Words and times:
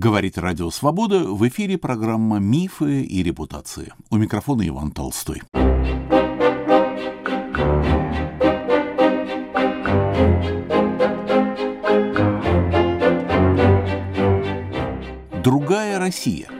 Говорит 0.00 0.38
Радио 0.38 0.70
Свобода, 0.70 1.24
в 1.24 1.48
эфире 1.48 1.76
программа 1.76 2.38
«Мифы 2.38 3.02
и 3.02 3.20
репутации». 3.24 3.92
У 4.10 4.16
микрофона 4.16 4.64
Иван 4.68 4.92
Толстой. 4.92 5.42
Другая 15.42 15.98
Россия– 15.98 16.46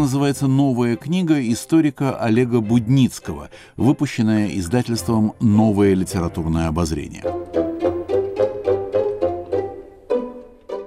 называется 0.00 0.46
новая 0.46 0.96
книга 0.96 1.40
историка 1.52 2.16
Олега 2.16 2.60
Будницкого, 2.60 3.50
выпущенная 3.76 4.48
издательством 4.58 5.34
«Новое 5.40 5.94
литературное 5.94 6.68
обозрение». 6.68 7.22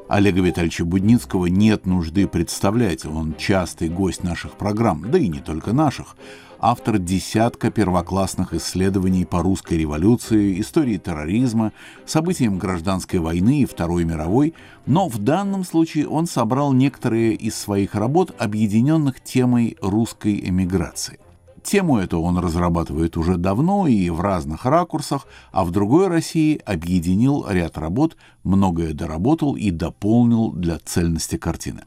Олега 0.07 0.41
Витальевича 0.41 0.83
Будницкого 0.85 1.45
нет 1.45 1.85
нужды 1.85 2.27
представлять, 2.27 3.05
он 3.05 3.35
частый 3.35 3.89
гость 3.89 4.23
наших 4.23 4.53
программ, 4.53 5.05
да 5.09 5.17
и 5.17 5.27
не 5.27 5.39
только 5.39 5.73
наших 5.73 6.15
автор 6.63 6.97
десятка 6.97 7.71
первоклассных 7.71 8.53
исследований 8.53 9.25
по 9.25 9.43
русской 9.43 9.73
революции, 9.73 10.61
истории 10.61 10.97
терроризма, 10.97 11.73
событиям 12.05 12.57
гражданской 12.57 13.19
войны 13.19 13.61
и 13.61 13.65
Второй 13.65 14.05
мировой, 14.05 14.53
но 14.85 15.09
в 15.09 15.17
данном 15.17 15.65
случае 15.65 16.07
он 16.07 16.25
собрал 16.25 16.71
некоторые 16.71 17.33
из 17.33 17.55
своих 17.55 17.95
работ, 17.95 18.33
объединенных 18.39 19.21
темой 19.21 19.75
русской 19.81 20.39
эмиграции. 20.39 21.19
Тему 21.63 21.97
эту 21.97 22.21
он 22.21 22.37
разрабатывает 22.37 23.17
уже 23.17 23.35
давно 23.35 23.85
и 23.85 24.09
в 24.09 24.21
разных 24.21 24.63
ракурсах, 24.65 25.27
а 25.51 25.65
в 25.65 25.71
другой 25.71 26.07
России 26.07 26.61
объединил 26.65 27.45
ряд 27.45 27.77
работ, 27.77 28.15
многое 28.43 28.93
доработал 28.93 29.57
и 29.57 29.69
дополнил 29.69 30.51
для 30.53 30.79
цельности 30.79 31.37
картины. 31.37 31.83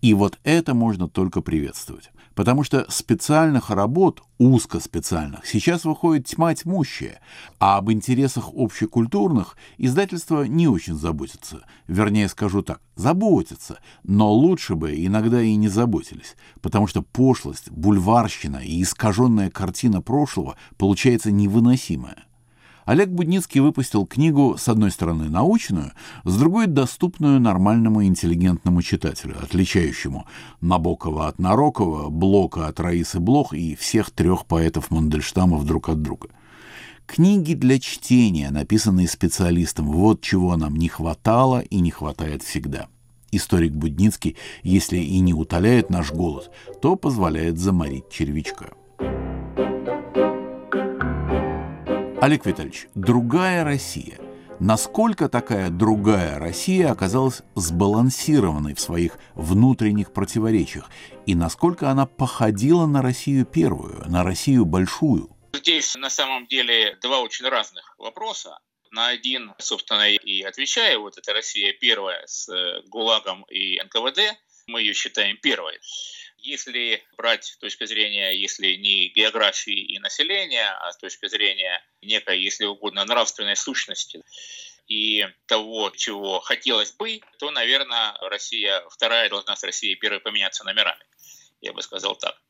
И 0.00 0.14
вот 0.14 0.38
это 0.44 0.72
можно 0.72 1.08
только 1.08 1.42
приветствовать 1.42 2.10
потому 2.38 2.62
что 2.62 2.86
специальных 2.88 3.68
работ, 3.68 4.22
узкоспециальных, 4.38 5.44
сейчас 5.44 5.84
выходит 5.84 6.26
тьма 6.26 6.54
тьмущая, 6.54 7.20
а 7.58 7.78
об 7.78 7.90
интересах 7.90 8.50
общекультурных 8.54 9.56
издательство 9.76 10.44
не 10.44 10.68
очень 10.68 10.94
заботится. 10.94 11.66
Вернее, 11.88 12.28
скажу 12.28 12.62
так, 12.62 12.80
заботится, 12.94 13.80
но 14.04 14.32
лучше 14.32 14.76
бы 14.76 14.94
иногда 15.04 15.42
и 15.42 15.56
не 15.56 15.66
заботились, 15.66 16.36
потому 16.60 16.86
что 16.86 17.02
пошлость, 17.02 17.72
бульварщина 17.72 18.58
и 18.58 18.82
искаженная 18.82 19.50
картина 19.50 20.00
прошлого 20.00 20.56
получается 20.76 21.32
невыносимая. 21.32 22.27
Олег 22.88 23.10
Будницкий 23.10 23.60
выпустил 23.60 24.06
книгу, 24.06 24.56
с 24.58 24.66
одной 24.66 24.90
стороны, 24.90 25.28
научную, 25.28 25.92
с 26.24 26.38
другой— 26.38 26.66
доступную 26.68 27.38
нормальному 27.38 28.02
интеллигентному 28.02 28.80
читателю, 28.80 29.36
отличающему 29.42 30.24
Набокова 30.62 31.28
от 31.28 31.38
Нарокова, 31.38 32.08
Блока 32.08 32.66
от 32.66 32.80
Раисы 32.80 33.20
Блох 33.20 33.52
и 33.52 33.74
всех 33.74 34.10
трех 34.10 34.46
поэтов 34.46 34.90
Мандельштамов 34.90 35.66
друг 35.66 35.90
от 35.90 36.00
друга. 36.00 36.30
Книги 37.04 37.52
для 37.52 37.78
чтения, 37.78 38.48
написанные 38.50 39.06
специалистом, 39.06 39.92
вот 39.92 40.22
чего 40.22 40.56
нам 40.56 40.74
не 40.74 40.88
хватало 40.88 41.60
и 41.60 41.80
не 41.80 41.90
хватает 41.90 42.42
всегда. 42.42 42.88
Историк 43.30 43.74
Будницкий, 43.74 44.38
если 44.62 44.96
и 44.96 45.18
не 45.20 45.34
утоляет 45.34 45.90
наш 45.90 46.10
голод, 46.10 46.50
то 46.80 46.96
позволяет 46.96 47.58
заморить 47.58 48.08
червячка. 48.08 48.70
Олег 52.20 52.46
Витальевич, 52.46 52.88
другая 52.96 53.62
Россия. 53.62 54.18
Насколько 54.58 55.28
такая 55.28 55.70
другая 55.70 56.40
Россия 56.40 56.90
оказалась 56.90 57.42
сбалансированной 57.54 58.74
в 58.74 58.80
своих 58.80 59.18
внутренних 59.36 60.12
противоречиях, 60.12 60.90
и 61.26 61.36
насколько 61.36 61.90
она 61.90 62.06
походила 62.06 62.86
на 62.86 63.02
Россию 63.02 63.46
первую, 63.46 64.02
на 64.08 64.24
Россию 64.24 64.64
большую? 64.64 65.30
Здесь 65.52 65.94
на 65.94 66.10
самом 66.10 66.48
деле 66.48 66.98
два 67.00 67.20
очень 67.20 67.46
разных 67.46 67.94
вопроса. 67.98 68.58
На 68.90 69.08
один, 69.08 69.54
собственно, 69.58 70.10
и 70.10 70.42
отвечаю. 70.42 71.02
Вот 71.02 71.18
это 71.18 71.32
Россия 71.32 71.72
первая 71.72 72.26
с 72.26 72.48
э, 72.48 72.82
ГУЛАГом 72.88 73.44
и 73.44 73.80
НКВД. 73.80 74.36
Мы 74.66 74.80
ее 74.80 74.92
считаем 74.92 75.36
первой. 75.36 75.78
Если 76.38 77.04
брать 77.16 77.44
с 77.44 77.56
точки 77.56 77.84
зрения, 77.84 78.30
если 78.30 78.74
не 78.74 79.08
географии 79.08 79.78
и 79.78 79.98
населения, 79.98 80.70
а 80.70 80.92
с 80.92 80.96
точки 80.96 81.26
зрения 81.26 81.84
некой, 82.00 82.40
если 82.40 82.64
угодно, 82.64 83.04
нравственной 83.04 83.56
сущности 83.56 84.22
и 84.86 85.26
того, 85.46 85.90
чего 85.90 86.40
хотелось 86.40 86.92
бы, 86.92 87.20
то, 87.38 87.50
наверное, 87.50 88.16
Россия 88.20 88.82
вторая 88.88 89.28
должна 89.28 89.56
с 89.56 89.62
Россией 89.64 89.96
первой 89.96 90.20
поменяться 90.20 90.64
номерами. 90.64 91.04
Я 91.60 91.72
бы 91.72 91.82
сказал 91.82 92.16
так. 92.16 92.40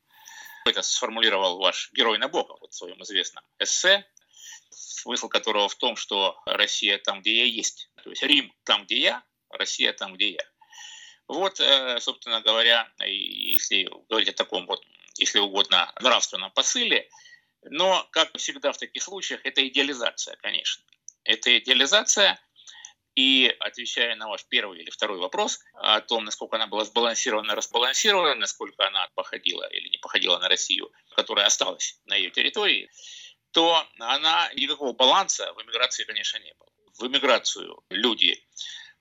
Это 0.66 0.82
сформулировал 0.82 1.58
ваш 1.58 1.90
герой 1.92 2.18
Набоков 2.18 2.60
вот 2.60 2.72
в 2.72 2.76
своем 2.76 3.02
известном 3.02 3.42
эссе, 3.58 4.06
смысл 4.70 5.28
которого 5.28 5.68
в 5.68 5.74
том, 5.76 5.96
что 5.96 6.38
Россия 6.46 6.98
там, 6.98 7.20
где 7.20 7.38
я 7.38 7.44
есть. 7.44 7.90
То 8.04 8.10
есть 8.10 8.22
Рим 8.22 8.52
там, 8.64 8.84
где 8.84 8.98
я, 9.00 9.22
Россия 9.50 9.92
там, 9.92 10.14
где 10.14 10.32
я. 10.32 10.42
Вот, 11.28 11.60
э, 11.60 12.00
собственно 12.00 12.40
говоря, 12.40 12.90
если 13.00 13.88
говорить 14.08 14.30
о 14.30 14.32
таком 14.32 14.66
вот, 14.66 14.82
если 15.18 15.38
угодно, 15.38 15.92
нравственном 16.00 16.50
посыле, 16.50 17.08
но, 17.62 18.08
как 18.12 18.36
всегда 18.38 18.72
в 18.72 18.78
таких 18.78 19.02
случаях, 19.02 19.40
это 19.44 19.66
идеализация, 19.66 20.36
конечно. 20.36 20.82
Это 21.24 21.58
идеализация, 21.58 22.40
и 23.14 23.54
отвечая 23.58 24.14
на 24.14 24.28
ваш 24.28 24.44
первый 24.44 24.80
или 24.80 24.90
второй 24.90 25.18
вопрос 25.18 25.60
о 25.74 26.00
том, 26.00 26.24
насколько 26.24 26.56
она 26.56 26.68
была 26.68 26.84
сбалансирована, 26.84 27.56
разбалансирована, 27.56 28.36
насколько 28.36 28.86
она 28.86 29.08
походила 29.14 29.64
или 29.70 29.88
не 29.88 29.98
походила 29.98 30.38
на 30.38 30.48
Россию, 30.48 30.90
которая 31.16 31.46
осталась 31.46 32.00
на 32.06 32.14
ее 32.14 32.30
территории, 32.30 32.88
то 33.50 33.84
она 33.98 34.50
никакого 34.54 34.92
баланса 34.92 35.52
в 35.54 35.62
эмиграции, 35.62 36.04
конечно, 36.04 36.38
не 36.38 36.54
было. 36.54 36.70
В 36.96 37.06
эмиграцию 37.08 37.82
люди 37.90 38.40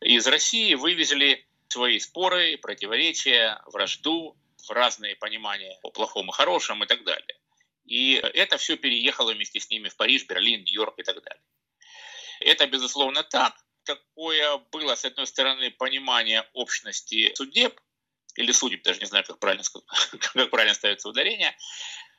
из 0.01 0.25
России 0.27 0.73
вывезли 0.73 1.46
свои 1.69 1.99
споры, 1.99 2.57
противоречия, 2.57 3.61
вражду, 3.67 4.37
разные 4.69 5.15
понимания 5.15 5.77
о 5.83 5.91
плохом 5.91 6.29
и 6.29 6.33
хорошем 6.33 6.83
и 6.83 6.87
так 6.87 7.03
далее. 7.03 7.37
И 7.85 8.15
это 8.15 8.57
все 8.57 8.75
переехало 8.75 9.33
вместе 9.33 9.59
с 9.59 9.69
ними 9.69 9.87
в 9.87 9.95
Париж, 9.95 10.25
Берлин, 10.27 10.61
Нью-Йорк 10.63 10.99
и 10.99 11.03
так 11.03 11.23
далее. 11.23 11.41
Это, 12.41 12.67
безусловно, 12.67 13.23
так. 13.23 13.55
Такое 13.83 14.57
было, 14.71 14.95
с 14.95 15.05
одной 15.05 15.27
стороны, 15.27 15.71
понимание 15.71 16.45
общности 16.53 17.33
судеб, 17.35 17.79
или 18.35 18.51
судеб, 18.51 18.83
даже 18.83 18.99
не 18.99 19.05
знаю, 19.05 19.23
как 19.23 19.39
правильно, 19.39 19.63
как 20.33 20.49
правильно 20.49 20.73
ставится 20.73 21.07
ударение 21.07 21.55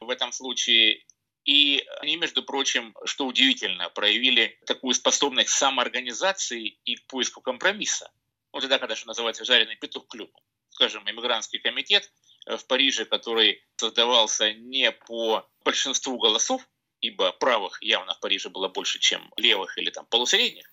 в 0.01 0.09
этом 0.09 0.33
случае. 0.33 1.05
И 1.45 1.87
они, 2.01 2.17
между 2.17 2.43
прочим, 2.43 2.97
что 3.05 3.27
удивительно, 3.27 3.91
проявили 3.91 4.59
такую 4.67 4.95
способность 4.95 5.51
самоорганизации 5.51 6.79
и 6.85 6.97
к 6.97 7.07
поиску 7.07 7.41
компромисса 7.41 8.11
вот 8.53 8.61
тогда, 8.61 8.79
когда, 8.79 8.97
что 8.97 9.09
называется, 9.09 9.45
жареный 9.45 9.77
петух 9.77 10.07
клюнул. 10.09 10.43
Скажем, 10.71 11.09
иммигрантский 11.09 11.59
комитет 11.59 12.13
э, 12.47 12.57
в 12.57 12.67
Париже, 12.67 13.05
который 13.05 13.65
создавался 13.77 14.53
не 14.53 14.93
по 14.93 15.49
большинству 15.65 16.19
голосов, 16.19 16.67
ибо 17.01 17.33
правых 17.33 17.83
явно 17.83 18.15
в 18.15 18.21
Париже 18.21 18.49
было 18.49 18.69
больше, 18.69 18.99
чем 18.99 19.33
левых 19.37 19.77
или 19.79 19.91
там 19.91 20.07
полусредних, 20.07 20.73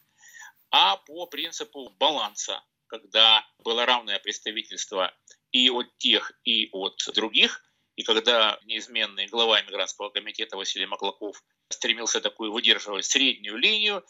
а 0.72 0.98
по 0.98 1.26
принципу 1.28 1.90
баланса, 2.00 2.64
когда 2.88 3.46
было 3.60 3.86
равное 3.86 4.20
представительство 4.20 5.14
и 5.52 5.70
от 5.70 5.98
тех, 5.98 6.32
и 6.44 6.70
от 6.72 6.98
других, 7.14 7.64
и 7.96 8.04
когда 8.04 8.60
неизменный 8.66 9.28
глава 9.28 9.62
иммигрантского 9.62 10.10
комитета 10.10 10.58
Василий 10.58 10.86
Маклаков 10.86 11.42
стремился 11.70 12.20
такую 12.20 12.52
выдерживать 12.52 13.06
среднюю 13.06 13.58
линию, 13.58 14.04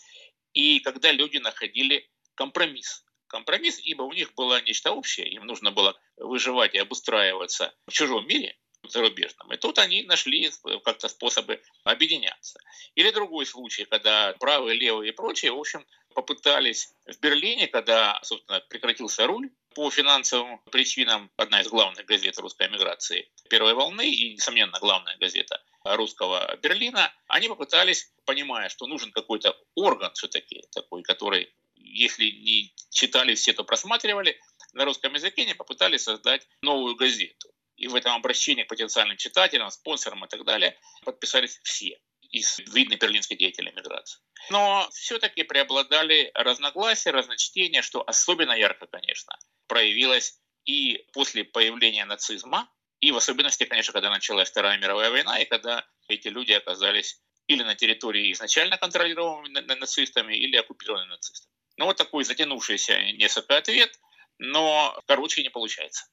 и 0.53 0.79
когда 0.79 1.11
люди 1.11 1.37
находили 1.37 2.09
компромисс 2.33 3.05
компромисс, 3.27 3.79
ибо 3.79 4.03
у 4.03 4.13
них 4.13 4.33
было 4.35 4.61
нечто 4.61 4.91
общее, 4.91 5.27
им 5.29 5.45
нужно 5.45 5.71
было 5.71 5.99
выживать 6.17 6.75
и 6.75 6.79
обустраиваться 6.79 7.73
в 7.87 7.91
чужом 7.91 8.27
мире, 8.27 8.57
зарубежном. 8.89 9.51
И 9.51 9.57
тут 9.57 9.79
они 9.79 10.03
нашли 10.03 10.51
как-то 10.83 11.07
способы 11.07 11.61
объединяться. 11.83 12.59
Или 12.95 13.11
другой 13.11 13.45
случай, 13.45 13.85
когда 13.85 14.33
правые, 14.39 14.77
левые 14.77 15.11
и 15.11 15.15
прочие, 15.15 15.51
в 15.51 15.59
общем, 15.59 15.85
попытались 16.13 16.93
в 17.05 17.19
Берлине, 17.19 17.67
когда, 17.67 18.19
собственно, 18.23 18.61
прекратился 18.69 19.27
руль, 19.27 19.49
по 19.73 19.89
финансовым 19.91 20.59
причинам 20.71 21.29
одна 21.35 21.61
из 21.61 21.67
главных 21.67 22.05
газет 22.05 22.37
русской 22.39 22.67
эмиграции 22.67 23.29
первой 23.49 23.73
волны 23.73 24.09
и, 24.09 24.33
несомненно, 24.33 24.79
главная 24.79 25.17
газета 25.17 25.61
русского 25.83 26.55
Берлина, 26.63 27.13
они 27.27 27.49
попытались, 27.49 28.09
понимая, 28.23 28.69
что 28.69 28.87
нужен 28.87 29.11
какой-то 29.11 29.55
орган 29.75 30.13
все-таки 30.13 30.63
такой, 30.71 31.03
который 31.03 31.53
если 31.75 32.25
не 32.25 32.73
читали 32.91 33.35
все, 33.35 33.53
то 33.53 33.63
просматривали, 33.63 34.39
на 34.73 34.85
русском 34.85 35.13
языке 35.13 35.43
они 35.43 35.53
попытались 35.53 36.03
создать 36.03 36.47
новую 36.61 36.95
газету. 36.95 37.49
И 37.77 37.87
в 37.87 37.95
этом 37.95 38.13
обращении 38.13 38.63
к 38.63 38.69
потенциальным 38.69 39.17
читателям, 39.17 39.69
спонсорам 39.69 40.23
и 40.25 40.27
так 40.27 40.45
далее 40.45 40.77
подписались 41.03 41.59
все. 41.63 41.99
из 42.31 42.59
видных 42.59 42.99
берлинских 42.99 43.37
деятелей 43.37 43.71
миграции. 43.71 44.19
Но 44.49 44.89
все-таки 44.91 45.43
преобладали 45.43 46.31
разногласия, 46.33 47.11
разночтения, 47.11 47.81
что 47.81 48.03
особенно 48.05 48.51
ярко, 48.51 48.87
конечно, 48.87 49.37
проявилось 49.67 50.39
и 50.65 51.05
после 51.13 51.43
появления 51.43 52.05
нацизма, 52.05 52.69
и 52.99 53.11
в 53.11 53.17
особенности, 53.17 53.65
конечно, 53.65 53.93
когда 53.93 54.09
началась 54.09 54.49
Вторая 54.49 54.77
мировая 54.77 55.11
война, 55.11 55.39
и 55.39 55.45
когда 55.45 55.87
эти 56.07 56.27
люди 56.27 56.51
оказались 56.51 57.21
или 57.47 57.63
на 57.63 57.75
территории 57.75 58.31
изначально 58.31 58.77
контролируемой 58.77 59.49
нацистами, 59.51 60.35
или 60.35 60.55
оккупированной 60.57 61.07
нацистами. 61.07 61.54
Ну 61.77 61.85
вот 61.85 61.97
такой 61.97 62.23
затянувшийся 62.23 62.97
несколько 63.13 63.57
ответ, 63.57 63.99
но 64.37 64.99
короче 65.07 65.43
не 65.43 65.49
получается. 65.49 66.05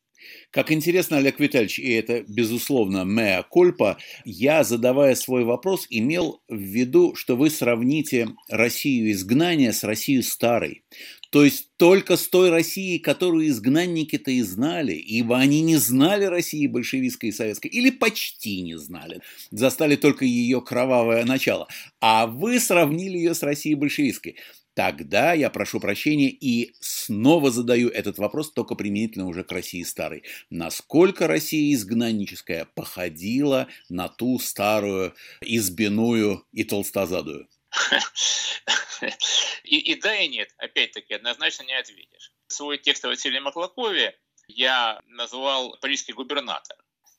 Как 0.51 0.71
интересно, 0.71 1.17
Олег 1.17 1.41
Витальевич, 1.41 1.79
и 1.79 1.93
это, 1.93 2.25
безусловно, 2.29 3.05
меа 3.05 3.43
кольпа, 3.43 3.99
я, 4.25 4.63
задавая 4.63 5.15
свой 5.15 5.45
вопрос, 5.45 5.87
имел 5.91 6.43
в 6.49 6.57
виду, 6.57 7.15
что 7.15 7.37
вы 7.37 7.51
сравните 7.51 8.29
Россию 8.49 9.13
изгнания 9.13 9.73
с 9.73 9.83
Россией 9.83 10.23
старой. 10.23 10.85
То 11.31 11.45
есть 11.45 11.71
только 11.79 12.19
с 12.19 12.29
той 12.29 12.51
Россией, 12.51 12.99
которую 12.99 13.49
изгнанники-то 13.49 14.31
и 14.31 14.43
знали, 14.43 14.93
ибо 14.93 15.39
они 15.39 15.63
не 15.63 15.77
знали 15.77 16.27
России 16.27 16.67
большевистской 16.67 17.31
и 17.31 17.33
советской, 17.33 17.69
или 17.69 17.89
почти 17.89 18.61
не 18.61 18.77
знали, 18.79 19.23
застали 19.51 19.97
только 19.97 20.27
ее 20.27 20.61
кровавое 20.61 21.25
начало. 21.25 21.69
А 22.01 22.27
вы 22.27 22.61
сравнили 22.61 23.17
ее 23.17 23.35
с 23.35 23.43
Россией 23.43 23.77
большевистской. 23.77 24.37
Тогда 24.75 25.35
я 25.35 25.51
прошу 25.51 25.81
прощения 25.81 26.31
и 26.31 26.75
снова 26.81 27.51
задаю 27.51 27.91
этот 27.91 28.19
вопрос 28.19 28.53
только 28.53 28.75
применительно 28.75 29.27
уже 29.27 29.45
к 29.45 29.53
России 29.53 29.83
старой. 29.83 30.25
Насколько 30.49 31.27
Россия 31.27 31.75
изгнанническая 31.75 32.65
походила 32.65 33.69
на 33.91 34.09
ту 34.09 34.39
старую 34.39 35.15
избиную 35.43 36.47
и 36.53 36.65
толстозадую? 36.65 37.49
И, 39.65 39.79
и 39.79 40.01
да, 40.01 40.15
и 40.17 40.29
нет. 40.29 40.55
Опять-таки, 40.59 41.15
однозначно 41.15 41.65
не 41.65 41.73
ответишь. 41.73 42.33
Свой 42.47 42.79
текст 42.79 43.05
о 43.05 43.09
Василии 43.09 43.41
Маклакове 43.41 44.19
я 44.47 45.01
назвал 45.07 45.77
«Парижский 45.81 46.15
губернатор». 46.15 46.77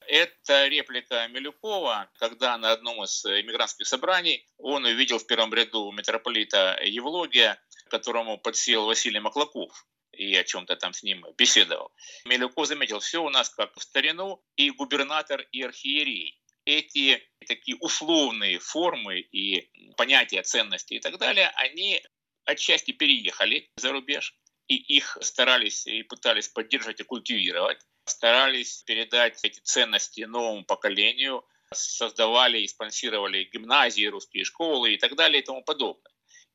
Это 0.08 0.68
реплика 0.68 1.28
Милюкова, 1.28 2.10
когда 2.18 2.58
на 2.58 2.72
одном 2.72 3.04
из 3.04 3.26
иммигрантских 3.26 3.88
собраний 3.88 4.46
он 4.58 4.86
увидел 4.86 5.20
в 5.20 5.28
первом 5.28 5.54
ряду 5.54 5.92
митрополита 5.92 6.80
Евлогия, 6.84 7.62
которому 7.90 8.38
подсел 8.38 8.86
Василий 8.86 9.20
Маклаков 9.20 9.86
и 10.12 10.36
о 10.36 10.44
чем-то 10.44 10.76
там 10.76 10.94
с 10.94 11.04
ним 11.04 11.26
беседовал. 11.38 11.92
Милюков 12.26 12.68
заметил, 12.68 13.00
все 13.00 13.24
у 13.24 13.30
нас 13.30 13.50
как 13.50 13.76
в 13.76 13.82
старину, 13.82 14.44
и 14.56 14.70
губернатор, 14.70 15.42
и 15.52 15.64
архиерей. 15.64 16.40
Эти 16.66 17.22
такие 17.48 17.78
условные 17.78 18.60
формы 18.60 19.20
и 19.20 19.70
понятия 19.98 20.42
ценности 20.44 20.94
и 20.94 21.00
так 21.00 21.18
далее, 21.18 21.52
они 21.56 22.02
отчасти 22.46 22.92
переехали 22.92 23.70
за 23.76 23.92
рубеж, 23.92 24.36
и 24.68 24.76
их 24.76 25.18
старались 25.22 25.86
и 25.88 26.04
пытались 26.04 26.48
поддерживать 26.48 27.02
и 27.02 27.04
культивировать 27.04 27.80
старались 28.06 28.84
передать 28.84 29.40
эти 29.44 29.60
ценности 29.60 30.22
новому 30.22 30.64
поколению, 30.66 31.46
создавали 31.72 32.60
и 32.60 32.68
спонсировали 32.68 33.50
гимназии, 33.52 34.06
русские 34.06 34.46
школы 34.46 34.94
и 34.94 34.98
так 34.98 35.16
далее 35.16 35.42
и 35.42 35.46
тому 35.46 35.64
подобное. 35.64 36.12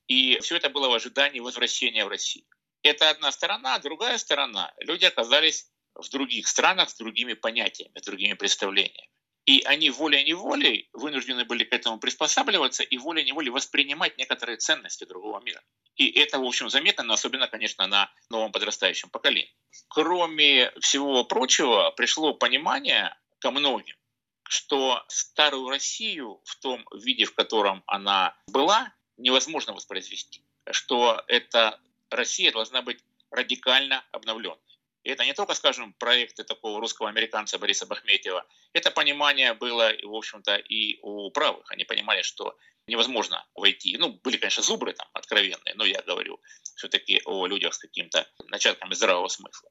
И 0.07 0.39
все 0.41 0.57
это 0.57 0.71
было 0.71 0.89
в 0.89 0.95
ожидании 0.95 1.41
возвращения 1.41 2.05
в 2.05 2.09
Россию. 2.09 2.47
Это 2.83 3.11
одна 3.11 3.33
сторона, 3.33 3.79
другая 3.79 4.19
сторона. 4.19 4.73
Люди 4.79 5.05
оказались 5.05 5.71
в 5.95 6.09
других 6.11 6.47
странах 6.47 6.91
с 6.91 6.97
другими 6.97 7.35
понятиями, 7.35 7.99
с 7.99 8.05
другими 8.05 8.35
представлениями. 8.35 9.09
И 9.49 9.63
они 9.65 9.89
волей-неволей 9.89 10.91
вынуждены 10.93 11.47
были 11.47 11.65
к 11.65 11.73
этому 11.73 11.99
приспосабливаться 11.99 12.83
и 12.83 12.99
волей-неволей 12.99 13.49
воспринимать 13.49 14.19
некоторые 14.19 14.59
ценности 14.59 15.05
другого 15.05 15.41
мира. 15.41 15.63
И 15.97 16.11
это, 16.21 16.39
в 16.39 16.45
общем, 16.45 16.69
заметно, 16.69 17.03
но 17.03 17.15
особенно, 17.15 17.49
конечно, 17.49 17.87
на 17.87 18.13
новом 18.29 18.53
подрастающем 18.53 19.09
поколении. 19.09 19.51
Кроме 19.89 20.71
всего 20.81 21.25
прочего, 21.25 21.91
пришло 21.93 22.35
понимание 22.35 23.17
ко 23.39 23.51
многим, 23.51 23.97
что 24.43 25.03
старую 25.09 25.71
Россию 25.71 26.43
в 26.45 26.57
том 26.57 26.87
виде, 26.93 27.25
в 27.25 27.33
котором 27.33 27.83
она 27.87 28.37
была, 28.49 28.93
невозможно 29.17 29.73
воспроизвести. 29.73 30.45
Что 30.71 31.25
эта 31.27 31.81
Россия 32.11 32.53
должна 32.53 32.83
быть 32.83 33.03
радикально 33.31 34.05
обновленной. 34.13 34.68
И 35.09 35.11
это 35.11 35.25
не 35.25 35.33
только, 35.33 35.55
скажем, 35.55 35.95
проекты 35.95 36.45
такого 36.45 36.81
русского 36.81 37.09
американца 37.09 37.59
Бориса 37.59 37.87
Бахметьева. 37.87 38.47
Это 38.75 38.91
понимание 38.91 39.55
было, 39.55 39.91
в 40.03 40.15
общем-то, 40.15 40.57
и 40.57 40.99
у 41.01 41.31
правых. 41.31 41.73
Они 41.73 41.85
понимали, 41.85 42.21
что 42.21 42.59
невозможно 42.87 43.47
войти. 43.55 43.97
Ну, 43.97 44.21
были, 44.23 44.37
конечно, 44.37 44.63
зубры 44.63 44.93
там 44.93 45.09
откровенные, 45.15 45.75
но 45.77 45.87
я 45.87 46.03
говорю 46.03 46.43
все-таки 46.77 47.23
о 47.25 47.47
людях 47.47 47.73
с 47.73 47.79
каким-то 47.79 48.31
начатками 48.49 48.93
здравого 48.93 49.29
смысла. 49.29 49.71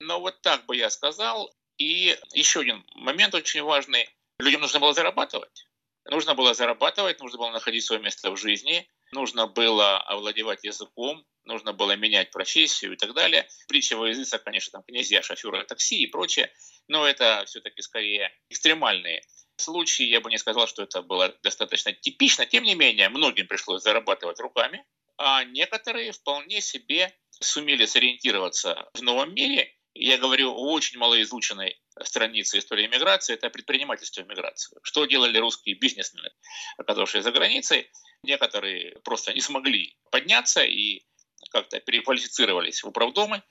Но 0.00 0.18
вот 0.18 0.42
так 0.42 0.66
бы 0.66 0.74
я 0.74 0.90
сказал. 0.90 1.54
И 1.76 2.18
еще 2.32 2.62
один 2.62 2.84
момент 2.96 3.36
очень 3.36 3.62
важный. 3.62 4.08
Людям 4.40 4.62
нужно 4.62 4.80
было 4.80 4.92
зарабатывать. 4.94 5.68
Нужно 6.06 6.34
было 6.34 6.54
зарабатывать, 6.54 7.20
нужно 7.20 7.38
было 7.38 7.50
находить 7.50 7.84
свое 7.84 8.02
место 8.02 8.32
в 8.32 8.36
жизни, 8.36 8.90
нужно 9.12 9.46
было 9.46 9.98
овладевать 9.98 10.64
языком, 10.64 11.24
нужно 11.44 11.72
было 11.72 11.96
менять 11.96 12.30
профессию 12.30 12.92
и 12.92 12.96
так 12.96 13.14
далее. 13.14 13.48
Притча 13.68 13.96
во 13.96 14.08
языца, 14.08 14.38
конечно, 14.38 14.72
там 14.72 14.82
князья, 14.82 15.22
шоферы 15.22 15.64
такси 15.64 16.02
и 16.02 16.06
прочее, 16.06 16.52
но 16.88 17.06
это 17.06 17.44
все-таки 17.46 17.82
скорее 17.82 18.32
экстремальные 18.48 19.22
случаи. 19.56 20.04
Я 20.04 20.20
бы 20.20 20.30
не 20.30 20.38
сказал, 20.38 20.66
что 20.66 20.82
это 20.82 21.02
было 21.02 21.34
достаточно 21.42 21.92
типично. 21.92 22.46
Тем 22.46 22.64
не 22.64 22.74
менее, 22.74 23.08
многим 23.08 23.46
пришлось 23.46 23.82
зарабатывать 23.82 24.40
руками, 24.40 24.84
а 25.16 25.44
некоторые 25.44 26.12
вполне 26.12 26.60
себе 26.60 27.14
сумели 27.40 27.86
сориентироваться 27.86 28.88
в 28.94 29.02
новом 29.02 29.34
мире. 29.34 29.74
Я 29.94 30.18
говорю 30.18 30.52
о 30.52 30.72
очень 30.72 30.98
малоизученной 30.98 31.80
странице 32.04 32.58
истории 32.58 32.86
миграции, 32.86 33.34
это 33.34 33.50
предпринимательство 33.50 34.22
миграции. 34.22 34.78
Что 34.82 35.04
делали 35.04 35.36
русские 35.38 35.74
бизнесмены, 35.74 36.30
оказавшие 36.78 37.22
за 37.22 37.32
границей? 37.32 37.90
Некоторые 38.22 39.00
просто 39.00 39.32
не 39.32 39.40
смогли 39.40 39.96
подняться 40.10 40.62
и 40.62 41.02
как-то 41.50 41.80
переквалифицировались 41.80 42.82
в 42.82 42.88
управдомы, 42.88 43.42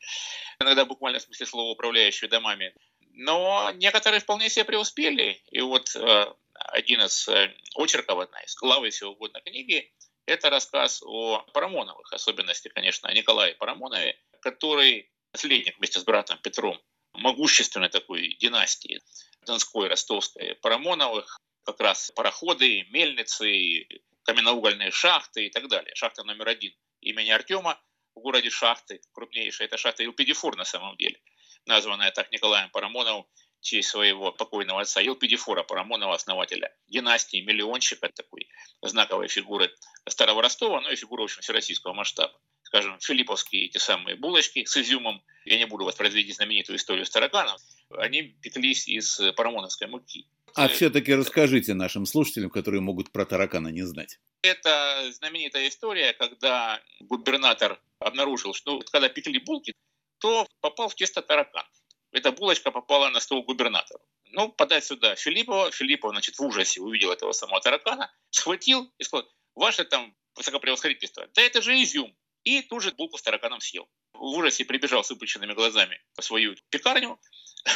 иногда 0.61 0.85
буквально 0.85 1.19
в 1.19 1.23
смысле 1.23 1.45
слова 1.45 1.71
управляющие 1.71 2.29
домами. 2.29 2.73
Но 3.11 3.71
некоторые 3.75 4.21
вполне 4.21 4.49
себе 4.49 4.63
преуспели. 4.63 5.41
И 5.51 5.59
вот 5.59 5.93
э, 5.95 6.25
один 6.53 7.01
из 7.01 7.27
э, 7.27 7.53
очерков, 7.75 8.19
одна 8.19 8.39
из 8.41 8.55
глав, 8.55 8.85
если 8.85 9.05
угодно, 9.05 9.41
книги, 9.41 9.91
это 10.25 10.49
рассказ 10.49 11.01
о 11.03 11.39
Парамоновых, 11.53 12.13
особенности, 12.13 12.69
конечно, 12.69 13.09
о 13.09 13.13
Николае 13.13 13.55
Парамонове, 13.55 14.17
который 14.41 15.11
наследник 15.33 15.77
вместе 15.77 15.99
с 15.99 16.03
братом 16.03 16.39
Петром 16.39 16.79
могущественной 17.13 17.89
такой 17.89 18.35
династии 18.39 19.01
Донской, 19.45 19.87
Ростовской, 19.87 20.55
Парамоновых, 20.55 21.39
как 21.63 21.79
раз 21.79 22.11
пароходы, 22.15 22.83
мельницы, 22.89 23.87
каменноугольные 24.23 24.91
шахты 24.91 25.47
и 25.47 25.49
так 25.49 25.67
далее. 25.67 25.93
Шахта 25.95 26.23
номер 26.23 26.49
один 26.49 26.73
имени 27.01 27.29
Артема 27.29 27.79
в 28.15 28.21
городе 28.21 28.49
Шахты, 28.49 29.01
крупнейшая, 29.13 29.67
это 29.67 29.77
шахта 29.77 30.03
Илпидифур 30.03 30.55
на 30.55 30.65
самом 30.65 30.97
деле, 30.97 31.19
названная 31.65 32.11
так 32.11 32.31
Николаем 32.31 32.69
Парамоновым 32.69 33.25
в 33.59 33.61
честь 33.61 33.89
своего 33.89 34.31
покойного 34.31 34.81
отца 34.81 35.01
Илпидифура 35.01 35.63
Парамонова, 35.63 36.15
основателя 36.15 36.73
династии, 36.87 37.41
миллионщика, 37.41 38.09
такой 38.09 38.49
знаковой 38.81 39.27
фигуры 39.27 39.73
Старого 40.07 40.41
Ростова, 40.41 40.81
но 40.81 40.89
и 40.91 40.95
фигуры, 40.95 41.23
в 41.23 41.25
общем, 41.25 41.41
всероссийского 41.41 41.93
масштаба. 41.93 42.39
Скажем, 42.69 42.99
филипповские 42.99 43.65
эти 43.65 43.79
самые 43.79 44.15
булочки 44.15 44.63
с 44.63 44.77
изюмом, 44.77 45.23
я 45.43 45.57
не 45.57 45.65
буду 45.65 45.85
воспроизводить 45.85 46.35
знаменитую 46.35 46.77
историю 46.77 47.03
с 47.03 47.09
тараканом, 47.09 47.57
они 47.97 48.21
пеклись 48.21 48.87
из 48.87 49.19
парамоновской 49.35 49.87
муки. 49.87 50.27
А 50.53 50.67
все-таки 50.67 51.15
расскажите 51.15 51.73
нашим 51.73 52.05
слушателям, 52.05 52.51
которые 52.51 52.81
могут 52.81 53.11
про 53.11 53.25
таракана 53.25 53.69
не 53.69 53.81
знать. 53.81 54.19
Это 54.43 55.11
знаменитая 55.13 55.67
история, 55.67 56.13
когда 56.13 56.79
губернатор 56.99 57.81
обнаружил, 57.97 58.53
что 58.53 58.81
когда 58.91 59.09
пекли 59.09 59.39
булки, 59.39 59.73
то 60.19 60.47
попал 60.61 60.89
в 60.89 60.95
тесто 60.95 61.23
таракан. 61.23 61.65
Эта 62.11 62.31
булочка 62.31 62.69
попала 62.69 63.09
на 63.09 63.19
стол 63.19 63.43
губернатору. 63.43 63.99
Ну, 64.25 64.49
подать 64.49 64.85
сюда 64.85 65.15
Филиппова. 65.15 65.71
Филиппов, 65.71 66.11
значит, 66.11 66.37
в 66.37 66.43
ужасе 66.43 66.81
увидел 66.81 67.11
этого 67.11 67.31
самого 67.31 67.61
таракана, 67.61 68.11
схватил 68.29 68.93
и 68.99 69.03
сказал, 69.03 69.27
ваше 69.55 69.85
там 69.85 70.15
высокопревосходительство, 70.35 71.27
да 71.33 71.41
это 71.41 71.63
же 71.63 71.73
изюм. 71.81 72.15
И 72.49 72.63
тут 72.63 72.81
же 72.81 72.91
булку 72.91 73.19
с 73.19 73.21
тараканом 73.21 73.61
съел. 73.61 73.87
В 74.11 74.23
ужасе 74.23 74.65
прибежал 74.65 75.03
с 75.03 75.11
выпущенными 75.11 75.53
глазами 75.53 76.01
в 76.17 76.23
свою 76.23 76.55
пекарню, 76.71 77.19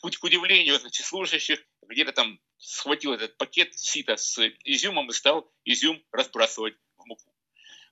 к 0.00 0.24
удивлению 0.24 0.78
значит, 0.78 1.04
служащих, 1.04 1.58
где-то 1.82 2.12
там 2.12 2.38
схватил 2.56 3.12
этот 3.12 3.36
пакет 3.38 3.74
сита 3.76 4.16
с 4.16 4.38
изюмом 4.62 5.10
и 5.10 5.12
стал 5.12 5.52
изюм 5.64 6.00
разбрасывать. 6.12 6.76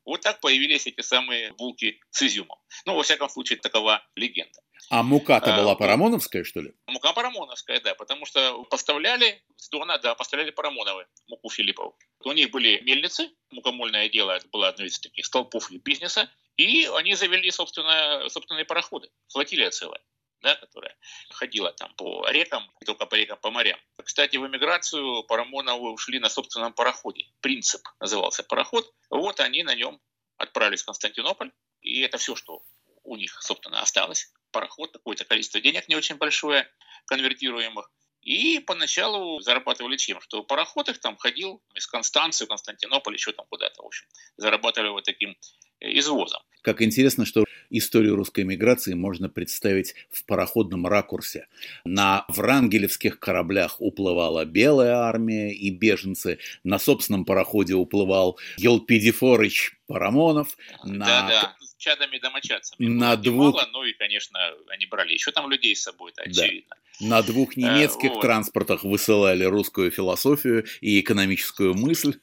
Вот 0.04 0.20
так 0.20 0.40
появились 0.40 0.86
эти 0.86 1.00
самые 1.00 1.52
булки 1.52 2.00
с 2.10 2.22
изюмом. 2.22 2.58
Ну, 2.86 2.94
во 2.94 3.02
всяком 3.02 3.28
случае, 3.28 3.58
такова 3.58 4.04
легенда. 4.16 4.60
А 4.90 5.02
мука-то 5.02 5.54
а, 5.54 5.58
была 5.58 5.74
парамоновская, 5.74 6.44
что 6.44 6.60
ли? 6.60 6.74
Мука 6.86 7.12
парамоновская, 7.12 7.80
да, 7.80 7.94
потому 7.94 8.26
что 8.26 8.64
поставляли 8.64 9.42
с 9.56 9.68
Дона, 9.68 9.98
да, 9.98 10.14
поставляли 10.14 10.50
парамоновы, 10.50 11.06
муку 11.28 11.50
Филиппов. 11.50 11.94
У 12.24 12.32
них 12.32 12.50
были 12.50 12.80
мельницы, 12.80 13.30
мукомольное 13.50 14.08
дело, 14.08 14.32
это 14.32 14.48
было 14.48 14.68
одно 14.68 14.84
из 14.84 14.98
таких 14.98 15.24
столпов 15.24 15.70
бизнеса, 15.70 16.28
и 16.56 16.86
они 16.94 17.14
завели, 17.14 17.50
собственно, 17.50 18.28
собственные 18.28 18.64
пароходы, 18.64 19.08
флотилия 19.28 19.70
целая 19.70 20.00
да, 20.42 20.54
которая 20.56 20.96
ходила 21.30 21.72
там 21.72 21.94
по 21.94 22.28
рекам, 22.28 22.62
не 22.80 22.84
только 22.84 23.06
по 23.06 23.14
рекам, 23.14 23.38
по 23.38 23.50
морям. 23.50 23.78
Кстати, 24.02 24.36
в 24.36 24.46
эмиграцию 24.46 25.22
Парамоновы 25.24 25.92
ушли 25.92 26.18
на 26.18 26.28
собственном 26.28 26.72
пароходе. 26.72 27.26
«Принцип» 27.40 27.82
назывался 28.00 28.42
пароход. 28.42 28.92
Вот 29.10 29.40
они 29.40 29.62
на 29.62 29.74
нем 29.74 30.00
отправились 30.36 30.82
в 30.82 30.86
Константинополь. 30.86 31.52
И 31.80 32.00
это 32.00 32.18
все, 32.18 32.36
что 32.36 32.62
у 33.04 33.16
них, 33.16 33.40
собственно, 33.42 33.80
осталось. 33.80 34.32
Пароход, 34.50 34.92
какое-то 34.92 35.24
количество 35.24 35.60
денег 35.60 35.88
не 35.88 35.96
очень 35.96 36.16
большое, 36.16 36.68
конвертируемых. 37.06 37.90
И 38.20 38.60
поначалу 38.60 39.40
зарабатывали 39.40 39.96
чем? 39.96 40.20
Что 40.20 40.44
пароход 40.44 40.88
их 40.88 41.00
там 41.00 41.16
ходил 41.16 41.60
из 41.74 41.86
Констанции, 41.88 42.46
Константинополя, 42.46 43.14
еще 43.14 43.32
там 43.32 43.46
куда-то, 43.48 43.82
в 43.82 43.86
общем. 43.86 44.06
Зарабатывали 44.36 44.90
вот 44.90 45.04
таким 45.04 45.36
извозом. 45.82 46.40
Как 46.62 46.80
интересно, 46.80 47.26
что 47.26 47.44
историю 47.70 48.14
русской 48.14 48.44
миграции 48.44 48.94
можно 48.94 49.28
представить 49.28 49.94
в 50.10 50.24
пароходном 50.24 50.86
ракурсе. 50.86 51.48
На 51.84 52.24
врангелевских 52.28 53.18
кораблях 53.18 53.80
уплывала 53.80 54.44
Белая 54.44 54.94
армия 54.96 55.52
и 55.52 55.70
беженцы, 55.70 56.38
на 56.62 56.78
собственном 56.78 57.24
пароходе 57.24 57.74
уплывал 57.74 58.38
Елпидифорыч 58.58 59.78
Парамонов. 59.88 60.56
На... 60.84 61.04
Да-да, 61.04 61.56
с 61.60 61.74
чадами 61.76 62.18
домочадцами. 62.18 62.86
На 62.86 63.16
двух... 63.16 63.54
Мало, 63.54 63.68
ну 63.72 63.84
и, 63.84 63.92
конечно, 63.94 64.38
они 64.68 64.86
брали 64.86 65.12
еще 65.12 65.32
там 65.32 65.50
людей 65.50 65.74
с 65.74 65.82
собой, 65.82 66.12
это 66.12 66.22
очевидно. 66.22 66.76
Да. 67.00 67.06
На 67.06 67.22
двух 67.22 67.56
немецких 67.56 68.10
а, 68.10 68.14
вот. 68.14 68.20
транспортах 68.20 68.84
высылали 68.84 69.44
русскую 69.44 69.90
философию 69.90 70.64
и 70.80 71.00
экономическую 71.00 71.74
мысль. 71.74 72.20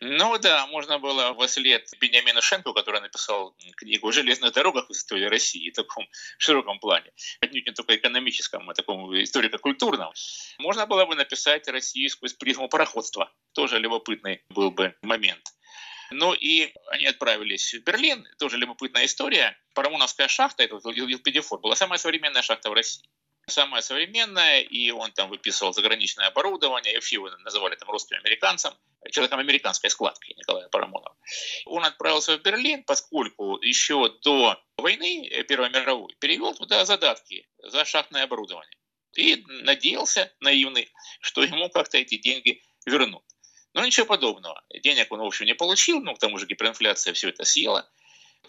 Ну 0.00 0.38
да, 0.38 0.66
можно 0.66 0.98
было 0.98 1.32
во 1.32 1.48
след 1.48 1.88
Бениамина 1.98 2.40
Шенко, 2.40 2.72
который 2.72 3.00
написал 3.00 3.56
книгу 3.76 4.08
о 4.08 4.12
железных 4.12 4.52
дорогах 4.52 4.88
в 4.88 4.92
истории 4.92 5.24
России 5.24 5.70
в 5.70 5.74
таком 5.74 6.06
широком 6.38 6.78
плане, 6.78 7.10
отнюдь 7.40 7.66
не 7.66 7.72
только 7.72 7.96
экономическом, 7.96 8.68
а 8.68 8.74
таком 8.74 9.10
историко-культурном, 9.22 10.12
можно 10.58 10.86
было 10.86 11.06
бы 11.06 11.14
написать 11.14 11.68
Россию 11.68 12.10
сквозь 12.10 12.34
призму 12.34 12.68
пароходства. 12.68 13.32
Тоже 13.52 13.78
любопытный 13.78 14.42
был 14.50 14.70
бы 14.70 14.94
момент. 15.02 15.42
Ну 16.10 16.34
и 16.34 16.72
они 16.88 17.06
отправились 17.06 17.74
в 17.74 17.82
Берлин, 17.82 18.26
тоже 18.38 18.58
любопытная 18.58 19.06
история. 19.06 19.56
Парамоновская 19.74 20.28
шахта, 20.28 20.62
это 20.62 20.76
Елпидифор, 20.76 21.60
была 21.60 21.76
самая 21.76 21.98
современная 21.98 22.42
шахта 22.42 22.70
в 22.70 22.74
России 22.74 23.08
самое 23.46 23.82
современное, 23.82 24.60
и 24.60 24.90
он 24.90 25.12
там 25.12 25.28
выписывал 25.28 25.72
заграничное 25.72 26.26
оборудование, 26.26 26.92
и 26.92 26.96
вообще 26.96 27.16
его 27.16 27.30
называли 27.38 27.76
там 27.76 27.90
русским 27.90 28.16
американцем, 28.18 28.72
человеком 29.10 29.38
американской 29.38 29.90
складки 29.90 30.34
Николая 30.36 30.68
Парамонова. 30.68 31.16
Он 31.66 31.84
отправился 31.84 32.36
в 32.36 32.42
Берлин, 32.42 32.84
поскольку 32.84 33.58
еще 33.62 34.08
до 34.22 34.62
войны 34.76 35.28
э, 35.28 35.44
Первой 35.44 35.70
мировой 35.70 36.14
перевел 36.18 36.54
туда 36.54 36.84
задатки 36.84 37.46
за 37.58 37.84
шахтное 37.84 38.24
оборудование. 38.24 38.78
И 39.16 39.44
надеялся, 39.46 40.32
наивный, 40.40 40.90
что 41.20 41.42
ему 41.42 41.68
как-то 41.70 41.98
эти 41.98 42.16
деньги 42.16 42.62
вернут. 42.86 43.24
Но 43.72 43.84
ничего 43.84 44.06
подобного. 44.06 44.62
Денег 44.82 45.10
он, 45.12 45.20
в 45.20 45.24
общем, 45.24 45.46
не 45.46 45.54
получил, 45.54 46.00
ну, 46.00 46.14
к 46.14 46.18
тому 46.18 46.38
же 46.38 46.46
гиперинфляция 46.46 47.12
все 47.12 47.28
это 47.28 47.44
съела. 47.44 47.90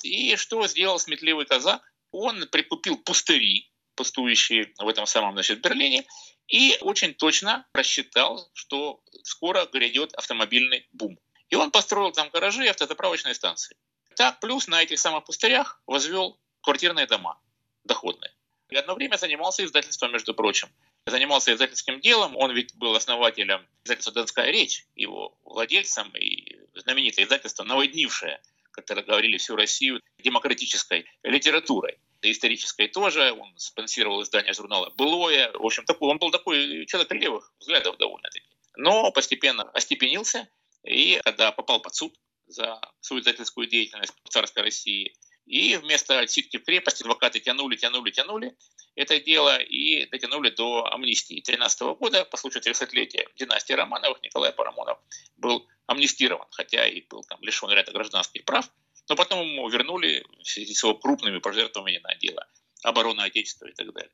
И 0.04 0.36
что 0.36 0.66
сделал 0.68 1.00
сметливый 1.00 1.46
казак? 1.46 1.82
Он 2.12 2.48
прикупил 2.48 2.98
пустыри, 2.98 3.72
пустующие 3.96 4.74
в 4.78 4.88
этом 4.88 5.06
самом 5.06 5.34
значит, 5.34 5.62
Берлине, 5.62 6.06
и 6.48 6.78
очень 6.82 7.14
точно 7.14 7.66
рассчитал, 7.74 8.50
что 8.54 9.02
скоро 9.24 9.66
грядет 9.66 10.14
автомобильный 10.14 10.88
бум. 10.92 11.20
И 11.50 11.56
он 11.56 11.72
построил 11.72 12.12
там 12.12 12.30
гаражи 12.30 12.66
и 12.66 12.70
автозаправочные 12.70 13.34
станции. 13.34 13.78
Так, 14.16 14.40
плюс 14.40 14.68
на 14.68 14.82
этих 14.82 15.00
самых 15.00 15.26
пустырях 15.26 15.82
возвел 15.86 16.40
квартирные 16.62 17.06
дома 17.06 17.40
доходные. 17.84 18.32
И 18.70 18.76
одно 18.76 18.96
время 18.96 19.18
занимался 19.18 19.64
издательством, 19.64 20.12
между 20.12 20.34
прочим. 20.34 20.70
Занимался 21.06 21.54
издательским 21.54 22.00
делом, 22.00 22.36
он 22.36 22.52
ведь 22.52 22.76
был 22.76 22.96
основателем 22.96 23.68
издательства 23.84 24.14
«Донская 24.14 24.50
речь», 24.50 24.86
его 24.96 25.38
владельцем 25.44 26.12
и 26.16 26.58
знаменитое 26.74 27.26
издательство, 27.26 27.64
наводнившее, 27.64 28.42
как 28.72 28.88
говорили, 29.06 29.38
всю 29.38 29.56
Россию 29.56 30.02
демократической 30.18 31.06
литературой 31.22 32.00
исторической 32.32 32.88
тоже. 32.88 33.32
Он 33.32 33.54
спонсировал 33.58 34.22
издание 34.24 34.54
журнала 34.54 34.90
«Былое». 34.92 35.52
В 35.54 35.66
общем, 35.66 35.86
такой, 35.86 36.10
он 36.10 36.18
был 36.18 36.32
такой 36.32 36.86
человек 36.86 37.12
левых 37.12 37.52
взглядов 37.60 37.98
довольно-таки. 37.98 38.48
Но 38.78 39.12
постепенно 39.12 39.64
остепенился, 39.72 40.50
и 40.84 41.20
когда 41.24 41.52
попал 41.52 41.82
под 41.82 41.96
суд 41.96 42.14
за 42.48 42.80
свою 43.00 43.22
издательскую 43.22 43.68
деятельность 43.68 44.14
в 44.24 44.30
царской 44.30 44.64
России, 44.64 45.16
и 45.46 45.78
вместо 45.78 46.28
ситки 46.28 46.58
в 46.58 46.64
крепости 46.64 47.04
адвокаты 47.04 47.40
тянули, 47.40 47.76
тянули, 47.76 48.12
тянули 48.12 48.56
это 48.96 49.20
дело 49.20 49.58
и 49.58 50.06
дотянули 50.08 50.50
до 50.50 50.86
амнистии. 50.92 51.42
13 51.42 51.82
года, 52.00 52.26
по 52.26 52.38
случаю 52.38 52.64
30-летия 52.64 53.28
династии 53.36 53.74
Романовых, 53.74 54.22
Николай 54.24 54.52
Парамонов 54.54 54.98
был 55.38 55.68
амнистирован, 55.86 56.48
хотя 56.52 56.88
и 56.88 57.02
был 57.02 57.24
там 57.24 57.40
лишен 57.42 57.70
ряда 57.70 57.92
гражданских 57.92 58.46
прав– 58.46 58.70
но 59.10 59.16
потом 59.16 59.48
ему 59.48 59.68
вернули 59.70 60.26
с 60.42 60.58
его 60.58 60.96
крупными 60.96 61.40
пожертвованиями 61.40 62.04
на 62.04 62.16
дело 62.16 62.48
обороны 62.84 63.22
Отечества 63.22 63.68
и 63.68 63.74
так 63.74 63.94
далее. 63.94 64.12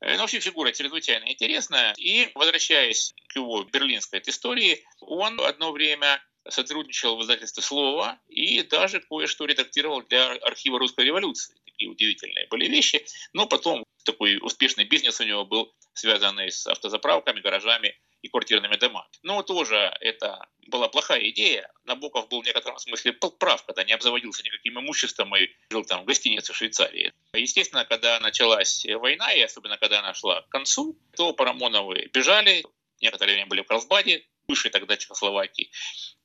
Э, 0.00 0.14
ну, 0.14 0.20
вообще 0.20 0.40
фигура 0.40 0.72
чрезвычайно 0.72 1.30
интересная. 1.30 1.94
И, 1.98 2.30
возвращаясь 2.34 3.14
к 3.28 3.36
его 3.36 3.64
берлинской 3.64 4.22
истории, 4.26 4.84
он 5.00 5.40
одно 5.40 5.72
время 5.72 6.22
сотрудничал 6.50 7.16
в 7.16 7.22
издательстве 7.22 7.62
«Слово» 7.62 8.18
и 8.28 8.62
даже 8.62 9.00
кое-что 9.00 9.44
редактировал 9.44 10.02
для 10.02 10.32
архива 10.32 10.78
русской 10.78 11.04
революции. 11.04 11.54
Такие 11.64 11.90
удивительные 11.90 12.46
были 12.48 12.66
вещи. 12.66 13.04
Но 13.32 13.46
потом 13.46 13.84
такой 14.04 14.38
успешный 14.40 14.84
бизнес 14.84 15.20
у 15.20 15.24
него 15.24 15.44
был, 15.44 15.74
связанный 15.92 16.50
с 16.50 16.66
автозаправками, 16.66 17.40
гаражами 17.40 17.98
и 18.22 18.28
квартирными 18.28 18.76
домами. 18.76 19.08
Но 19.22 19.42
тоже 19.42 19.94
это 20.00 20.48
была 20.68 20.88
плохая 20.88 21.28
идея. 21.30 21.70
Набоков 21.84 22.28
был 22.28 22.42
в 22.42 22.46
некотором 22.46 22.78
смысле 22.78 23.12
прав, 23.12 23.64
когда 23.64 23.84
не 23.84 23.92
обзаводился 23.92 24.42
никаким 24.42 24.80
имуществом 24.80 25.34
и 25.36 25.48
жил 25.70 25.84
там 25.84 26.02
в 26.02 26.04
гостинице 26.06 26.52
в 26.52 26.56
Швейцарии. 26.56 27.12
Естественно, 27.34 27.84
когда 27.84 28.18
началась 28.20 28.84
война, 28.84 29.32
и 29.32 29.40
особенно 29.40 29.76
когда 29.76 30.00
она 30.00 30.14
шла 30.14 30.42
к 30.42 30.48
концу, 30.48 30.98
то 31.16 31.32
Парамоновы 31.32 32.10
бежали, 32.12 32.64
некоторое 33.00 33.34
время 33.34 33.46
были 33.46 33.62
в 33.62 33.66
Карлсбаде, 33.66 34.26
бывшей 34.46 34.70
тогда 34.70 34.96
Чехословакии, 34.96 35.70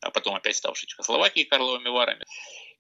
а 0.02 0.12
потом 0.12 0.36
опять 0.36 0.56
ставшей 0.56 0.88
Чехословакией 0.88 1.46
Карловыми 1.46 1.90
Варами. 1.90 2.26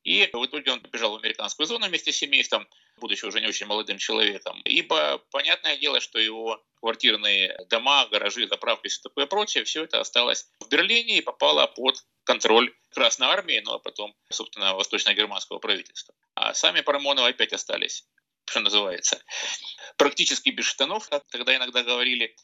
И 0.04 0.28
в 0.34 0.46
итоге 0.46 0.72
он 0.72 0.82
побежал 0.82 1.12
в 1.12 1.20
американскую 1.20 1.68
зону 1.68 1.88
вместе 1.88 2.12
с 2.12 2.18
семейством, 2.18 2.68
будучи 2.98 3.24
уже 3.26 3.40
не 3.40 3.48
очень 3.48 3.68
молодым 3.68 4.00
человеком. 4.00 4.60
Ибо 4.66 5.20
понятное 5.30 5.78
дело, 5.78 6.00
что 6.00 6.18
его 6.18 6.64
квартирные 6.80 7.56
дома, 7.70 8.08
гаражи, 8.08 8.48
заправки 8.48 8.88
и 8.88 8.90
все 8.90 9.02
такое 9.04 9.28
прочее, 9.28 9.64
все 9.64 9.84
это 9.84 10.00
осталось 10.00 10.50
в 10.60 10.68
Берлине 10.70 11.20
и 11.20 11.22
попало 11.22 11.68
под 11.68 12.04
контроль 12.24 12.74
Красной 12.90 13.28
Армии, 13.28 13.62
ну 13.64 13.74
а 13.74 13.80
потом, 13.80 14.16
собственно, 14.30 14.74
восточно-германского 14.74 15.60
правительства. 15.60 16.16
А 16.34 16.54
сами 16.54 16.82
Парамоновы 16.82 17.30
опять 17.30 17.54
остались, 17.54 18.06
что 18.46 18.60
называется, 18.60 19.24
практически 19.98 20.50
без 20.50 20.66
штанов, 20.66 21.08
как 21.10 21.26
тогда 21.28 21.56
иногда 21.56 21.84
говорили. 21.84 22.36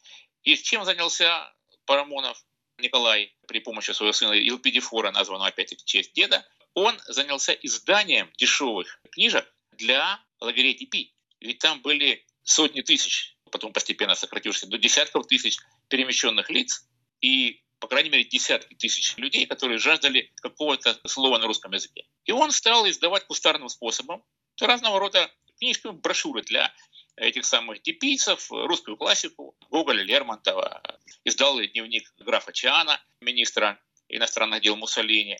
И 0.43 0.55
чем 0.55 0.85
занялся 0.85 1.51
Парамонов 1.85 2.37
Николай 2.79 3.33
при 3.47 3.59
помощи 3.59 3.91
своего 3.91 4.13
сына 4.13 4.33
Илпидифора, 4.33 5.11
названного 5.11 5.47
опять-таки 5.47 5.83
в 5.83 5.85
честь 5.85 6.13
деда, 6.13 6.47
он 6.73 6.99
занялся 7.07 7.53
изданием 7.53 8.31
дешевых 8.37 8.99
книжек 9.11 9.51
для 9.71 10.19
лагерей 10.39 10.75
ТП. 10.75 11.11
Ведь 11.39 11.59
там 11.59 11.81
были 11.81 12.25
сотни 12.43 12.81
тысяч, 12.81 13.35
потом 13.51 13.73
постепенно 13.73 14.15
сократившись 14.15 14.69
до 14.69 14.77
десятков 14.77 15.27
тысяч 15.27 15.57
перемещенных 15.87 16.49
лиц 16.49 16.87
и, 17.21 17.63
по 17.79 17.87
крайней 17.87 18.09
мере, 18.09 18.25
десятки 18.25 18.75
тысяч 18.75 19.17
людей, 19.17 19.45
которые 19.45 19.79
жаждали 19.79 20.31
какого-то 20.35 20.99
слова 21.07 21.39
на 21.39 21.47
русском 21.47 21.71
языке. 21.71 22.05
И 22.25 22.31
он 22.31 22.51
стал 22.51 22.87
издавать 22.87 23.25
кустарным 23.25 23.69
способом 23.69 24.23
разного 24.59 24.99
рода 24.99 25.31
книжки, 25.57 25.87
брошюры 25.87 26.43
для 26.43 26.73
этих 27.17 27.45
самых 27.45 27.81
типийцев, 27.81 28.49
русскую 28.51 28.95
классику, 28.95 29.55
Гоголя, 29.69 30.03
Лермонтова. 30.03 30.81
Издал 31.25 31.59
дневник 31.59 32.13
графа 32.19 32.53
Чиана, 32.53 33.01
министра 33.21 33.79
иностранных 34.09 34.61
дел 34.61 34.75
Муссолини, 34.77 35.37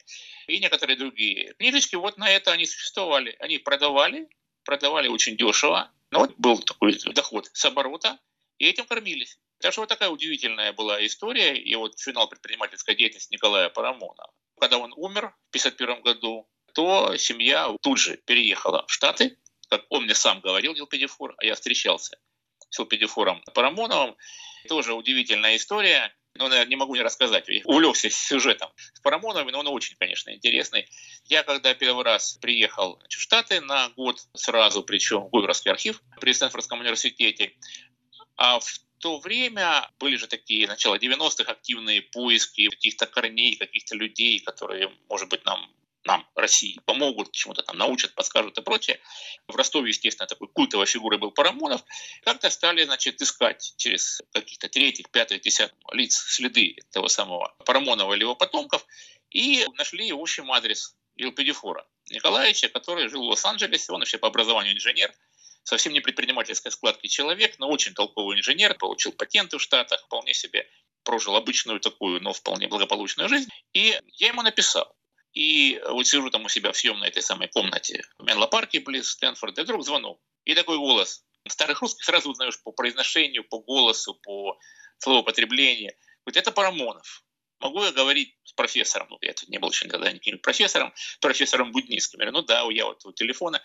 и 0.48 0.60
некоторые 0.60 0.98
другие 0.98 1.54
книжечки, 1.54 1.96
вот 1.96 2.18
на 2.18 2.30
это 2.30 2.52
они 2.52 2.66
существовали. 2.66 3.36
Они 3.40 3.60
продавали, 3.60 4.28
продавали 4.66 5.08
очень 5.08 5.38
дешево, 5.38 5.92
но 6.12 6.20
вот 6.20 6.34
был 6.38 6.60
такой 6.60 6.98
доход 7.14 7.50
с 7.54 7.66
оборота, 7.66 8.20
и 8.58 8.66
этим 8.66 8.86
кормились. 8.86 9.40
Так 9.60 9.72
что 9.72 9.82
вот 9.82 9.90
такая 9.90 10.10
удивительная 10.10 10.74
была 10.74 11.04
история, 11.06 11.56
и 11.56 11.76
вот 11.76 12.00
финал 12.00 12.28
предпринимательской 12.28 12.96
деятельности 12.96 13.34
Николая 13.34 13.70
Парамонова. 13.70 14.34
Когда 14.60 14.78
он 14.78 14.94
умер 14.96 15.34
в 15.52 15.56
1951 15.56 16.02
году, 16.02 16.48
то 16.74 17.16
семья 17.18 17.74
тут 17.82 17.98
же 18.00 18.18
переехала 18.18 18.86
в 18.88 18.92
Штаты, 18.92 19.38
как 19.70 19.86
он 19.90 20.04
мне 20.04 20.16
сам 20.16 20.40
говорил, 20.42 20.74
Елпедифор, 20.74 21.36
а 21.38 21.46
я 21.46 21.56
встречался 21.56 22.18
с 22.70 22.80
Елпедифором 22.80 23.42
Парамоновым. 23.54 24.16
Тоже 24.68 24.94
удивительная 24.94 25.56
история. 25.56 26.14
Ну, 26.36 26.48
наверное, 26.48 26.70
не 26.70 26.76
могу 26.76 26.96
не 26.96 27.02
рассказать. 27.02 27.48
Я 27.48 27.62
увлекся 27.66 28.10
сюжетом 28.10 28.70
с 28.94 29.00
Парамоновым, 29.00 29.52
но 29.52 29.60
он 29.60 29.68
очень, 29.68 29.96
конечно, 29.98 30.34
интересный. 30.34 30.88
Я 31.26 31.44
когда 31.44 31.74
первый 31.74 32.04
раз 32.04 32.38
приехал 32.42 33.02
в 33.10 33.12
Штаты 33.12 33.62
на 33.62 33.90
год 33.90 34.20
сразу, 34.36 34.84
причем 34.84 35.22
в 35.22 35.30
Гуверовский 35.30 35.72
архив 35.72 36.02
при 36.20 36.34
Стэнфордском 36.34 36.80
университете, 36.80 37.54
а 38.36 38.60
в 38.60 38.80
то 39.00 39.20
время 39.20 39.90
были 40.00 40.16
же 40.16 40.28
такие 40.28 40.68
начало 40.68 40.98
90-х 40.98 41.52
активные 41.52 42.02
поиски 42.02 42.70
каких-то 42.70 43.08
корней, 43.08 43.56
каких-то 43.56 43.96
людей, 43.96 44.40
которые, 44.40 44.92
может 45.10 45.30
быть, 45.30 45.44
нам 45.46 45.72
нам, 46.08 46.28
России, 46.36 46.80
помогут, 46.86 47.32
чему-то 47.32 47.62
там 47.62 47.78
научат, 47.78 48.16
подскажут 48.16 48.58
и 48.58 48.62
прочее. 48.62 49.00
В 49.48 49.56
Ростове, 49.56 49.90
естественно, 49.90 50.26
такой 50.26 50.48
культовой 50.48 50.86
фигурой 50.88 51.20
был 51.20 51.32
Парамонов. 51.32 51.84
Как-то 52.24 52.50
стали, 52.50 52.84
значит, 52.86 53.22
искать 53.22 53.74
через 53.78 54.22
каких-то 54.34 54.70
третьих, 54.70 55.10
пятых, 55.12 55.42
десятых 55.42 55.78
лиц 55.92 56.16
следы 56.16 56.78
того 56.92 57.10
самого 57.10 57.54
Парамонова 57.66 58.14
или 58.14 58.22
его 58.22 58.36
потомков. 58.36 58.86
И 59.30 59.66
нашли, 59.78 60.12
в 60.12 60.20
общем, 60.20 60.52
адрес 60.52 60.96
Илпедифора 61.18 61.86
Николаевича, 62.10 62.70
который 62.70 63.10
жил 63.10 63.26
в 63.26 63.30
Лос-Анджелесе. 63.30 63.92
Он 63.92 64.00
вообще 64.00 64.18
по 64.18 64.28
образованию 64.28 64.76
инженер, 64.76 65.14
совсем 65.64 65.92
не 65.92 66.00
предпринимательской 66.00 66.72
складки 66.72 67.08
человек, 67.08 67.60
но 67.60 67.70
очень 67.70 67.94
толковый 67.94 68.40
инженер, 68.40 68.76
получил 68.76 69.12
патенты 69.12 69.58
в 69.58 69.62
Штатах, 69.62 70.02
вполне 70.06 70.34
себе 70.34 70.68
прожил 71.04 71.36
обычную 71.36 71.80
такую, 71.80 72.22
но 72.22 72.34
вполне 72.34 72.68
благополучную 72.68 73.30
жизнь. 73.30 73.50
И 73.74 73.98
я 74.14 74.28
ему 74.28 74.42
написал. 74.42 74.97
И 75.38 75.80
вот 75.88 76.08
сижу 76.08 76.32
там 76.32 76.46
у 76.46 76.50
себя 76.50 76.72
в 76.72 76.78
съемной 76.78 77.10
этой 77.10 77.22
самой 77.22 77.48
комнате 77.48 78.02
в 78.18 78.24
Менло-парке 78.24 78.80
близ 78.80 79.10
Стэнфорда, 79.10 79.62
и 79.62 79.64
вдруг 79.66 79.86
звонок. 79.86 80.20
И 80.46 80.56
такой 80.56 80.80
голос. 80.80 81.24
Старых 81.48 81.80
русских 81.82 82.06
сразу 82.06 82.32
узнаешь 82.32 82.60
по 82.64 82.72
произношению, 82.72 83.44
по 83.44 83.60
голосу, 83.60 84.16
по 84.16 84.58
словоупотреблению. 84.98 85.94
Говорит, 86.26 86.38
это 86.38 86.52
Парамонов. 86.52 87.24
Могу 87.60 87.84
я 87.84 87.92
говорить 87.92 88.36
с 88.46 88.54
профессором? 88.54 89.10
Ну, 89.12 89.20
я 89.22 89.34
тут 89.34 89.48
не 89.50 89.60
был 89.60 89.70
еще 89.70 89.86
никогда 89.86 90.12
никаким 90.12 90.40
профессором, 90.40 90.92
профессором 91.22 91.72
Будницким. 91.72 92.20
Я 92.20 92.26
говорю, 92.26 92.42
ну 92.42 92.44
да, 92.44 92.68
я 92.72 92.86
вот 92.86 93.06
у 93.06 93.12
телефона. 93.12 93.62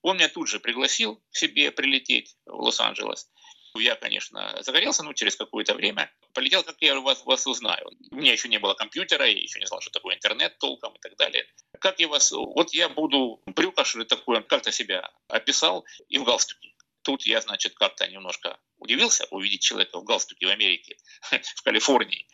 Он 0.00 0.16
меня 0.16 0.30
тут 0.30 0.48
же 0.48 0.58
пригласил 0.58 1.22
к 1.32 1.36
себе 1.36 1.70
прилететь 1.70 2.34
в 2.46 2.62
Лос-Анджелес. 2.62 3.28
Я, 3.74 3.94
конечно, 3.94 4.56
загорелся, 4.62 5.02
но 5.02 5.12
через 5.12 5.36
какое-то 5.36 5.74
время 5.74 6.10
полетел, 6.34 6.62
как 6.62 6.76
я 6.80 6.98
вас, 7.00 7.24
вас 7.24 7.46
узнаю. 7.46 7.90
У 8.10 8.16
меня 8.16 8.32
еще 8.32 8.48
не 8.48 8.58
было 8.58 8.74
компьютера, 8.74 9.26
я 9.26 9.32
еще 9.32 9.60
не 9.60 9.66
знал, 9.66 9.80
что 9.80 9.90
такое 9.90 10.16
интернет 10.16 10.58
толком 10.58 10.94
и 10.94 10.98
так 10.98 11.16
далее. 11.16 11.46
Как 11.80 12.00
я 12.00 12.08
вас... 12.08 12.32
Вот 12.32 12.74
я 12.74 12.88
буду 12.88 13.40
брюкаш 13.46 13.94
или 13.96 14.04
такое, 14.04 14.42
как-то 14.42 14.72
себя 14.72 15.10
описал 15.28 15.84
и 16.08 16.18
в 16.18 16.24
галстуке. 16.24 16.70
Тут 17.02 17.24
я, 17.24 17.40
значит, 17.40 17.74
как-то 17.74 18.06
немножко 18.06 18.58
удивился 18.78 19.26
увидеть 19.30 19.62
человека 19.62 19.98
в 19.98 20.04
галстуке 20.04 20.46
в 20.46 20.50
Америке, 20.50 20.96
в 21.56 21.62
Калифорнии, 21.62 22.26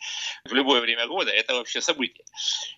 в 0.43 0.53
любое 0.53 0.81
время 0.81 1.07
года. 1.07 1.31
Это 1.31 1.55
вообще 1.55 1.81
событие. 1.81 2.25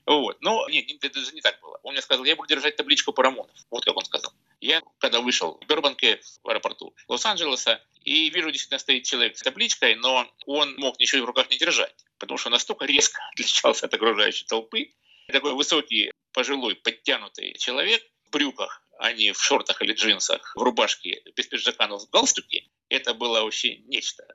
Вот. 0.05 0.39
Но 0.41 0.67
нет, 0.69 1.03
это 1.03 1.19
же 1.19 1.31
не 1.33 1.41
так 1.41 1.59
было. 1.61 1.79
Он 1.83 1.93
мне 1.93 2.01
сказал, 2.01 2.25
я 2.25 2.35
буду 2.35 2.47
держать 2.47 2.75
табличку 2.75 3.13
Парамонов. 3.13 3.55
Вот 3.71 3.85
как 3.85 3.95
он 3.95 4.05
сказал. 4.05 4.33
Я, 4.61 4.81
когда 4.99 5.21
вышел 5.21 5.57
в 5.61 5.67
Бербанке, 5.67 6.19
в 6.43 6.49
аэропорту 6.49 6.93
Лос-Анджелеса, 7.07 7.81
и 8.03 8.29
вижу, 8.29 8.51
действительно 8.51 8.79
стоит 8.79 9.03
человек 9.03 9.37
с 9.37 9.41
табличкой, 9.41 9.95
но 9.95 10.27
он 10.45 10.75
мог 10.77 10.99
ничего 10.99 11.23
в 11.23 11.25
руках 11.25 11.49
не 11.49 11.57
держать, 11.57 11.95
потому 12.17 12.37
что 12.37 12.49
настолько 12.49 12.85
резко 12.85 13.21
отличался 13.33 13.85
от 13.85 13.93
окружающей 13.93 14.45
толпы. 14.45 14.91
Такой 15.27 15.53
высокий, 15.53 16.11
пожилой, 16.33 16.75
подтянутый 16.75 17.53
человек 17.59 18.01
в 18.25 18.31
брюках, 18.31 18.83
а 18.99 19.13
не 19.13 19.31
в 19.31 19.41
шортах 19.41 19.81
или 19.81 19.93
джинсах, 19.93 20.53
в 20.55 20.61
рубашке 20.61 21.23
без 21.33 21.47
пиджака, 21.47 21.87
но 21.87 21.97
в 21.97 22.09
галстуке, 22.09 22.65
это 22.89 23.13
было 23.13 23.41
вообще 23.43 23.77
нечто. 23.87 24.27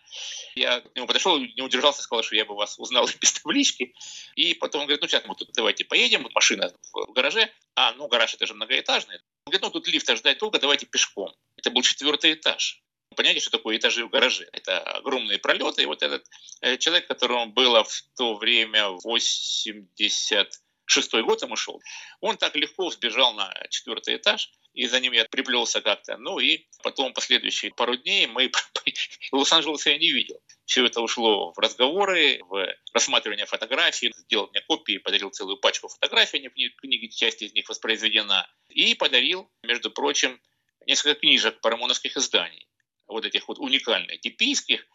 Я 0.55 0.81
к 0.81 0.97
нему 0.97 1.07
подошел, 1.07 1.39
не 1.39 1.61
удержался, 1.61 2.03
сказал, 2.03 2.23
что 2.23 2.35
я 2.35 2.47
бы 2.47 2.57
вас 2.57 2.79
узнал 2.79 3.07
без 3.21 3.33
таблички. 3.33 3.95
И 4.37 4.55
потом 4.55 4.83
он 4.83 4.87
говорит, 4.87 5.03
ну 5.03 5.09
сейчас 5.09 5.25
мы 5.27 5.35
тут 5.35 5.51
давайте 5.53 5.85
поедем, 5.85 6.27
машина 6.35 6.73
в 6.93 7.13
гараже. 7.13 7.53
А, 7.75 7.93
ну 7.93 8.09
гараж 8.09 8.35
это 8.35 8.47
же 8.47 8.55
многоэтажный. 8.55 9.17
Он 9.17 9.51
говорит, 9.51 9.63
ну 9.63 9.71
тут 9.71 9.87
лифта 9.87 10.17
ждать 10.17 10.39
долго, 10.39 10.59
давайте 10.59 10.87
пешком. 10.87 11.35
Это 11.57 11.71
был 11.71 11.83
четвертый 11.83 12.33
этаж. 12.33 12.83
Понятие, 13.17 13.43
что 13.43 13.51
такое 13.51 13.77
этажи 13.77 14.07
в 14.07 14.11
гараже. 14.11 14.49
Это 14.53 14.81
огромные 14.81 15.39
пролеты. 15.39 15.83
И 15.83 15.87
вот 15.87 16.03
этот 16.03 16.25
э, 16.63 16.79
человек, 16.79 17.07
которому 17.07 17.53
было 17.53 17.85
в 17.85 18.03
то 18.17 18.35
время 18.35 18.89
80 18.89 20.51
шестой 20.87 21.23
год 21.23 21.43
ему 21.43 21.57
шел, 21.57 21.81
он 22.21 22.37
так 22.37 22.55
легко 22.57 22.91
сбежал 22.91 23.35
на 23.35 23.53
четвертый 23.71 24.17
этаж, 24.17 24.51
и 24.73 24.87
за 24.87 25.01
ним 25.01 25.13
я 25.13 25.25
приплелся 25.25 25.81
как-то. 25.81 26.17
Ну 26.17 26.39
и 26.41 26.67
потом 26.83 27.13
последующие 27.13 27.73
пару 27.73 27.97
дней 27.97 28.27
мы 28.27 28.51
Лос-Анджелеса 29.33 29.91
я 29.91 29.99
не 29.99 30.11
видел. 30.11 30.41
Все 30.65 30.85
это 30.85 31.01
ушло 31.01 31.53
в 31.53 31.59
разговоры, 31.59 32.41
в 32.49 32.67
рассматривание 32.93 33.47
фотографий, 33.47 34.13
сделал 34.17 34.49
мне 34.51 34.61
копии, 34.63 34.99
подарил 34.99 35.31
целую 35.31 35.59
пачку 35.59 35.89
фотографий, 35.89 36.49
книге, 36.49 37.09
часть 37.09 37.43
из 37.43 37.53
них 37.53 37.69
воспроизведена, 37.69 38.49
и 38.69 38.95
подарил, 38.95 39.51
между 39.63 39.91
прочим, 39.91 40.41
несколько 40.87 41.21
книжек 41.21 41.61
парамоновских 41.61 42.17
изданий 42.17 42.67
вот 43.07 43.25
этих 43.25 43.49
вот 43.49 43.59
уникальных, 43.59 44.21
типийских. 44.21 44.87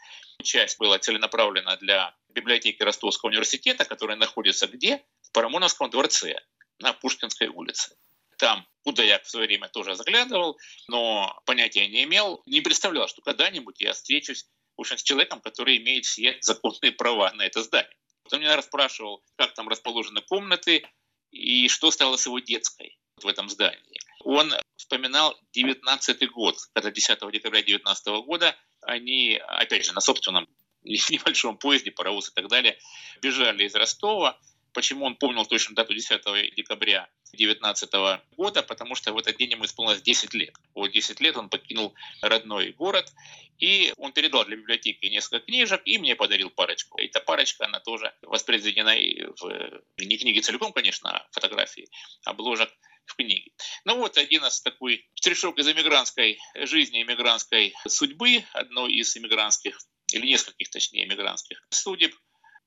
Часть 0.41 0.79
была 0.79 0.99
целенаправлена 0.99 1.77
для 1.77 2.15
библиотеки 2.29 2.81
Ростовского 2.81 3.29
университета, 3.29 3.85
которая 3.85 4.17
находится 4.17 4.67
где? 4.67 5.03
Парамоновском 5.31 5.89
дворце 5.89 6.35
на 6.79 6.93
Пушкинской 6.93 7.47
улице. 7.47 7.95
Там, 8.37 8.65
куда 8.83 9.03
я 9.03 9.19
в 9.19 9.29
свое 9.29 9.47
время 9.47 9.67
тоже 9.67 9.95
заглядывал, 9.95 10.57
но 10.87 11.41
понятия 11.45 11.87
не 11.87 12.03
имел, 12.03 12.41
не 12.45 12.61
представлял, 12.61 13.07
что 13.07 13.21
когда-нибудь 13.21 13.81
я 13.81 13.93
встречусь 13.93 14.45
в 14.79 14.81
общем, 14.81 14.97
с 14.97 15.03
человеком, 15.03 15.41
который 15.41 15.75
имеет 15.75 16.05
все 16.05 16.37
законные 16.39 16.93
права 16.93 17.33
на 17.33 17.41
это 17.41 17.61
здание. 17.61 17.93
Он 18.31 18.39
меня 18.39 18.55
расспрашивал, 18.55 19.21
как 19.35 19.53
там 19.53 19.67
расположены 19.67 20.21
комнаты 20.21 20.87
и 21.31 21.67
что 21.67 21.91
стало 21.91 22.15
с 22.15 22.25
его 22.25 22.39
детской 22.39 22.97
в 23.17 23.27
этом 23.27 23.49
здании. 23.49 23.99
Он 24.23 24.53
вспоминал 24.77 25.37
19 25.51 26.31
год, 26.31 26.55
когда 26.73 26.91
10 26.91 27.19
декабря 27.33 27.61
19 27.61 28.07
года 28.23 28.55
они, 28.81 29.41
опять 29.49 29.83
же, 29.83 29.91
на 29.91 29.99
собственном 29.99 30.47
небольшом 30.83 31.57
поезде, 31.57 31.91
паровоз 31.91 32.29
и 32.29 32.33
так 32.33 32.47
далее, 32.47 32.79
бежали 33.21 33.65
из 33.65 33.75
Ростова. 33.75 34.39
Почему 34.73 35.05
он 35.05 35.15
помнил 35.15 35.45
точно 35.45 35.75
дату 35.75 35.93
10 35.93 36.55
декабря 36.55 37.09
2019 37.31 37.91
года? 38.37 38.63
Потому 38.63 38.95
что 38.95 39.13
в 39.13 39.17
этот 39.17 39.37
день 39.37 39.51
ему 39.51 39.65
исполнилось 39.65 40.01
10 40.01 40.33
лет. 40.33 40.55
Вот 40.73 40.91
10 40.91 41.19
лет 41.19 41.37
он 41.37 41.49
покинул 41.49 41.93
родной 42.21 42.71
город, 42.71 43.11
и 43.59 43.93
он 43.97 44.13
передал 44.13 44.45
для 44.45 44.55
библиотеки 44.55 45.05
несколько 45.07 45.45
книжек 45.45 45.81
и 45.85 45.97
мне 45.97 46.15
подарил 46.15 46.49
парочку. 46.49 46.99
Эта 46.99 47.19
парочка, 47.19 47.65
она 47.65 47.79
тоже 47.79 48.13
воспроизведена 48.21 48.91
в 48.91 49.81
не 49.97 50.17
книге 50.17 50.41
целиком, 50.41 50.71
конечно, 50.71 51.09
а 51.11 51.27
фотографии, 51.31 51.89
обложек 52.23 52.69
в 53.05 53.15
книге. 53.15 53.51
Ну 53.85 53.97
вот 53.97 54.17
один 54.17 54.45
из 54.45 54.61
такой 54.61 55.09
штришок 55.15 55.57
из 55.59 55.67
эмигрантской 55.67 56.39
жизни, 56.55 57.01
эмигрантской 57.01 57.73
судьбы, 57.87 58.45
одной 58.53 58.93
из 58.93 59.15
эмигрантских, 59.17 59.77
или 60.13 60.27
нескольких, 60.27 60.69
точнее, 60.69 61.05
эмигрантских 61.05 61.61
судеб. 61.69 62.15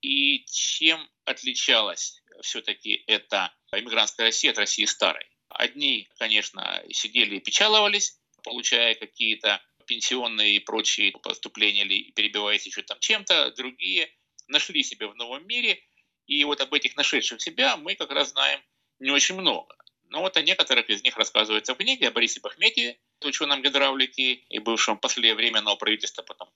И 0.03 0.45
чем 0.47 1.09
отличалась 1.25 2.23
все-таки 2.43 3.05
эта 3.07 3.55
эмигрантская 3.73 4.27
Россия 4.27 4.51
от 4.51 4.59
России 4.59 4.85
старой? 4.85 5.27
Одни, 5.49 6.09
конечно, 6.19 6.83
сидели 6.91 7.37
и 7.37 7.41
печаловались, 7.41 8.19
получая 8.43 8.95
какие-то 8.95 9.63
пенсионные 9.87 10.57
и 10.57 10.59
прочие 10.59 11.13
поступления 11.13 11.83
или 11.83 12.11
перебиваясь 12.13 12.67
еще 12.67 12.83
там 12.83 12.99
чем-то, 12.99 13.53
другие 13.53 14.13
нашли 14.49 14.83
себя 14.83 15.09
в 15.09 15.15
новом 15.15 15.47
мире, 15.47 15.81
и 16.27 16.43
вот 16.45 16.61
об 16.61 16.75
этих 16.75 16.97
нашедших 16.97 17.41
себя 17.41 17.77
мы 17.77 17.95
как 17.95 18.11
раз 18.11 18.31
знаем 18.31 18.61
не 18.99 19.11
очень 19.11 19.37
много. 19.37 19.77
Но 20.09 20.21
вот 20.21 20.37
о 20.37 20.43
некоторых 20.43 20.91
из 20.91 21.03
них 21.03 21.17
рассказывается 21.17 21.75
в 21.75 21.79
книге 21.79 22.09
о 22.09 22.11
Борисе 22.11 22.41
Бахметьеве, 22.41 22.99
ученом 23.23 23.63
гидравлики 23.63 24.45
и 24.49 24.59
бывшем 24.59 24.99
после 24.99 25.35
временного 25.35 25.77
правительства, 25.77 26.23
потом 26.23 26.51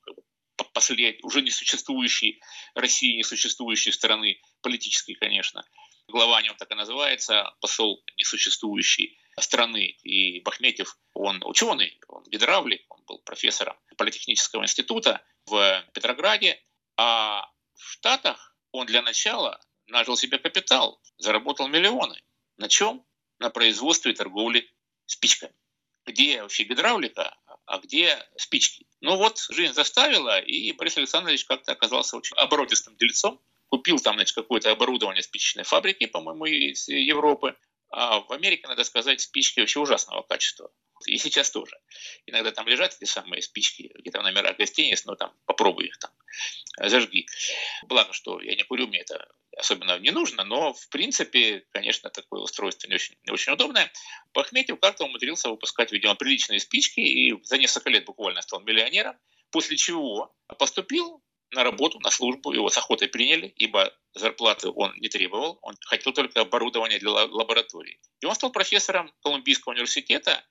после 0.73 1.19
уже 1.23 1.43
несуществующей 1.43 2.41
России, 2.75 3.17
несуществующей 3.17 3.93
страны, 3.93 4.41
политической, 4.63 5.15
конечно. 5.15 5.65
Глава 6.09 6.39
о 6.39 6.43
нем 6.43 6.57
так 6.57 6.71
и 6.71 6.75
называется, 6.75 7.55
посол 7.61 8.03
несуществующей 8.17 9.19
страны. 9.41 9.97
И 10.03 10.41
Бахметьев, 10.41 10.97
он 11.15 11.43
ученый, 11.45 12.01
он 12.09 12.25
гидравлик, 12.25 12.83
он 12.89 13.05
был 13.07 13.19
профессором 13.21 13.77
Политехнического 13.97 14.63
института 14.63 15.25
в 15.47 15.85
Петрограде. 15.93 16.63
А 16.97 17.51
в 17.75 17.93
Штатах 17.93 18.57
он 18.73 18.87
для 18.87 19.03
начала 19.03 19.61
нажил 19.87 20.17
себе 20.17 20.39
капитал, 20.39 21.01
заработал 21.19 21.69
миллионы. 21.69 22.23
На 22.57 22.69
чем? 22.69 23.05
на 23.39 23.51
производстве 23.51 24.13
и 24.13 24.15
торговле 24.15 24.67
спичками. 25.07 25.55
Где 26.05 26.43
вообще 26.43 26.65
гидравлика, 26.65 27.37
а 27.67 27.79
где 27.79 28.19
спички? 28.37 28.86
Ну 29.01 29.17
вот, 29.17 29.39
жизнь 29.51 29.75
заставила, 29.75 30.41
и 30.41 30.73
Борис 30.73 30.97
Александрович 30.97 31.45
как-то 31.45 31.73
оказался 31.73 32.17
очень 32.17 32.37
оборотистым 32.37 32.97
дельцом, 32.97 33.41
купил 33.69 33.99
там, 33.99 34.17
значит, 34.17 34.35
какое-то 34.35 34.71
оборудование 34.71 35.23
спичечной 35.23 35.65
фабрики, 35.65 36.07
по-моему, 36.07 36.47
из 36.47 36.89
Европы, 36.89 37.57
а 37.91 38.21
в 38.21 38.33
Америке, 38.33 38.67
надо 38.67 38.85
сказать, 38.85 39.21
спички 39.21 39.61
вообще 39.61 39.81
ужасного 39.81 40.23
качества. 40.23 40.71
И 41.07 41.19
сейчас 41.19 41.51
тоже. 41.51 41.79
Иногда 42.25 42.53
там 42.53 42.67
лежат 42.67 42.95
эти 42.95 43.05
самые 43.05 43.43
спички, 43.43 43.93
где-то 43.99 44.21
в 44.21 44.23
номерах 44.23 44.57
гостиниц, 44.57 45.05
но 45.05 45.15
там 45.15 45.33
попробуй 45.45 45.87
их 45.87 45.99
там, 45.99 46.11
зажги. 46.89 47.27
Благо, 47.85 48.13
что 48.13 48.41
я 48.41 48.57
не 48.57 48.63
курю, 48.63 48.87
мне 48.87 49.01
это 49.01 49.29
особенно 49.57 49.99
не 49.99 50.11
нужно, 50.11 50.45
но 50.45 50.73
в 50.73 50.89
принципе, 50.89 51.65
конечно, 51.73 52.11
такое 52.11 52.41
устройство 52.41 52.89
не 52.89 52.95
очень, 52.95 53.17
не 53.25 53.33
очень 53.33 53.53
удобное. 53.53 53.91
Бахметьев 54.33 54.79
как-то 54.81 55.05
умудрился 55.05 55.49
выпускать, 55.49 55.93
видимо, 55.93 56.15
приличные 56.15 56.61
спички 56.61 57.01
и 57.01 57.43
за 57.45 57.59
несколько 57.59 57.91
лет 57.91 58.05
буквально 58.05 58.43
стал 58.43 58.61
миллионером, 58.61 59.17
после 59.51 59.77
чего 59.77 60.35
поступил 60.59 61.23
на 61.53 61.65
работу, 61.65 62.01
на 62.01 62.11
службу, 62.11 62.53
его 62.53 62.69
с 62.69 62.77
охотой 62.77 63.09
приняли, 63.09 63.53
ибо 63.57 63.93
зарплаты 64.15 64.71
он 64.71 64.95
не 64.99 65.09
требовал, 65.09 65.59
он 65.63 65.77
хотел 65.87 66.13
только 66.13 66.41
оборудование 66.41 66.99
для 66.99 67.11
лаборатории. 67.11 68.01
И 68.21 68.27
он 68.27 68.35
стал 68.35 68.51
профессором 68.51 69.13
Колумбийского 69.23 69.73
университета, 69.73 70.45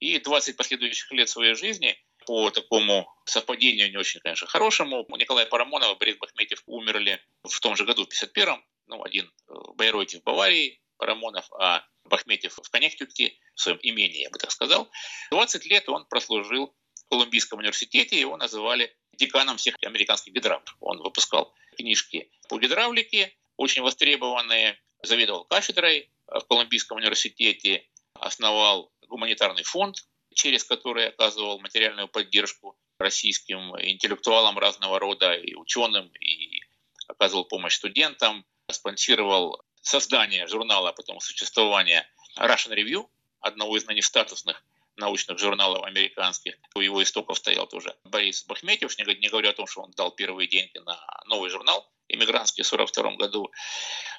и 0.00 0.18
20 0.18 0.56
последующих 0.56 1.10
лет 1.12 1.28
своей 1.28 1.54
жизни 1.54 1.98
по 2.24 2.50
такому 2.50 3.12
совпадению 3.24 3.90
не 3.90 3.96
очень, 3.96 4.20
конечно, 4.20 4.46
хорошему, 4.46 5.06
Николай 5.16 5.46
Парамонов 5.46 5.96
и 5.96 5.98
Борис 5.98 6.16
Бахметьев 6.18 6.62
умерли 6.66 7.20
в 7.42 7.58
том 7.60 7.74
же 7.74 7.84
году, 7.84 8.04
в 8.04 8.08
51-м. 8.08 8.64
Ну, 8.86 9.02
один 9.02 9.30
в 9.46 9.74
Байройте 9.74 10.20
в 10.20 10.22
Баварии, 10.22 10.80
Парамонов, 10.98 11.50
а 11.52 11.84
Бахметьев 12.04 12.58
в 12.62 12.70
Коннектикуте, 12.70 13.34
в 13.54 13.60
своем 13.60 13.78
имении, 13.82 14.22
я 14.22 14.30
бы 14.30 14.38
так 14.38 14.50
сказал. 14.50 14.90
20 15.30 15.64
лет 15.66 15.88
он 15.88 16.06
прослужил 16.06 16.74
в 16.94 17.08
Колумбийском 17.08 17.58
университете, 17.58 18.18
его 18.20 18.36
называли 18.36 18.94
деканом 19.18 19.56
всех 19.58 19.76
американских 19.82 20.32
гидравликов. 20.32 20.76
Он 20.80 20.98
выпускал 21.02 21.52
книжки 21.76 22.30
по 22.48 22.58
гидравлике, 22.58 23.34
очень 23.56 23.82
востребованные, 23.82 24.80
заведовал 25.02 25.44
кафедрой 25.44 26.10
в 26.26 26.40
Колумбийском 26.48 26.96
университете, 26.96 27.84
основал 28.14 28.92
гуманитарный 29.08 29.64
фонд, 29.64 29.96
через 30.34 30.64
который 30.64 31.08
оказывал 31.08 31.60
материальную 31.60 32.08
поддержку 32.08 32.78
российским 32.98 33.76
интеллектуалам 33.80 34.58
разного 34.58 34.98
рода, 34.98 35.34
и 35.34 35.54
ученым, 35.54 36.08
и 36.20 36.60
оказывал 37.06 37.44
помощь 37.44 37.74
студентам, 37.74 38.44
спонсировал 38.70 39.62
создание 39.80 40.46
журнала, 40.46 40.92
потом 40.92 41.20
существование 41.20 42.06
Russian 42.38 42.74
Review, 42.74 43.08
одного 43.40 43.76
из 43.76 43.86
ныне 43.86 44.02
статусных 44.02 44.62
научных 44.98 45.38
журналов 45.38 45.84
американских. 45.84 46.54
У 46.74 46.80
его 46.80 47.02
истоков 47.02 47.38
стоял 47.38 47.66
тоже 47.66 47.96
Борис 48.04 48.44
Бахметьев, 48.44 48.96
не 48.98 49.28
говоря 49.28 49.50
о 49.50 49.54
том, 49.54 49.66
что 49.66 49.82
он 49.82 49.90
дал 49.92 50.10
первые 50.10 50.48
деньги 50.48 50.78
на 50.78 50.98
новый 51.26 51.50
журнал 51.50 51.88
иммигрантский 52.08 52.64
в 52.64 52.72
1942 52.72 53.16
году. 53.16 53.52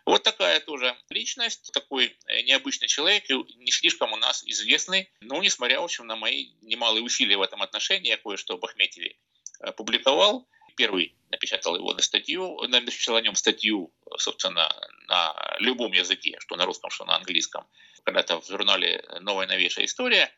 Вот 0.05 0.23
такая 0.23 0.59
тоже 0.59 0.95
личность, 1.09 1.71
такой 1.73 2.15
э, 2.27 2.41
необычный 2.43 2.87
человек, 2.87 3.25
не 3.29 3.71
слишком 3.71 4.13
у 4.13 4.17
нас 4.17 4.43
известный, 4.45 5.09
но 5.21 5.41
несмотря, 5.41 5.81
в 5.81 5.83
общем, 5.83 6.07
на 6.07 6.15
мои 6.15 6.51
немалые 6.61 7.03
усилия 7.03 7.37
в 7.37 7.41
этом 7.41 7.61
отношении, 7.61 8.09
я 8.09 8.17
кое-что 8.17 8.55
об 8.55 8.65
Ахметьеве 8.65 9.17
э, 9.61 9.71
публиковал. 9.73 10.47
Первый 10.77 11.17
напечатал 11.29 11.75
его 11.75 11.93
на 11.93 12.01
статью, 12.01 12.61
напечатал 12.67 13.17
о 13.17 13.21
нем 13.21 13.35
статью, 13.35 13.93
собственно, 14.17 14.73
на 15.07 15.57
любом 15.59 15.91
языке, 15.91 16.37
что 16.39 16.55
на 16.55 16.65
русском, 16.65 16.89
что 16.89 17.03
на 17.03 17.17
английском, 17.17 17.67
когда-то 18.05 18.39
в 18.39 18.47
журнале 18.47 19.03
«Новая 19.19 19.45
новейшая 19.45 19.85
история». 19.85 20.31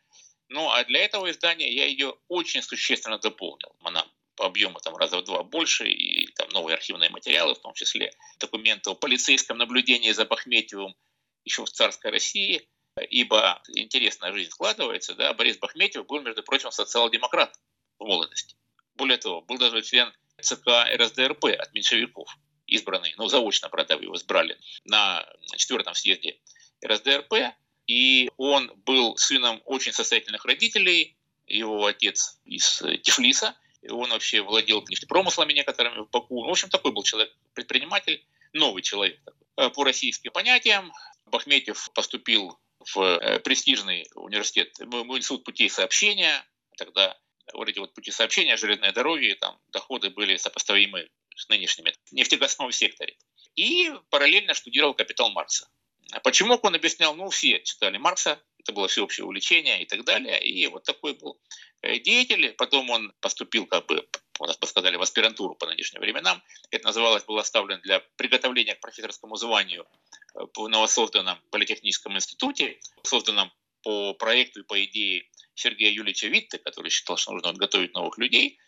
Ну, 0.52 0.70
а 0.70 0.84
для 0.84 1.04
этого 1.04 1.30
издания 1.30 1.72
я 1.72 1.86
ее 1.86 2.14
очень 2.28 2.62
существенно 2.62 3.18
дополнил. 3.18 3.74
Она 3.82 4.06
по 4.36 4.46
объему 4.46 4.80
там 4.80 4.94
раза 4.96 5.18
в 5.18 5.24
два 5.24 5.42
больше, 5.42 5.88
и 5.88 6.26
там 6.32 6.48
новые 6.50 6.74
архивные 6.74 7.08
материалы, 7.08 7.54
в 7.54 7.60
том 7.60 7.72
числе 7.72 8.12
документы 8.38 8.90
о 8.90 8.94
полицейском 8.94 9.56
наблюдении 9.56 10.12
за 10.12 10.26
Бахметьевым 10.26 10.94
еще 11.44 11.64
в 11.64 11.70
царской 11.70 12.10
России, 12.10 12.68
ибо 13.08 13.62
интересная 13.68 14.32
жизнь 14.32 14.50
складывается, 14.50 15.14
да, 15.14 15.32
Борис 15.32 15.56
Бахметьев 15.56 16.06
был, 16.06 16.20
между 16.20 16.42
прочим, 16.42 16.70
социал-демократ 16.70 17.58
в 17.98 18.04
молодости. 18.04 18.54
Более 18.94 19.16
того, 19.16 19.40
был 19.40 19.56
даже 19.56 19.80
член 19.82 20.12
ЦК 20.40 20.68
РСДРП 20.94 21.46
от 21.46 21.72
меньшевиков, 21.72 22.28
избранный, 22.66 23.14
ну, 23.16 23.26
заочно, 23.26 23.70
правда, 23.70 23.94
его 23.94 24.14
избрали 24.16 24.58
на 24.84 25.26
четвертом 25.56 25.94
съезде 25.94 26.38
РСДРП, 26.84 27.54
и 27.86 28.30
он 28.36 28.72
был 28.84 29.16
сыном 29.16 29.60
очень 29.64 29.92
состоятельных 29.92 30.44
родителей, 30.44 31.16
его 31.46 31.86
отец 31.86 32.38
из 32.44 32.82
Тифлиса, 33.02 33.56
он 33.90 34.10
вообще 34.10 34.42
владел 34.42 34.84
нефтепромыслами 34.88 35.52
некоторыми 35.52 36.04
в 36.04 36.10
Баку. 36.10 36.44
В 36.44 36.48
общем, 36.48 36.68
такой 36.68 36.92
был 36.92 37.02
человек, 37.02 37.34
предприниматель, 37.54 38.24
новый 38.52 38.82
человек. 38.82 39.20
Э, 39.56 39.70
по 39.70 39.84
российским 39.84 40.30
понятиям 40.30 40.92
Бахметьев 41.26 41.90
поступил 41.94 42.58
в 42.94 43.00
э, 43.00 43.40
престижный 43.40 44.06
университет, 44.14 44.72
институт 44.80 45.44
путей 45.44 45.68
сообщения. 45.68 46.44
Тогда 46.76 47.16
вот 47.54 47.68
эти 47.68 47.78
вот 47.78 47.92
пути 47.94 48.10
сообщения, 48.10 48.56
железные 48.56 48.92
дороги, 48.92 49.36
там 49.40 49.58
доходы 49.72 50.10
были 50.10 50.36
сопоставимы 50.36 51.08
с 51.34 51.48
нынешними 51.48 51.92
в 52.04 52.12
нефтегазовом 52.12 52.72
секторе. 52.72 53.16
И 53.56 53.92
параллельно 54.10 54.54
штудировал 54.54 54.94
«Капитал 54.94 55.30
Маркса». 55.30 55.68
А 56.12 56.20
почему 56.20 56.58
он 56.62 56.74
объяснял? 56.74 57.14
Ну, 57.14 57.30
все 57.30 57.62
читали 57.62 57.96
Маркса, 57.96 58.38
это 58.58 58.72
было 58.72 58.86
всеобщее 58.86 59.24
увлечение 59.24 59.82
и 59.82 59.86
так 59.86 60.04
далее. 60.04 60.44
И 60.44 60.66
вот 60.66 60.84
такой 60.84 61.14
был 61.14 61.40
э, 61.80 61.98
деятель. 61.98 62.52
Потом 62.52 62.90
он 62.90 63.12
поступил, 63.20 63.66
как 63.66 63.86
бы, 63.86 64.06
у 64.38 64.46
нас 64.46 64.58
бы 64.58 64.66
сказали, 64.66 64.96
в 64.96 65.02
аспирантуру 65.02 65.54
по 65.54 65.66
нынешним 65.66 66.00
временам. 66.00 66.42
Это 66.70 66.86
называлось, 66.86 67.24
был 67.24 67.38
оставлен 67.38 67.80
для 67.80 68.00
приготовления 68.16 68.74
к 68.74 68.80
профессорскому 68.80 69.36
званию 69.36 69.86
э, 70.34 70.40
в 70.54 70.68
новосозданном 70.68 71.38
политехническом 71.50 72.14
институте, 72.16 72.78
созданном 73.04 73.50
по 73.82 74.12
проекту 74.12 74.60
и 74.60 74.64
по 74.64 74.84
идее 74.84 75.30
Сергея 75.54 75.90
Юлича 75.90 76.28
Витте, 76.28 76.58
который 76.58 76.90
считал, 76.90 77.16
что 77.16 77.32
нужно 77.32 77.54
готовить 77.54 77.94
новых 77.94 78.18
людей. 78.18 78.58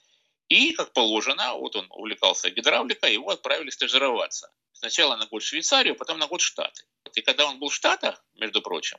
И, 0.49 0.73
как 0.73 0.95
положено, 0.95 1.55
вот 1.55 1.77
он 1.77 1.87
увлекался 1.91 2.51
гидравликой, 2.51 3.13
его 3.13 3.29
отправили 3.29 3.69
стажироваться. 3.69 4.51
Сначала 4.73 5.17
на 5.17 5.27
год 5.27 5.43
в 5.43 5.47
Швейцарию, 5.47 5.95
потом 5.95 6.19
на 6.19 6.27
год 6.27 6.41
в 6.41 6.45
Штаты. 6.45 6.85
И 7.17 7.23
когда 7.23 7.47
он 7.47 7.59
был 7.59 7.69
в 7.69 7.75
Штатах, 7.75 8.25
между 8.35 8.63
прочим, 8.63 8.99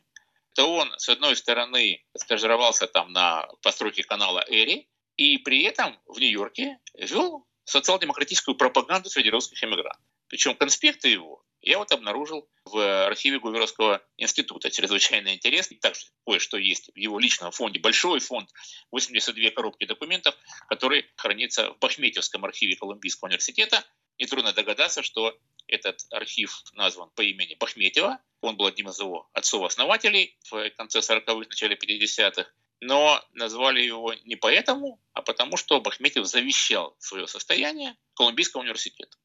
то 0.53 0.73
он, 0.73 0.93
с 0.97 1.09
одной 1.09 1.35
стороны, 1.35 2.03
стажировался 2.17 2.87
там 2.87 3.11
на 3.11 3.47
постройке 3.61 4.03
канала 4.03 4.43
Эри, 4.47 4.89
и 5.17 5.37
при 5.37 5.63
этом 5.63 5.99
в 6.05 6.19
Нью-Йорке 6.19 6.79
вел 6.93 7.45
социал-демократическую 7.65 8.55
пропаганду 8.55 9.09
среди 9.09 9.29
русских 9.29 9.63
эмигрантов. 9.63 10.01
Причем 10.27 10.55
конспекты 10.55 11.09
его 11.09 11.45
я 11.65 11.79
вот 11.79 11.91
обнаружил 11.91 12.47
в 12.65 13.07
архиве 13.07 13.39
Гуверовского 13.39 14.01
института. 14.17 14.69
Чрезвычайно 14.69 15.33
интересно. 15.33 15.77
Также 15.81 16.05
кое-что 16.25 16.57
есть 16.57 16.91
в 16.93 16.97
его 16.97 17.19
личном 17.19 17.51
фонде. 17.51 17.79
Большой 17.79 18.19
фонд, 18.19 18.49
82 18.91 19.49
коробки 19.49 19.85
документов, 19.85 20.35
который 20.69 21.09
хранится 21.15 21.71
в 21.71 21.79
Бахметьевском 21.79 22.45
архиве 22.45 22.75
Колумбийского 22.75 23.29
университета. 23.29 23.83
Нетрудно 24.19 24.53
догадаться, 24.53 25.01
что 25.01 25.35
этот 25.67 26.01
архив 26.11 26.63
назван 26.73 27.09
по 27.11 27.21
имени 27.21 27.55
Бахметьева. 27.55 28.19
Он 28.41 28.57
был 28.57 28.65
одним 28.65 28.89
из 28.89 28.99
его 28.99 29.29
отцов-основателей 29.33 30.37
в 30.49 30.69
конце 30.71 30.99
40-х, 30.99 31.47
начале 31.49 31.75
50-х. 31.75 32.49
Но 32.81 33.23
назвали 33.31 33.81
его 33.81 34.13
не 34.25 34.35
поэтому, 34.35 35.01
а 35.13 35.21
потому 35.21 35.57
что 35.57 35.79
Бахметьев 35.79 36.25
завещал 36.25 36.95
свое 36.99 37.27
состояние 37.27 37.95
Колумбийскому 38.15 38.63
университету. 38.63 39.17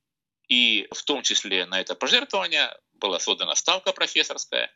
И 0.49 0.89
в 0.93 1.03
том 1.05 1.23
числе 1.23 1.67
на 1.67 1.81
это 1.81 1.95
пожертвование 1.95 2.77
была 2.95 3.21
создана 3.21 3.55
ставка 3.55 3.93
профессорская. 3.93 4.73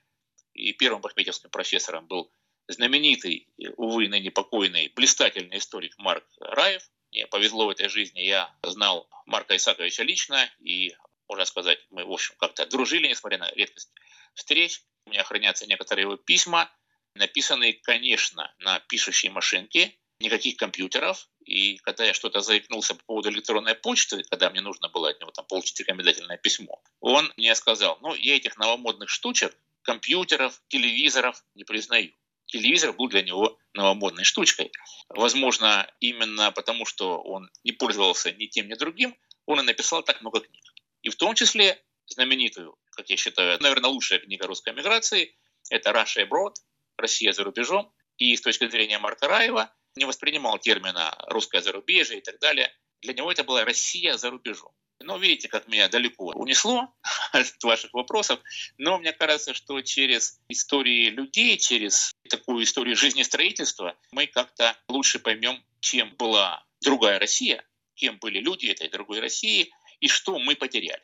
И 0.52 0.72
первым 0.72 1.00
бахметьевским 1.00 1.50
профессором 1.50 2.06
был 2.06 2.32
знаменитый, 2.68 3.48
увы, 3.76 4.08
ныне 4.08 4.30
покойный, 4.30 4.92
блистательный 4.94 5.58
историк 5.58 5.96
Марк 5.98 6.24
Раев. 6.40 6.88
Мне 7.10 7.26
повезло 7.26 7.66
в 7.66 7.70
этой 7.70 7.88
жизни, 7.88 8.20
я 8.20 8.54
знал 8.62 9.08
Марка 9.26 9.56
Исаковича 9.56 10.02
лично, 10.02 10.50
и 10.60 10.94
можно 11.28 11.44
сказать, 11.44 11.78
мы, 11.90 12.04
в 12.04 12.12
общем, 12.12 12.34
как-то 12.38 12.66
дружили, 12.66 13.08
несмотря 13.08 13.38
на 13.38 13.50
редкость 13.52 13.90
встреч. 14.34 14.82
У 15.06 15.10
меня 15.10 15.24
хранятся 15.24 15.66
некоторые 15.66 16.04
его 16.04 16.16
письма, 16.16 16.70
написанные, 17.14 17.74
конечно, 17.74 18.54
на 18.58 18.80
пишущей 18.80 19.28
машинке, 19.30 19.96
никаких 20.20 20.56
компьютеров. 20.56 21.28
И 21.44 21.76
когда 21.78 22.04
я 22.04 22.14
что-то 22.14 22.40
заикнулся 22.40 22.94
по 22.94 23.04
поводу 23.04 23.30
электронной 23.30 23.74
почты, 23.74 24.22
когда 24.24 24.50
мне 24.50 24.60
нужно 24.60 24.88
было 24.88 25.10
от 25.10 25.20
него 25.20 25.30
там 25.30 25.44
получить 25.46 25.78
рекомендательное 25.80 26.38
письмо, 26.38 26.82
он 27.00 27.32
мне 27.36 27.54
сказал, 27.54 27.98
ну, 28.00 28.14
я 28.14 28.36
этих 28.36 28.56
новомодных 28.56 29.08
штучек, 29.08 29.56
компьютеров, 29.82 30.62
телевизоров 30.68 31.44
не 31.54 31.64
признаю. 31.64 32.12
Телевизор 32.46 32.92
был 32.92 33.08
для 33.08 33.22
него 33.22 33.58
новомодной 33.72 34.24
штучкой. 34.24 34.70
Возможно, 35.08 35.90
именно 36.00 36.52
потому, 36.52 36.84
что 36.86 37.20
он 37.20 37.50
не 37.64 37.72
пользовался 37.72 38.32
ни 38.32 38.46
тем, 38.46 38.68
ни 38.68 38.74
другим, 38.74 39.16
он 39.46 39.60
и 39.60 39.62
написал 39.62 40.02
так 40.02 40.20
много 40.20 40.40
книг 40.40 40.73
и 41.04 41.10
в 41.10 41.16
том 41.16 41.34
числе 41.34 41.80
знаменитую, 42.06 42.76
как 42.90 43.08
я 43.10 43.16
считаю, 43.16 43.60
наверное, 43.60 43.90
лучшая 43.90 44.18
книга 44.18 44.46
русской 44.46 44.74
миграции, 44.74 45.36
это 45.70 45.90
«Russia 45.90 46.26
Abroad», 46.26 46.54
«Россия 46.96 47.32
за 47.32 47.44
рубежом», 47.44 47.92
и 48.16 48.34
с 48.34 48.40
точки 48.40 48.68
зрения 48.68 48.98
Марка 48.98 49.28
Раева 49.28 49.72
не 49.96 50.06
воспринимал 50.06 50.58
термина 50.58 51.14
«русское 51.28 51.60
зарубежье» 51.60 52.18
и 52.18 52.20
так 52.20 52.38
далее. 52.40 52.72
Для 53.02 53.12
него 53.12 53.30
это 53.30 53.44
была 53.44 53.64
Россия 53.64 54.16
за 54.16 54.30
рубежом. 54.30 54.72
Но 55.00 55.18
видите, 55.18 55.48
как 55.48 55.68
меня 55.68 55.88
далеко 55.88 56.32
унесло 56.34 56.88
от 57.32 57.62
ваших 57.62 57.92
вопросов. 57.92 58.40
Но 58.78 58.98
мне 58.98 59.12
кажется, 59.12 59.52
что 59.52 59.80
через 59.82 60.40
истории 60.48 61.10
людей, 61.10 61.58
через 61.58 62.14
такую 62.30 62.64
историю 62.64 62.96
жизнестроительства 62.96 63.98
мы 64.12 64.26
как-то 64.26 64.74
лучше 64.88 65.18
поймем, 65.18 65.62
чем 65.80 66.14
была 66.16 66.64
другая 66.80 67.18
Россия, 67.18 67.62
кем 67.94 68.18
были 68.18 68.38
люди 68.38 68.66
этой 68.66 68.88
другой 68.88 69.20
России 69.20 69.70
и 70.04 70.06
что 70.06 70.38
мы 70.38 70.54
потеряли. 70.54 71.00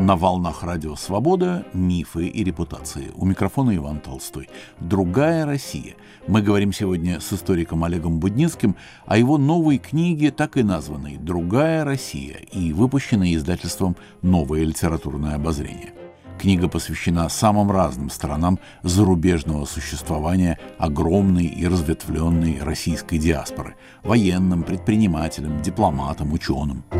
На 0.00 0.16
волнах 0.16 0.62
Радио 0.62 0.94
Свобода 0.94 1.66
«Мифы 1.74 2.28
и 2.28 2.44
репутации». 2.44 3.10
У 3.14 3.26
микрофона 3.26 3.76
Иван 3.76 4.00
Толстой. 4.00 4.48
«Другая 4.80 5.44
Россия». 5.44 5.96
Мы 6.26 6.40
говорим 6.40 6.72
сегодня 6.72 7.20
с 7.20 7.32
историком 7.34 7.84
Олегом 7.84 8.18
Будницким 8.18 8.76
о 9.04 9.18
его 9.18 9.36
новой 9.36 9.76
книге, 9.76 10.30
так 10.30 10.56
и 10.56 10.62
названной 10.62 11.18
«Другая 11.18 11.84
Россия» 11.84 12.38
и 12.52 12.72
выпущенной 12.72 13.34
издательством 13.34 13.96
«Новое 14.22 14.64
литературное 14.64 15.34
обозрение». 15.34 15.92
Книга 16.38 16.68
посвящена 16.68 17.28
самым 17.28 17.70
разным 17.70 18.10
сторонам 18.10 18.58
зарубежного 18.82 19.64
существования 19.64 20.58
огромной 20.78 21.46
и 21.46 21.66
разветвленной 21.66 22.58
российской 22.62 23.18
диаспоры– 23.18 23.76
военным, 24.02 24.62
предпринимателям, 24.62 25.62
дипломатам, 25.62 26.32
ученым– 26.32 26.84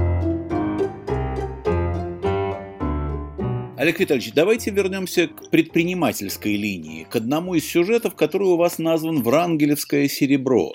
Олег 3.77 4.01
Витальевич, 4.01 4.33
давайте 4.33 4.71
вернемся 4.71 5.29
к 5.29 5.51
предпринимательской 5.51 6.57
линии, 6.57 7.05
к 7.05 7.15
одному 7.15 7.55
из 7.55 7.67
сюжетов, 7.67 8.15
который 8.15 8.49
у 8.49 8.57
вас 8.57 8.79
назван 8.79 9.23
«Врангелевское 9.23 10.09
серебро». 10.09 10.73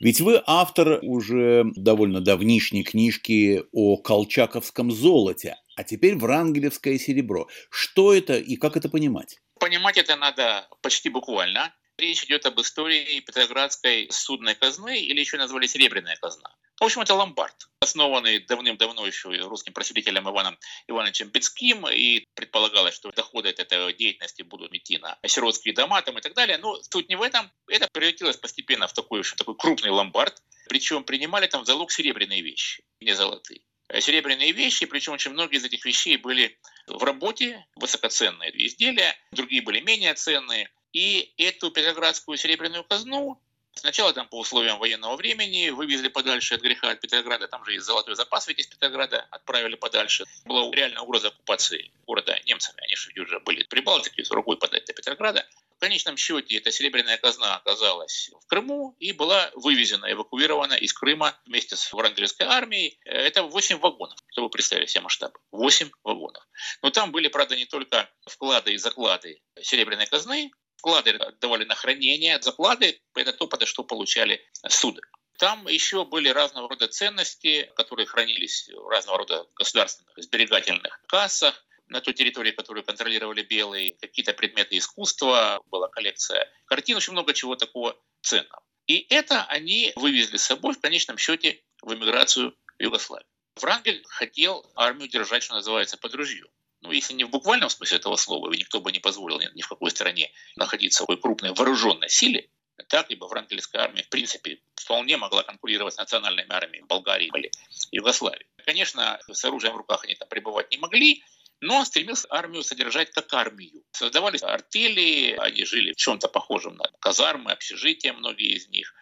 Ведь 0.00 0.22
вы 0.22 0.42
автор 0.46 0.98
уже 1.02 1.66
довольно 1.76 2.22
давнишней 2.22 2.84
книжки 2.84 3.64
о 3.70 3.98
колчаковском 3.98 4.90
золоте, 4.90 5.56
а 5.78 5.84
теперь 5.84 6.16
«Врангелевское 6.16 6.98
серебро». 6.98 7.46
Что 7.70 8.12
это 8.12 8.36
и 8.36 8.56
как 8.56 8.76
это 8.76 8.88
понимать? 8.88 9.38
Понимать 9.60 9.96
это 9.96 10.16
надо 10.16 10.68
почти 10.82 11.08
буквально. 11.08 11.72
Речь 11.96 12.24
идет 12.24 12.46
об 12.46 12.60
истории 12.60 13.20
Петроградской 13.20 14.08
судной 14.10 14.56
казны, 14.56 15.00
или 15.00 15.20
еще 15.20 15.36
назвали 15.36 15.68
Серебряная 15.68 16.16
казна. 16.16 16.52
В 16.80 16.84
общем, 16.84 17.02
это 17.02 17.14
ломбард, 17.14 17.68
основанный 17.80 18.40
давным-давно 18.40 19.06
еще 19.06 19.28
русским 19.42 19.72
просветителем 19.72 20.28
Иваном 20.28 20.58
Ивановичем 20.88 21.28
Бецким, 21.28 21.86
и 21.86 22.24
предполагалось, 22.34 22.94
что 22.94 23.12
доходы 23.12 23.50
от 23.50 23.60
этой 23.60 23.94
деятельности 23.94 24.42
будут 24.42 24.74
идти 24.74 24.98
на 24.98 25.16
сиротские 25.24 25.74
дома 25.74 26.02
там, 26.02 26.18
и 26.18 26.20
так 26.20 26.34
далее. 26.34 26.58
Но 26.58 26.76
суть 26.82 27.08
не 27.08 27.14
в 27.14 27.22
этом. 27.22 27.52
Это 27.68 27.86
превратилось 27.92 28.36
постепенно 28.36 28.88
в 28.88 28.92
такой, 28.94 29.22
в 29.22 29.32
такой 29.36 29.56
крупный 29.56 29.90
ломбард, 29.90 30.42
причем 30.68 31.04
принимали 31.04 31.46
там 31.46 31.64
залог 31.64 31.92
серебряные 31.92 32.42
вещи, 32.42 32.82
не 33.00 33.12
золотые 33.12 33.60
серебряные 34.00 34.52
вещи, 34.52 34.86
причем 34.86 35.12
очень 35.12 35.32
многие 35.32 35.56
из 35.56 35.64
этих 35.64 35.84
вещей 35.84 36.16
были 36.16 36.58
в 36.86 37.02
работе, 37.02 37.66
высокоценные 37.76 38.50
изделия, 38.66 39.16
другие 39.32 39.62
были 39.62 39.80
менее 39.80 40.14
ценные. 40.14 40.70
И 40.92 41.32
эту 41.36 41.70
Петроградскую 41.70 42.38
серебряную 42.38 42.84
казну 42.84 43.40
Сначала 43.78 44.12
там 44.12 44.26
по 44.28 44.40
условиям 44.40 44.78
военного 44.78 45.14
времени 45.16 45.70
вывезли 45.70 46.08
подальше 46.08 46.56
от 46.56 46.62
греха 46.62 46.90
от 46.90 47.00
Петрограда, 47.00 47.46
там 47.46 47.64
же 47.64 47.74
есть 47.74 47.86
золотой 47.86 48.16
запас 48.16 48.48
ведь 48.48 48.58
из 48.58 48.66
Петрограда, 48.66 49.26
отправили 49.30 49.76
подальше. 49.76 50.24
Была 50.44 50.68
реальная 50.74 51.02
угроза 51.02 51.28
оккупации 51.28 51.92
города 52.04 52.36
немцами, 52.44 52.82
они 52.82 52.96
же 52.96 53.12
уже 53.22 53.38
были 53.38 53.62
при 53.64 53.80
Балтике, 53.80 54.24
с 54.24 54.30
рукой 54.32 54.56
подать 54.56 54.84
до 54.86 54.94
Петрограда. 54.94 55.46
В 55.78 55.80
конечном 55.80 56.16
счете 56.16 56.56
эта 56.56 56.72
серебряная 56.72 57.18
казна 57.18 57.54
оказалась 57.54 58.30
в 58.32 58.46
Крыму 58.48 58.96
и 58.98 59.12
была 59.12 59.48
вывезена, 59.54 60.10
эвакуирована 60.10 60.72
из 60.72 60.92
Крыма 60.92 61.38
вместе 61.46 61.76
с 61.76 61.92
Врангельской 61.92 62.48
армией. 62.48 62.98
Это 63.04 63.44
8 63.44 63.78
вагонов, 63.78 64.18
чтобы 64.32 64.46
вы 64.46 64.50
представили 64.50 64.86
себе 64.86 65.02
масштаб. 65.02 65.38
8 65.52 65.90
вагонов. 66.02 66.42
Но 66.82 66.90
там 66.90 67.12
были, 67.12 67.28
правда, 67.28 67.54
не 67.54 67.64
только 67.64 68.10
вклады 68.26 68.72
и 68.72 68.76
заклады 68.76 69.40
серебряной 69.62 70.06
казны, 70.06 70.50
Вклады 70.78 71.10
отдавали 71.10 71.64
на 71.64 71.74
хранение, 71.74 72.40
заклады– 72.40 73.02
это 73.16 73.32
то, 73.32 73.48
подо 73.48 73.66
что 73.66 73.82
получали 73.82 74.40
суды. 74.68 75.00
Там 75.36 75.66
еще 75.66 76.04
были 76.04 76.28
разного 76.28 76.68
рода 76.68 76.86
ценности, 76.86 77.72
которые 77.74 78.06
хранились 78.06 78.68
в 78.68 78.88
разного 78.88 79.18
рода 79.18 79.46
государственных 79.56 80.12
сберегательных 80.16 81.00
кассах 81.08 81.64
на 81.88 82.00
той 82.00 82.14
территории, 82.14 82.52
которую 82.52 82.84
контролировали 82.84 83.42
белые, 83.42 83.92
какие-то 84.00 84.32
предметы 84.32 84.78
искусства, 84.78 85.62
была 85.66 85.88
коллекция 85.88 86.50
картин, 86.66 86.96
очень 86.96 87.12
много 87.12 87.34
чего 87.34 87.56
такого 87.56 87.96
ценного. 88.22 88.62
И 88.86 89.06
это 89.10 89.44
они 89.44 89.92
вывезли 89.96 90.36
с 90.36 90.44
собой 90.44 90.74
в 90.74 90.80
конечном 90.80 91.18
счете 91.18 91.62
в 91.82 91.92
эмиграцию 91.94 92.54
в 92.78 92.82
Югославию. 92.82 93.28
Врангель 93.56 94.02
хотел 94.06 94.70
армию 94.74 95.08
держать, 95.08 95.42
что 95.42 95.54
называется, 95.54 95.96
под 95.96 96.14
ружьем 96.14 96.48
ну, 96.80 96.92
если 96.92 97.14
не 97.14 97.24
в 97.24 97.30
буквальном 97.30 97.70
смысле 97.70 97.98
этого 97.98 98.16
слова, 98.16 98.52
никто 98.52 98.80
бы 98.80 98.92
не 98.92 99.00
позволил 99.00 99.40
ни, 99.54 99.62
в 99.62 99.68
какой 99.68 99.90
стране 99.90 100.30
находиться 100.56 101.00
такой 101.00 101.16
крупной 101.16 101.52
вооруженной 101.52 102.08
силе, 102.08 102.48
так, 102.88 103.10
ибо 103.10 103.28
франкельская 103.28 103.82
армия, 103.82 104.02
в 104.02 104.08
принципе, 104.08 104.60
вполне 104.76 105.16
могла 105.16 105.42
конкурировать 105.42 105.94
с 105.94 105.98
национальными 105.98 106.52
армиями 106.52 106.86
Болгарии 106.86 107.30
или 107.34 107.50
Югославии. 107.90 108.46
Конечно, 108.64 109.18
с 109.28 109.44
оружием 109.44 109.74
в 109.74 109.78
руках 109.78 110.04
они 110.04 110.14
там 110.14 110.28
пребывать 110.28 110.70
не 110.70 110.78
могли, 110.78 111.24
но 111.60 111.84
стремился 111.84 112.26
армию 112.30 112.62
содержать 112.62 113.10
как 113.10 113.32
армию. 113.32 113.84
Создавались 113.92 114.42
артели, 114.42 115.36
они 115.38 115.64
жили 115.64 115.92
в 115.92 115.96
чем-то 115.96 116.28
похожем 116.28 116.76
на 116.76 116.90
казармы, 117.00 117.52
общежития, 117.52 118.12
многие 118.12 118.54
из 118.56 118.68
них. 118.68 118.92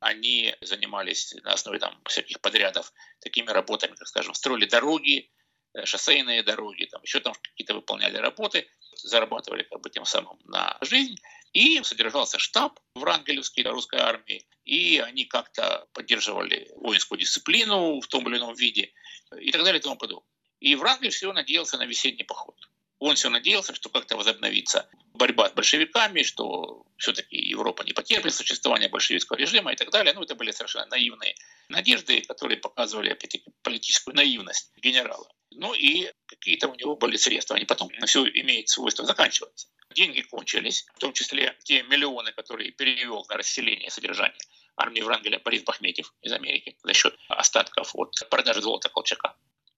Они 0.00 0.54
занимались 0.60 1.34
на 1.42 1.52
основе 1.54 1.78
там, 1.78 2.00
всяких 2.06 2.40
подрядов 2.40 2.92
такими 3.20 3.50
работами, 3.50 3.94
как, 3.96 4.06
скажем, 4.06 4.34
строили 4.34 4.66
дороги, 4.66 5.30
Э, 5.74 5.84
шоссейные 5.84 6.42
дороги, 6.42 6.84
там 6.84 7.02
еще 7.02 7.20
там 7.20 7.34
какие-то 7.34 7.74
выполняли 7.74 8.16
работы, 8.16 8.68
зарабатывали 9.02 9.64
как 9.64 9.80
бы 9.80 9.90
тем 9.90 10.04
самым 10.04 10.38
на 10.44 10.78
жизнь. 10.80 11.16
И 11.52 11.80
содержался 11.84 12.38
штаб 12.38 12.80
в 12.94 13.00
Врангелевской 13.00 13.62
русской 13.64 14.00
армии, 14.00 14.44
и 14.64 14.98
они 14.98 15.24
как-то 15.24 15.86
поддерживали 15.92 16.68
воинскую 16.74 17.18
дисциплину 17.18 18.00
в 18.00 18.08
том 18.08 18.28
или 18.28 18.38
ином 18.38 18.54
виде 18.54 18.92
и 19.38 19.52
так 19.52 19.62
далее 19.62 19.78
и 19.78 19.82
тому 19.82 19.96
подобное. 19.96 20.33
И 20.64 20.76
Врангель 20.76 21.10
все 21.10 21.30
надеялся 21.30 21.76
на 21.76 21.84
весенний 21.84 22.24
поход. 22.24 22.56
Он 22.98 23.16
все 23.16 23.28
надеялся, 23.28 23.74
что 23.74 23.90
как-то 23.90 24.16
возобновится 24.16 24.88
борьба 25.12 25.50
с 25.50 25.52
большевиками, 25.52 26.22
что 26.22 26.86
все-таки 26.96 27.36
Европа 27.36 27.82
не 27.82 27.92
потерпит 27.92 28.34
существование 28.34 28.88
большевистского 28.88 29.36
режима 29.36 29.74
и 29.74 29.76
так 29.76 29.90
далее. 29.90 30.14
Ну, 30.14 30.22
это 30.22 30.34
были 30.34 30.52
совершенно 30.52 30.86
наивные 30.86 31.34
надежды, 31.68 32.22
которые 32.22 32.56
показывали, 32.56 33.10
опять-таки, 33.10 33.44
политическую 33.62 34.16
наивность 34.16 34.72
генерала. 34.78 35.28
Ну 35.50 35.74
и 35.74 36.10
какие-то 36.24 36.68
у 36.68 36.74
него 36.76 36.96
были 36.96 37.16
средства. 37.18 37.56
Они 37.56 37.66
потом 37.66 37.90
все 38.06 38.24
имеет 38.24 38.70
свойство 38.70 39.04
заканчиваться. 39.04 39.68
Деньги 39.94 40.22
кончились, 40.22 40.86
в 40.94 40.98
том 40.98 41.12
числе 41.12 41.54
те 41.64 41.82
миллионы, 41.82 42.32
которые 42.32 42.70
перевел 42.70 43.26
на 43.28 43.36
расселение 43.36 43.90
содержания 43.90 44.40
армии 44.78 45.02
Врангеля 45.02 45.38
Борис 45.40 45.62
Бахметьев 45.62 46.14
из 46.22 46.32
Америки 46.32 46.78
за 46.82 46.94
счет 46.94 47.14
остатков 47.28 47.94
от 47.94 48.14
продажи 48.30 48.62
золота 48.62 48.88
Колчака. 48.88 49.36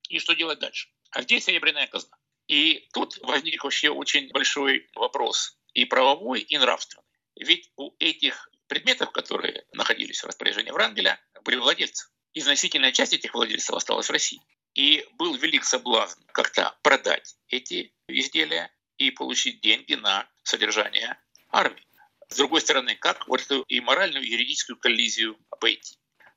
И 0.09 0.19
что 0.19 0.35
делать 0.35 0.59
дальше? 0.59 0.89
А 1.11 1.23
где 1.23 1.41
серебряная 1.41 1.87
казна? 1.87 2.17
И 2.49 2.89
тут 2.93 3.19
возник 3.23 3.65
вообще 3.65 3.91
очень 3.91 4.31
большой 4.31 4.89
вопрос 4.95 5.59
и 5.75 5.85
правовой, 5.85 6.41
и 6.41 6.59
нравственный. 6.59 7.05
Ведь 7.35 7.71
у 7.77 7.93
этих 7.99 8.51
предметов, 8.69 9.11
которые 9.11 9.65
находились 9.73 10.23
в 10.23 10.27
распоряжении 10.27 10.71
Врангеля, 10.71 11.21
были 11.43 11.57
владельцы. 11.57 12.09
И 12.33 12.41
значительная 12.41 12.93
часть 12.93 13.15
этих 13.15 13.35
владельцев 13.35 13.75
осталась 13.75 14.09
в 14.09 14.13
России. 14.13 14.41
И 14.75 15.07
был 15.13 15.35
велик 15.37 15.65
соблазн 15.65 16.23
как-то 16.33 16.77
продать 16.83 17.37
эти 17.49 17.95
изделия 18.09 18.71
и 18.99 19.11
получить 19.11 19.61
деньги 19.61 19.95
на 19.95 20.29
содержание 20.43 21.19
армии. 21.51 21.87
С 22.29 22.37
другой 22.37 22.61
стороны, 22.61 22.97
как 22.97 23.27
вот 23.29 23.41
эту 23.41 23.63
и 23.69 23.81
моральную, 23.81 24.25
и 24.25 24.31
юридическую 24.31 24.77
коллизию 24.77 25.39
обойти? 25.51 25.97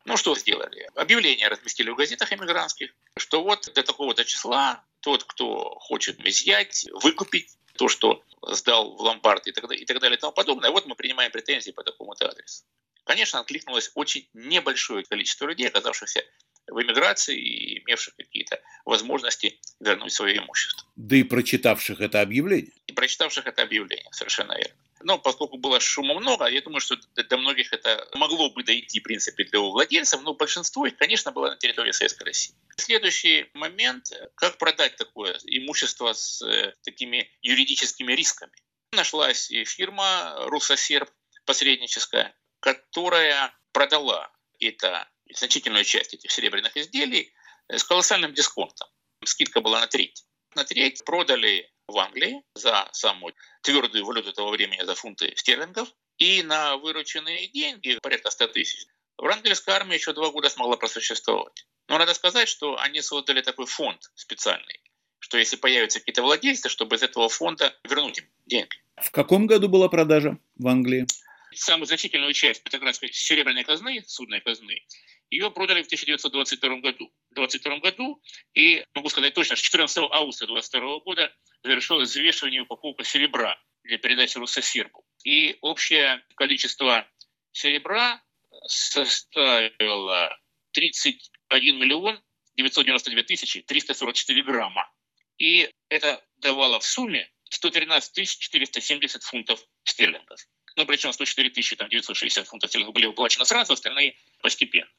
Ну, 0.10 0.18
что 0.18 0.36
сделали? 0.36 0.90
Объявление 0.96 1.48
разместили 1.50 1.92
в 1.92 1.96
газетах 1.96 2.34
эмигрантских, 2.34 2.90
что 3.16 3.44
вот 3.44 3.72
до 3.76 3.84
такого-то 3.84 4.26
числа 4.26 4.84
тот, 5.02 5.24
кто 5.24 5.76
хочет 5.76 6.20
изъять, 6.26 6.88
выкупить 7.04 7.56
то, 7.78 7.88
что 7.88 8.24
сдал 8.42 8.96
в 8.96 9.02
ломбард 9.02 9.46
и 9.46 9.52
так, 9.52 9.68
далее, 9.68 9.84
и 9.84 9.86
так 9.86 10.00
далее 10.00 10.18
и 10.18 10.20
тому 10.20 10.34
подобное, 10.34 10.72
вот 10.72 10.88
мы 10.88 10.96
принимаем 10.96 11.32
претензии 11.32 11.70
по 11.70 11.84
такому-то 11.84 12.28
адресу. 12.28 12.64
Конечно, 13.04 13.40
откликнулось 13.40 13.92
очень 13.94 14.28
небольшое 14.34 15.04
количество 15.04 15.46
людей, 15.46 15.68
оказавшихся 15.68 16.24
в 16.66 16.82
эмиграции 16.82 17.38
и 17.38 17.84
имевших 17.84 18.16
какие-то 18.16 18.60
возможности 18.86 19.60
вернуть 19.80 20.12
свое 20.12 20.40
имущество. 20.40 20.88
Да 20.96 21.18
и 21.18 21.24
прочитавших 21.24 22.02
это 22.02 22.22
объявление. 22.22 22.74
И 22.88 22.94
прочитавших 22.94 23.46
это 23.46 23.62
объявление, 23.62 24.10
совершенно 24.12 24.54
верно. 24.58 24.76
Но 25.02 25.18
поскольку 25.18 25.58
было 25.58 25.80
шума 25.80 26.14
много, 26.14 26.46
я 26.46 26.62
думаю, 26.62 26.82
что 26.82 26.98
до 27.16 27.38
многих 27.38 27.72
это 27.74 28.08
могло 28.16 28.50
бы 28.50 28.64
дойти, 28.64 29.00
в 29.00 29.04
принципе, 29.04 29.46
для 29.46 29.60
владельцев, 29.60 30.22
но 30.22 30.34
большинство 30.34 30.86
их, 30.86 30.98
конечно, 30.98 31.32
было 31.32 31.52
на 31.52 31.56
территории 31.56 31.92
Советской 31.92 32.24
России. 32.24 32.56
Следующий 32.78 33.50
момент, 33.54 34.12
как 34.36 34.58
продать 34.58 34.96
такое 34.98 35.38
имущество 35.46 36.14
с 36.14 36.42
э, 36.42 36.74
такими 36.84 37.30
юридическими 37.42 38.14
рисками. 38.14 38.52
нашлась 38.92 39.48
фирма 39.66 40.36
«Руссосерб» 40.48 41.10
посредническая, 41.46 42.36
которая 42.60 43.54
продала 43.72 44.32
это, 44.60 45.08
значительную 45.34 45.86
часть 45.86 46.14
этих 46.14 46.32
серебряных 46.32 46.76
изделий 46.76 47.34
с 47.70 47.84
колоссальным 47.84 48.34
дисконтом. 48.34 48.88
Скидка 49.24 49.62
была 49.62 49.80
на 49.80 49.88
треть. 49.88 50.26
На 50.56 50.66
треть 50.66 51.04
продали 51.06 51.72
в 51.90 51.98
Англии 51.98 52.44
за 52.54 52.88
самую 52.92 53.34
твердую 53.62 54.06
валюту 54.06 54.34
того 54.34 54.52
времени, 54.52 54.84
за 54.84 54.96
фунты 54.96 55.34
стерлингов, 55.36 55.90
и 56.18 56.44
на 56.44 56.78
вырученные 56.78 57.48
деньги, 57.48 57.98
порядка 58.02 58.30
100 58.30 58.48
тысяч, 58.50 58.86
врангельская 59.18 59.76
армия 59.76 59.96
еще 59.96 60.14
два 60.14 60.32
года 60.32 60.50
смогла 60.50 60.78
просуществовать. 60.78 61.66
Но 61.88 61.98
надо 61.98 62.14
сказать, 62.14 62.48
что 62.48 62.80
они 62.80 63.02
создали 63.02 63.42
такой 63.42 63.66
фонд 63.66 64.12
специальный, 64.16 64.82
что 65.20 65.38
если 65.38 65.56
появятся 65.56 66.00
какие-то 66.00 66.22
владельцы, 66.22 66.70
чтобы 66.70 66.96
из 66.96 67.04
этого 67.04 67.30
фонда 67.30 67.76
вернуть 67.84 68.20
им 68.20 68.26
деньги. 68.46 68.76
В 68.98 69.12
каком 69.12 69.48
году 69.48 69.70
была 69.70 69.90
продажа 69.90 70.38
в 70.56 70.68
Англии? 70.68 71.08
Самую 71.56 71.88
значительную 71.88 72.34
часть 72.34 72.64
петроградской 72.64 73.12
серебряной 73.12 73.64
казны, 73.64 74.04
судной 74.06 74.42
казны, 74.42 74.86
ее 75.30 75.52
продали 75.52 75.84
в 75.84 75.86
1922 75.86 76.78
году. 76.78 77.12
В 77.30 77.34
1922 77.34 77.78
году, 77.80 78.22
и 78.54 78.84
могу 78.94 79.10
сказать 79.10 79.34
точно, 79.34 79.56
что 79.56 79.66
14 79.66 79.98
августа 80.12 80.46
1922 80.46 81.00
года 81.00 81.36
завершилось 81.64 82.10
взвешивание 82.10 82.62
упаковка 82.62 83.04
серебра 83.04 83.60
для 83.84 83.98
передачи 83.98 84.38
Руссосербу. 84.38 85.06
И 85.24 85.58
общее 85.62 86.24
количество 86.36 87.08
серебра 87.52 88.22
составило 88.66 90.38
31 90.72 91.80
миллион 91.80 92.22
992 92.56 93.24
тысячи 93.24 93.62
344 93.62 94.44
грамма. 94.44 94.92
И 95.38 95.70
это 95.90 96.24
давало 96.38 96.80
в 96.80 96.86
сумме 96.86 97.32
113 97.50 98.28
470 98.40 99.24
фунтов 99.24 99.64
стерлингов. 99.84 100.40
Ну, 100.76 100.86
причем 100.86 101.14
104 101.14 101.50
тысячи 101.50 101.76
960 101.76 102.48
фунтов 102.48 102.70
стерлингов 102.70 102.94
были 102.94 103.06
уплачены 103.06 103.46
сразу, 103.46 103.74
остальные 103.74 104.16
постепенно. 104.42 104.90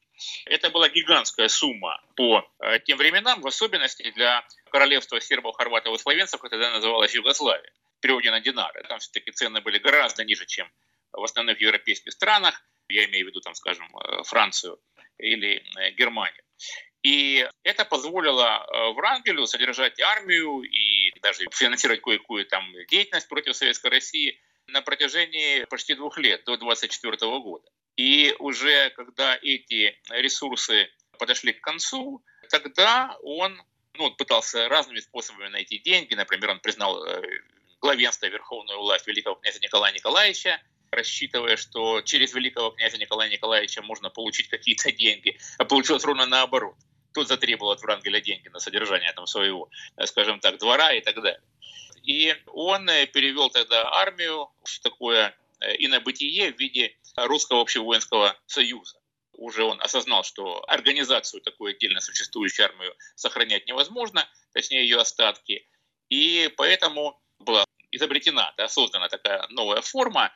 Это 0.46 0.70
была 0.70 0.88
гигантская 0.88 1.48
сумма 1.48 2.02
по 2.16 2.48
э, 2.60 2.78
тем 2.80 2.98
временам, 2.98 3.40
в 3.40 3.46
особенности 3.46 4.10
для 4.10 4.44
королевства 4.70 5.20
сербов, 5.20 5.56
хорватов 5.56 5.94
и 5.94 5.98
словенцев, 5.98 6.40
как 6.40 6.50
тогда 6.50 6.70
называлась 6.70 7.14
Югославия, 7.14 7.72
в 7.98 8.00
переводе 8.00 8.30
на 8.30 8.40
динары. 8.40 8.82
Там 8.88 8.98
все-таки 8.98 9.30
цены 9.32 9.60
были 9.60 9.78
гораздо 9.78 10.24
ниже, 10.24 10.46
чем 10.46 10.70
в 11.12 11.22
остальных 11.22 11.60
европейских 11.60 12.12
странах. 12.12 12.62
Я 12.88 13.04
имею 13.06 13.26
в 13.26 13.28
виду, 13.28 13.40
там, 13.40 13.54
скажем, 13.54 13.86
э, 13.96 14.22
Францию 14.24 14.78
или 15.18 15.62
э, 15.78 15.90
Германию. 15.92 16.42
И 17.02 17.48
это 17.62 17.86
позволило 17.86 18.66
Врангелю 18.94 19.46
содержать 19.46 19.98
армию 20.00 20.60
и 20.60 21.18
даже 21.22 21.46
финансировать 21.50 22.02
кое-какую 22.02 22.44
там 22.44 22.70
деятельность 22.90 23.26
против 23.26 23.56
Советской 23.56 23.90
России 23.90 24.38
на 24.66 24.82
протяжении 24.82 25.64
почти 25.64 25.94
двух 25.94 26.18
лет, 26.18 26.44
до 26.44 26.58
24 26.58 27.16
года. 27.40 27.66
И 28.00 28.34
уже 28.38 28.88
когда 28.96 29.36
эти 29.42 29.94
ресурсы 30.08 30.88
подошли 31.18 31.52
к 31.52 31.60
концу, 31.60 32.24
тогда 32.48 33.14
он 33.22 33.62
ну, 33.92 34.10
пытался 34.12 34.70
разными 34.70 35.00
способами 35.00 35.48
найти 35.48 35.78
деньги. 35.78 36.14
Например, 36.14 36.48
он 36.48 36.60
признал 36.60 37.04
э, 37.04 37.22
главенство 37.78 38.24
верховную 38.24 38.78
власть 38.78 39.06
великого 39.06 39.34
князя 39.34 39.60
Николая 39.60 39.92
Николаевича, 39.92 40.62
рассчитывая, 40.90 41.58
что 41.58 42.00
через 42.00 42.32
великого 42.32 42.70
князя 42.70 42.96
Николая 42.96 43.28
Николаевича 43.28 43.82
можно 43.82 44.08
получить 44.08 44.48
какие-то 44.48 44.90
деньги. 44.92 45.38
А 45.58 45.66
получилось 45.66 46.04
ровно 46.04 46.24
наоборот. 46.24 46.76
Тот 47.12 47.28
затребовал 47.28 47.72
от 47.72 47.82
Врангеля 47.82 48.22
деньги 48.22 48.48
на 48.48 48.60
содержание 48.60 49.12
там, 49.12 49.26
своего, 49.26 49.68
э, 49.98 50.06
скажем 50.06 50.40
так, 50.40 50.56
двора 50.56 50.94
и 50.94 51.02
так 51.02 51.16
далее. 51.16 51.42
И 52.02 52.34
он 52.46 52.88
э, 52.88 53.04
перевел 53.04 53.50
тогда 53.50 53.92
армию 53.92 54.48
в 54.64 54.80
такое 54.80 55.36
инобытие 55.78 56.52
в 56.52 56.58
виде 56.58 56.96
Русского 57.16 57.62
общевоинского 57.62 58.36
союза. 58.46 58.98
Уже 59.32 59.64
он 59.64 59.80
осознал, 59.80 60.22
что 60.22 60.62
организацию 60.68 61.40
такой 61.40 61.72
отдельно 61.72 62.00
существующей 62.00 62.62
армию 62.62 62.94
сохранять 63.14 63.66
невозможно, 63.66 64.28
точнее 64.52 64.82
ее 64.82 64.98
остатки. 64.98 65.66
И 66.08 66.52
поэтому 66.56 67.20
была 67.38 67.64
изобретена, 67.90 68.52
да, 68.56 68.68
создана 68.68 69.08
такая 69.08 69.46
новая 69.48 69.80
форма, 69.80 70.32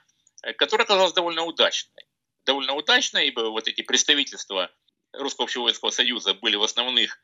которая 0.57 0.85
оказалась 0.85 1.13
довольно 1.13 1.45
удачной. 1.45 2.05
Довольно 2.45 2.75
удачной, 2.75 3.29
ибо 3.29 3.41
вот 3.51 3.69
эти 3.69 3.83
представительства 3.83 4.71
Русского 5.13 5.45
общевоинского 5.45 5.91
союза 5.91 6.35
были 6.35 6.57
в 6.57 6.63
основных 6.63 7.19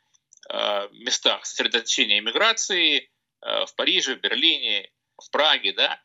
э, 0.49 0.89
местах 0.93 1.45
сосредоточения 1.45 2.19
иммиграции, 2.19 3.11
э, 3.43 3.67
в 3.67 3.75
Париже, 3.75 4.17
в 4.17 4.21
Берлине, 4.21 4.91
в 5.19 5.31
Праге, 5.31 5.73
да, 5.73 6.01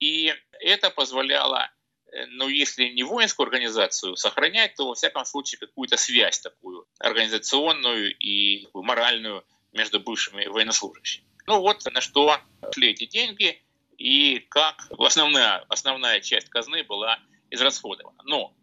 и 0.00 0.34
это 0.60 0.90
позволяло 0.90 1.70
Э, 2.12 2.26
но 2.26 2.48
если 2.48 2.84
не 2.88 3.02
воинскую 3.02 3.46
организацию 3.46 4.16
сохранять, 4.16 4.74
то 4.74 4.88
во 4.88 4.94
всяком 4.94 5.24
случае 5.24 5.58
какую-то 5.58 5.96
связь 5.96 6.40
такую 6.40 6.86
организационную 6.98 8.16
и 8.16 8.68
моральную 8.74 9.44
между 9.72 10.00
бывшими 10.00 10.46
военнослужащими. 10.46 11.26
Ну 11.46 11.60
вот 11.60 11.84
на 11.92 12.00
что 12.00 12.38
шли 12.74 12.90
эти 12.90 13.06
деньги 13.06 13.62
и 13.96 14.40
как 14.50 14.88
основная, 14.98 15.64
основная 15.68 16.20
часть 16.20 16.48
казны 16.48 16.84
была 16.84 17.18
израсходована. 17.50 18.20
Но 18.24 18.54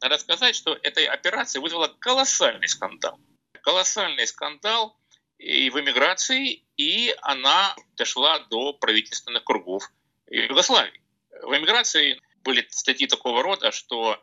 надо 0.00 0.18
сказать, 0.18 0.54
что 0.54 0.78
эта 0.82 1.00
операция 1.10 1.60
вызвала 1.60 1.88
колоссальный 1.98 2.68
скандал. 2.68 3.18
Колоссальный 3.62 4.26
скандал 4.26 4.96
и 5.38 5.70
в 5.70 5.80
эмиграции, 5.80 6.64
и 6.76 7.14
она 7.22 7.74
дошла 7.96 8.38
до 8.38 8.72
правительственных 8.72 9.44
кругов 9.44 9.90
Югославии. 10.28 11.00
В 11.42 11.56
эмиграции 11.56 12.20
были 12.42 12.66
статьи 12.70 13.06
такого 13.06 13.42
рода, 13.42 13.72
что 13.72 14.22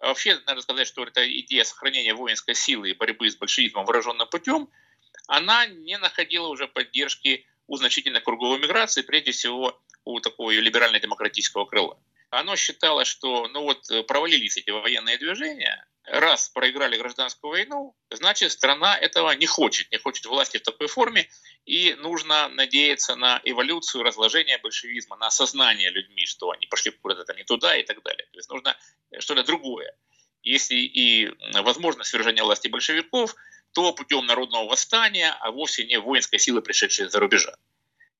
вообще 0.00 0.38
надо 0.46 0.60
сказать, 0.62 0.86
что 0.86 1.04
эта 1.04 1.28
идея 1.40 1.64
сохранения 1.64 2.14
воинской 2.14 2.54
силы 2.54 2.90
и 2.90 2.94
борьбы 2.94 3.30
с 3.30 3.36
большевизмом 3.36 3.84
выраженным 3.84 4.28
путем, 4.28 4.68
она 5.26 5.66
не 5.66 5.98
находила 5.98 6.48
уже 6.48 6.68
поддержки 6.68 7.46
у 7.66 7.76
значительных 7.76 8.24
кругов 8.24 8.60
миграции, 8.60 9.02
прежде 9.02 9.30
всего 9.30 9.80
у 10.04 10.20
такого 10.20 10.50
либерально-демократического 10.50 11.64
крыла. 11.64 11.98
Оно 12.30 12.56
считало, 12.56 13.04
что 13.04 13.48
ну 13.48 13.62
вот, 13.62 13.86
провалились 14.06 14.56
эти 14.56 14.70
военные 14.70 15.18
движения, 15.18 15.86
раз 16.06 16.48
проиграли 16.50 16.96
гражданскую 16.96 17.50
войну, 17.50 17.96
значит 18.10 18.52
страна 18.52 18.96
этого 18.96 19.32
не 19.32 19.46
хочет, 19.46 19.90
не 19.90 19.98
хочет 19.98 20.26
власти 20.26 20.58
в 20.58 20.62
такой 20.62 20.86
форме, 20.86 21.28
и 21.64 21.94
нужно 21.94 22.48
надеяться 22.48 23.16
на 23.16 23.40
эволюцию, 23.44 24.02
разложение 24.02 24.58
большевизма, 24.58 25.16
на 25.16 25.28
осознание 25.28 25.90
людьми, 25.90 26.26
что 26.26 26.50
они 26.50 26.66
пошли 26.66 26.90
куда-то 26.90 27.34
не 27.34 27.44
туда 27.44 27.76
и 27.76 27.82
так 27.82 28.02
далее. 28.02 28.26
То 28.32 28.38
есть 28.38 28.50
нужно 28.50 28.76
что-то 29.18 29.44
другое. 29.44 29.96
Если 30.42 30.76
и 30.76 31.32
возможно 31.62 32.04
свержение 32.04 32.44
власти 32.44 32.68
большевиков, 32.68 33.34
то 33.72 33.92
путем 33.92 34.26
народного 34.26 34.68
восстания, 34.68 35.34
а 35.40 35.50
вовсе 35.50 35.84
не 35.84 35.98
воинской 35.98 36.38
силы, 36.38 36.60
пришедшей 36.62 37.08
за 37.08 37.18
рубежа. 37.18 37.56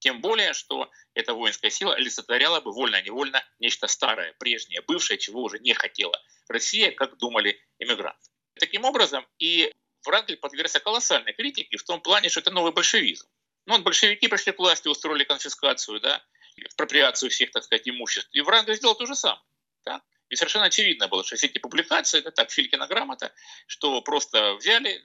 Тем 0.05 0.21
более, 0.21 0.53
что 0.53 0.91
эта 1.15 1.33
воинская 1.33 1.71
сила 1.71 1.95
олицетворяла 1.95 2.61
бы 2.61 2.73
вольно-невольно 2.73 3.43
нечто 3.59 3.87
старое, 3.87 4.35
прежнее, 4.35 4.83
бывшее, 4.83 5.17
чего 5.17 5.43
уже 5.43 5.59
не 5.61 5.73
хотела 5.73 6.23
Россия, 6.47 6.91
как 6.93 7.17
думали 7.17 7.59
эмигранты. 7.79 8.29
Таким 8.61 8.85
образом, 8.85 9.27
и 9.39 9.73
Врангель 10.05 10.37
подвергся 10.37 10.79
колоссальной 10.79 11.33
критике 11.33 11.79
в 11.79 11.85
том 11.85 12.03
плане, 12.03 12.29
что 12.29 12.41
это 12.41 12.51
новый 12.51 12.73
большевизм. 12.73 13.27
Ну, 13.65 13.79
большевики 13.79 14.29
пришли 14.29 14.53
к 14.53 14.59
власти, 14.59 14.89
устроили 14.89 15.25
конфискацию, 15.25 16.01
да, 16.01 16.23
экспроприацию 16.57 17.31
всех, 17.31 17.51
так 17.53 17.65
сказать, 17.65 17.89
имуществ. 17.89 18.29
И 18.35 18.43
Врангель 18.43 18.75
сделал 18.75 18.97
то 18.97 19.07
же 19.07 19.15
самое. 19.15 19.41
Да? 19.87 20.03
И 20.29 20.37
совершенно 20.37 20.67
очевидно 20.67 21.09
было, 21.09 21.25
что 21.25 21.37
все 21.37 21.47
эти 21.47 21.57
публикации, 21.57 22.19
это 22.19 22.31
так, 22.31 22.51
Филькина 22.51 22.87
грамота, 22.89 23.33
что 23.67 24.03
просто 24.03 24.53
взяли 24.57 25.03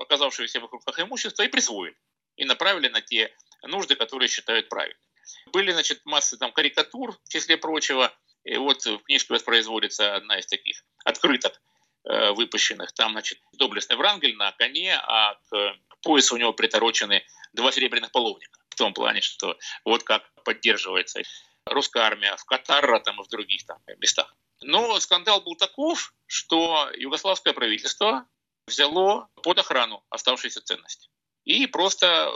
оказавшееся 0.00 0.60
в 0.60 0.64
их 0.64 0.72
руках 0.72 0.98
имущество 1.00 1.42
и 1.42 1.48
присвоили. 1.48 1.98
И 2.36 2.46
направили 2.46 2.88
на 2.88 3.02
те 3.02 3.36
нужды, 3.62 3.96
которые 3.96 4.28
считают 4.28 4.68
правильными. 4.68 5.00
Были, 5.46 5.72
значит, 5.72 6.00
массы 6.04 6.36
там 6.36 6.52
карикатур, 6.52 7.18
в 7.24 7.28
числе 7.28 7.56
прочего. 7.56 8.12
И 8.44 8.56
вот 8.56 8.84
в 8.84 8.98
книжке 9.00 9.34
воспроизводится 9.34 10.14
одна 10.14 10.38
из 10.38 10.46
таких 10.46 10.84
открыток 11.04 11.60
э, 12.04 12.30
выпущенных. 12.32 12.92
Там, 12.92 13.12
значит, 13.12 13.38
доблестный 13.52 13.96
Врангель 13.96 14.36
на 14.36 14.52
коне, 14.52 14.94
а 14.96 15.34
к 15.50 15.76
поясу 16.02 16.34
у 16.34 16.38
него 16.38 16.52
приторочены 16.52 17.24
два 17.52 17.72
серебряных 17.72 18.12
половника. 18.12 18.58
В 18.70 18.76
том 18.76 18.94
плане, 18.94 19.20
что 19.20 19.58
вот 19.84 20.04
как 20.04 20.22
поддерживается 20.44 21.20
русская 21.66 22.04
армия 22.04 22.36
в 22.36 22.44
Катарра 22.44 23.00
там, 23.00 23.20
и 23.20 23.24
в 23.24 23.28
других 23.28 23.66
там 23.66 23.78
местах. 23.98 24.34
Но 24.62 24.98
скандал 25.00 25.40
был 25.40 25.56
таков, 25.56 26.12
что 26.26 26.90
югославское 26.96 27.52
правительство 27.52 28.26
взяло 28.66 29.28
под 29.42 29.58
охрану 29.58 30.04
оставшиеся 30.10 30.60
ценности. 30.62 31.08
И 31.44 31.66
просто 31.66 32.30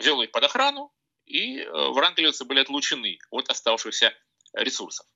взял 0.00 0.20
их 0.22 0.30
под 0.30 0.44
охрану, 0.44 0.92
и 1.26 1.60
э, 1.60 1.70
врангелевцы 1.90 2.44
были 2.44 2.60
отлучены 2.60 3.18
от 3.30 3.48
оставшихся 3.48 4.12
ресурсов. 4.54 5.06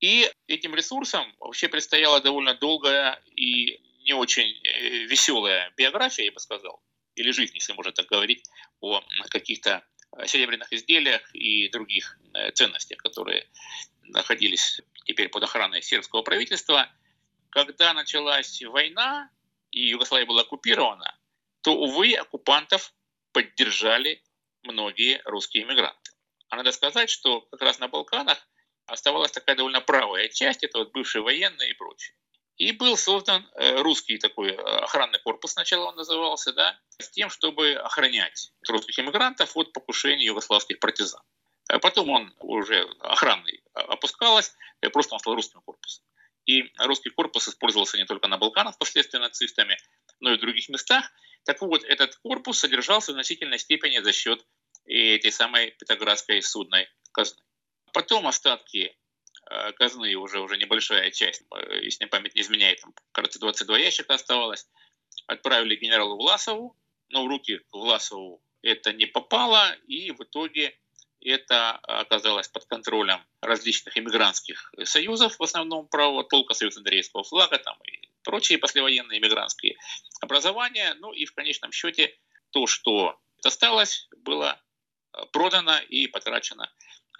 И 0.00 0.30
этим 0.46 0.74
ресурсам 0.74 1.34
вообще 1.38 1.68
предстояла 1.68 2.20
довольно 2.20 2.54
долгая 2.54 3.22
и 3.26 3.80
не 4.04 4.14
очень 4.14 4.48
э, 4.64 5.04
веселая 5.06 5.72
биография, 5.76 6.24
я 6.26 6.32
бы 6.32 6.40
сказал, 6.40 6.82
или 7.14 7.30
жизнь, 7.30 7.54
если 7.54 7.72
можно 7.74 7.92
так 7.92 8.06
говорить, 8.06 8.44
о 8.80 9.02
каких-то 9.30 9.84
серебряных 10.24 10.72
изделиях 10.72 11.34
и 11.34 11.68
других 11.68 12.18
ценностях, 12.54 12.98
которые 12.98 13.46
находились 14.04 14.80
теперь 15.04 15.28
под 15.28 15.42
охраной 15.42 15.82
сербского 15.82 16.22
правительства. 16.22 16.88
Когда 17.50 17.92
началась 17.92 18.62
война 18.62 19.30
и 19.70 19.88
Югославия 19.88 20.26
была 20.26 20.42
оккупирована, 20.42 21.18
то, 21.62 21.74
увы, 21.74 22.14
оккупантов 22.14 22.94
поддержали 23.32 24.22
многие 24.68 25.20
русские 25.24 25.64
иммигранты. 25.64 26.12
А 26.48 26.56
надо 26.56 26.72
сказать, 26.72 27.10
что 27.10 27.42
как 27.42 27.62
раз 27.62 27.78
на 27.78 27.88
Балканах 27.88 28.38
оставалась 28.86 29.32
такая 29.32 29.56
довольно 29.56 29.80
правая 29.80 30.28
часть, 30.28 30.64
это 30.64 30.78
вот 30.78 30.92
бывшие 30.92 31.22
военные 31.22 31.70
и 31.70 31.74
прочее. 31.74 32.14
И 32.56 32.72
был 32.72 32.96
создан 32.96 33.48
э, 33.54 33.80
русский 33.82 34.18
такой 34.18 34.50
э, 34.50 34.56
охранный 34.56 35.20
корпус, 35.20 35.52
сначала 35.52 35.86
он 35.86 35.96
назывался, 35.96 36.52
да, 36.52 36.78
с 36.98 37.08
тем, 37.10 37.30
чтобы 37.30 37.74
охранять 37.74 38.52
русских 38.68 38.98
иммигрантов 38.98 39.56
от 39.56 39.72
покушений 39.72 40.26
югославских 40.26 40.80
партизан. 40.80 41.22
А 41.68 41.78
потом 41.78 42.08
он 42.08 42.34
уже 42.38 42.88
охранный 43.00 43.62
опускалась, 43.74 44.54
просто 44.92 45.14
он 45.14 45.20
стал 45.20 45.34
русским 45.34 45.60
корпусом. 45.60 46.04
И 46.46 46.72
русский 46.78 47.10
корпус 47.10 47.46
использовался 47.46 47.98
не 47.98 48.06
только 48.06 48.26
на 48.26 48.38
Балканах 48.38 48.74
впоследствии 48.74 49.18
нацистами, 49.18 49.76
но 50.18 50.32
и 50.32 50.38
в 50.38 50.40
других 50.40 50.68
местах. 50.70 51.10
Так 51.44 51.60
вот, 51.60 51.84
этот 51.84 52.16
корпус 52.16 52.58
содержался 52.58 53.12
в 53.12 53.14
значительной 53.14 53.58
степени 53.58 53.98
за 53.98 54.12
счет 54.12 54.44
этой 54.88 55.32
самой 55.32 55.72
Петроградской 55.72 56.42
судной 56.42 56.88
казны. 57.12 57.42
Потом 57.92 58.26
остатки 58.26 58.96
э, 59.50 59.72
казны, 59.72 60.14
уже, 60.16 60.40
уже 60.40 60.56
небольшая 60.56 61.10
часть, 61.10 61.42
э, 61.54 61.80
если 61.82 62.06
память 62.06 62.34
не 62.34 62.42
изменяет, 62.42 62.80
там, 62.80 62.94
кажется, 63.12 63.38
22 63.38 63.78
ящика 63.78 64.14
оставалось, 64.14 64.66
отправили 65.26 65.76
генералу 65.76 66.16
Власову, 66.16 66.76
но 67.08 67.24
в 67.24 67.28
руки 67.28 67.60
Власову 67.72 68.42
это 68.62 68.92
не 68.92 69.06
попало, 69.06 69.74
и 69.86 70.10
в 70.10 70.22
итоге 70.22 70.78
это 71.20 71.72
оказалось 71.72 72.48
под 72.48 72.64
контролем 72.66 73.20
различных 73.40 73.96
иммигрантских 73.98 74.72
союзов, 74.84 75.38
в 75.38 75.42
основном 75.42 75.88
правого 75.88 76.24
толка 76.24 76.54
Союз 76.54 76.76
Андреевского 76.76 77.24
флага 77.24 77.58
там, 77.58 77.76
и 77.84 78.08
прочие 78.22 78.58
послевоенные 78.58 79.18
иммигрантские 79.18 79.76
образования. 80.20 80.94
Ну 81.00 81.12
и 81.12 81.24
в 81.24 81.34
конечном 81.34 81.72
счете 81.72 82.16
то, 82.50 82.66
что 82.66 83.18
осталось, 83.44 84.08
было 84.18 84.60
продано 85.32 85.78
и 85.78 86.06
потрачено 86.06 86.70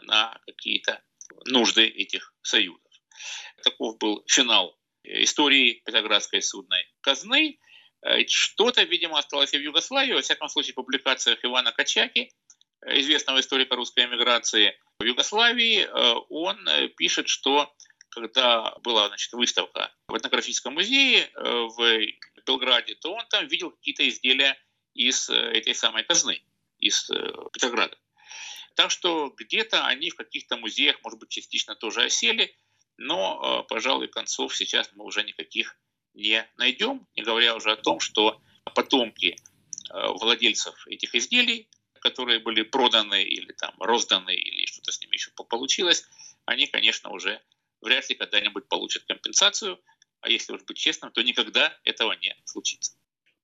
на 0.03 0.39
какие-то 0.47 1.03
нужды 1.47 1.87
этих 1.87 2.35
союзов. 2.43 2.93
Таков 3.63 3.99
был 3.99 4.25
финал 4.27 4.79
истории 5.05 5.83
Петроградской 5.85 6.43
судной 6.43 6.87
казны. 7.01 7.59
Что-то, 8.27 8.83
видимо, 8.85 9.19
осталось 9.19 9.53
и 9.55 9.59
в 9.59 9.63
Югославии. 9.63 10.13
Во 10.13 10.23
всяком 10.23 10.49
случае, 10.49 10.73
в 10.73 10.77
публикациях 10.77 11.45
Ивана 11.45 11.73
Качаки, 11.73 12.33
известного 12.87 13.41
историка 13.41 13.75
русской 13.75 14.05
эмиграции 14.05 14.79
в 15.01 15.05
Югославии, 15.05 15.89
он 16.29 16.59
пишет, 16.97 17.29
что 17.29 17.75
когда 18.11 18.75
была 18.83 19.09
значит, 19.09 19.33
выставка 19.33 19.93
в 20.09 20.17
этнографическом 20.17 20.75
музее 20.75 21.29
в 21.35 22.01
Белграде, 22.47 22.95
то 22.95 23.13
он 23.13 23.27
там 23.29 23.47
видел 23.49 23.73
какие-то 23.73 24.09
изделия 24.09 24.57
из 24.95 25.29
этой 25.29 25.75
самой 25.75 26.05
казны, 26.05 26.43
из 26.79 27.11
Петрограда. 27.53 27.97
Так 28.75 28.91
что 28.93 29.35
где-то 29.37 29.87
они 29.87 30.11
в 30.11 30.15
каких-то 30.15 30.57
музеях, 30.57 31.03
может 31.03 31.19
быть, 31.19 31.31
частично 31.31 31.75
тоже 31.75 32.05
осели, 32.05 32.55
но, 32.97 33.63
э, 33.65 33.69
пожалуй, 33.69 34.09
концов 34.09 34.55
сейчас 34.55 34.91
мы 34.95 35.05
уже 35.05 35.23
никаких 35.23 35.77
не 36.15 36.49
найдем, 36.57 37.07
не 37.17 37.23
говоря 37.23 37.55
уже 37.55 37.73
о 37.73 37.77
том, 37.77 38.01
что 38.01 38.41
потомки 38.75 39.37
э, 39.37 40.07
владельцев 40.21 40.87
этих 40.89 41.15
изделий, 41.15 41.69
которые 42.01 42.41
были 42.41 42.63
проданы 42.63 43.23
или 43.23 43.53
там 43.53 43.75
розданы, 43.81 44.35
или 44.35 44.67
что-то 44.67 44.93
с 44.93 45.01
ними 45.01 45.15
еще 45.15 45.31
получилось, 45.31 46.05
они, 46.45 46.67
конечно, 46.67 47.11
уже 47.11 47.41
вряд 47.81 48.09
ли 48.09 48.17
когда-нибудь 48.17 48.69
получат 48.69 49.05
компенсацию, 49.05 49.81
а 50.21 50.29
если 50.29 50.53
уж 50.53 50.63
быть 50.65 50.77
честным, 50.77 51.13
то 51.13 51.23
никогда 51.23 51.77
этого 51.85 52.13
не 52.13 52.35
случится. 52.45 52.98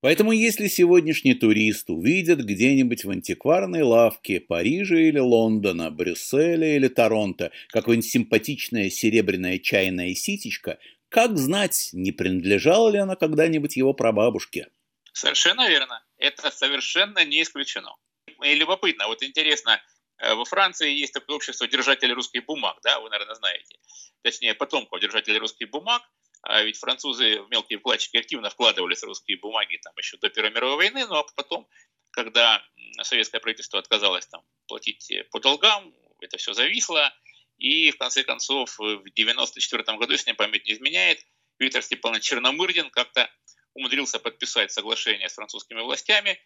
Поэтому 0.04 0.32
если 0.32 0.68
сегодняшний 0.68 1.32
турист 1.32 1.88
увидит 1.88 2.44
где-нибудь 2.44 3.04
в 3.06 3.10
антикварной 3.10 3.80
лавке 3.80 4.38
Парижа 4.38 4.96
или 4.96 5.18
Лондона, 5.18 5.90
Брюсселя 5.90 6.76
или 6.76 6.88
Торонто 6.88 7.52
какое-нибудь 7.68 8.10
симпатичное 8.10 8.90
серебряное 8.90 9.58
чайное 9.58 10.14
ситечко, 10.14 10.78
как 11.08 11.38
знать, 11.38 11.88
не 11.94 12.12
принадлежала 12.12 12.90
ли 12.90 12.98
она 12.98 13.16
когда-нибудь 13.16 13.76
его 13.76 13.94
прабабушке? 13.94 14.68
Совершенно 15.14 15.70
верно. 15.70 16.04
Это 16.18 16.50
совершенно 16.50 17.24
не 17.24 17.40
исключено. 17.40 17.96
И 18.42 18.54
любопытно, 18.56 19.06
вот 19.06 19.22
интересно, 19.22 19.80
э, 20.18 20.34
во 20.34 20.44
Франции 20.44 20.92
есть 20.92 21.14
такое 21.14 21.36
общество 21.36 21.66
держателей 21.66 22.12
русских 22.12 22.44
бумаг, 22.44 22.76
да, 22.82 23.00
вы, 23.00 23.08
наверное, 23.08 23.36
знаете. 23.36 23.78
Точнее, 24.20 24.52
потомков 24.52 25.00
держателей 25.00 25.38
русских 25.38 25.70
бумаг– 25.70 26.02
а 26.46 26.62
ведь 26.62 26.76
французы, 26.76 27.42
мелкие 27.50 27.78
вкладчики, 27.78 28.18
активно 28.18 28.50
вкладывались 28.50 29.00
в 29.00 29.06
русские 29.06 29.38
бумаги 29.38 29.78
там 29.82 29.94
еще 29.96 30.18
до 30.18 30.28
Первой 30.28 30.50
мировой 30.50 30.76
войны, 30.76 31.06
но 31.06 31.26
потом, 31.36 31.66
когда 32.10 32.62
советское 33.02 33.40
правительство 33.40 33.78
отказалось 33.78 34.26
там 34.26 34.42
платить 34.66 35.10
по 35.30 35.40
долгам, 35.40 35.94
это 36.20 36.36
все 36.36 36.52
зависло, 36.52 37.12
и 37.56 37.90
в 37.90 37.96
конце 37.96 38.24
концов 38.24 38.78
в 38.78 38.82
1994 38.82 39.96
году, 39.96 40.12
если 40.12 40.30
мне 40.30 40.34
память 40.36 40.66
не 40.66 40.74
изменяет, 40.74 41.24
Виктор 41.58 41.82
Степанович 41.82 42.24
Черномырдин 42.24 42.90
как-то 42.90 43.30
умудрился 43.72 44.18
подписать 44.18 44.70
соглашение 44.70 45.28
с 45.28 45.34
французскими 45.34 45.80
властями 45.80 46.38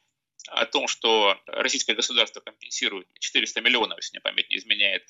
о 0.46 0.64
том, 0.66 0.86
что 0.86 1.40
российское 1.46 1.94
государство 1.94 2.40
компенсирует 2.40 3.08
400 3.18 3.60
миллионов, 3.62 3.98
если 3.98 4.14
мне 4.14 4.20
память 4.20 4.48
не 4.48 4.56
изменяет, 4.56 5.04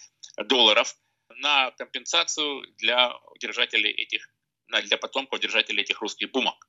долларов 0.47 0.97
на 1.29 1.73
компенсацию 1.73 2.67
для 2.79 3.13
держателей 3.39 3.91
этих 3.91 4.31
для 4.69 4.97
потомков 4.97 5.41
держателей 5.41 5.83
этих 5.83 6.01
русских 6.01 6.31
бумаг. 6.31 6.69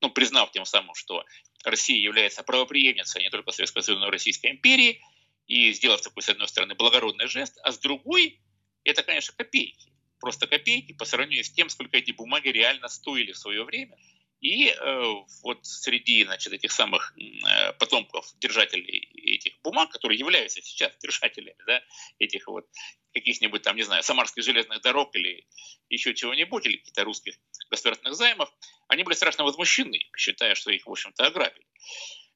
Ну, 0.00 0.10
признав 0.10 0.52
тем 0.52 0.64
самым, 0.64 0.94
что 0.94 1.24
Россия 1.64 1.98
является 1.98 2.42
правоприемницей 2.42 3.22
не 3.22 3.30
только 3.30 3.50
Советского 3.50 3.82
Союза, 3.82 4.00
но 4.00 4.08
и 4.08 4.12
Российской 4.12 4.52
империи, 4.52 5.02
и 5.46 5.72
сделав 5.72 6.00
такой, 6.02 6.22
с 6.22 6.28
одной 6.28 6.46
стороны, 6.46 6.74
благородный 6.74 7.26
жест, 7.26 7.58
а 7.62 7.72
с 7.72 7.78
другой, 7.78 8.40
это, 8.84 9.02
конечно, 9.02 9.34
копейки. 9.36 9.92
Просто 10.20 10.46
копейки 10.46 10.92
по 10.92 11.04
сравнению 11.04 11.44
с 11.44 11.50
тем, 11.50 11.68
сколько 11.68 11.96
эти 11.96 12.12
бумаги 12.12 12.48
реально 12.48 12.88
стоили 12.88 13.32
в 13.32 13.38
свое 13.38 13.64
время. 13.64 13.96
И 14.40 14.68
э, 14.68 15.14
вот 15.42 15.64
среди 15.66 16.24
значит, 16.24 16.52
этих 16.52 16.70
самых 16.70 17.12
э, 17.16 17.72
потомков 17.72 18.32
держателей 18.38 19.10
этих 19.34 19.60
бумаг, 19.62 19.90
которые 19.90 20.18
являются 20.18 20.62
сейчас 20.62 20.96
держателями 20.98 21.56
да, 21.66 21.82
этих 22.20 22.46
вот 22.46 22.66
каких-нибудь 23.14 23.62
там, 23.62 23.76
не 23.76 23.82
знаю, 23.82 24.02
самарских 24.02 24.44
железных 24.44 24.80
дорог 24.82 25.14
или 25.14 25.46
еще 25.88 26.14
чего-нибудь, 26.14 26.66
или 26.66 26.76
каких-то 26.76 27.04
русских 27.04 27.36
государственных 27.70 28.16
займов, 28.16 28.52
они 28.88 29.02
были 29.02 29.14
страшно 29.14 29.44
возмущены, 29.44 29.98
считая, 30.16 30.54
что 30.54 30.70
их, 30.70 30.86
в 30.86 30.90
общем-то, 30.90 31.26
ограбили. 31.26 31.66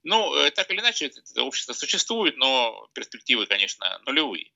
Ну, 0.04 0.34
э, 0.34 0.50
так 0.50 0.70
или 0.70 0.80
иначе, 0.80 1.06
это 1.06 1.42
общество 1.42 1.72
существует, 1.72 2.36
но 2.36 2.88
перспективы, 2.94 3.46
конечно, 3.46 4.00
нулевые. 4.04 4.50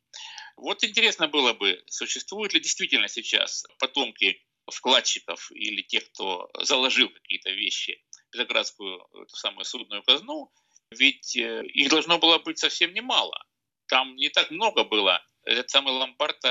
Вот 0.56 0.82
интересно 0.82 1.28
было 1.28 1.52
бы, 1.52 1.82
существуют 1.86 2.54
ли 2.54 2.60
действительно 2.60 3.08
сейчас 3.08 3.64
потомки 3.78 4.42
вкладчиков 4.70 5.52
или 5.52 5.82
тех, 5.82 6.10
кто 6.10 6.50
заложил 6.62 7.08
какие-то 7.10 7.50
вещи 7.50 8.02
в 8.10 8.30
Петроградскую 8.30 9.06
эту 9.22 9.36
самую 9.36 9.64
судную 9.64 10.02
казну, 10.02 10.52
ведь 10.90 11.36
э, 11.36 11.64
их 11.66 11.90
должно 11.90 12.18
было 12.18 12.38
быть 12.38 12.58
совсем 12.58 12.92
немало. 12.92 13.44
Там 13.86 14.16
не 14.16 14.28
так 14.30 14.50
много 14.50 14.84
было. 14.84 15.24
Этот 15.46 15.70
самый 15.70 15.92
ломбард 15.94 16.42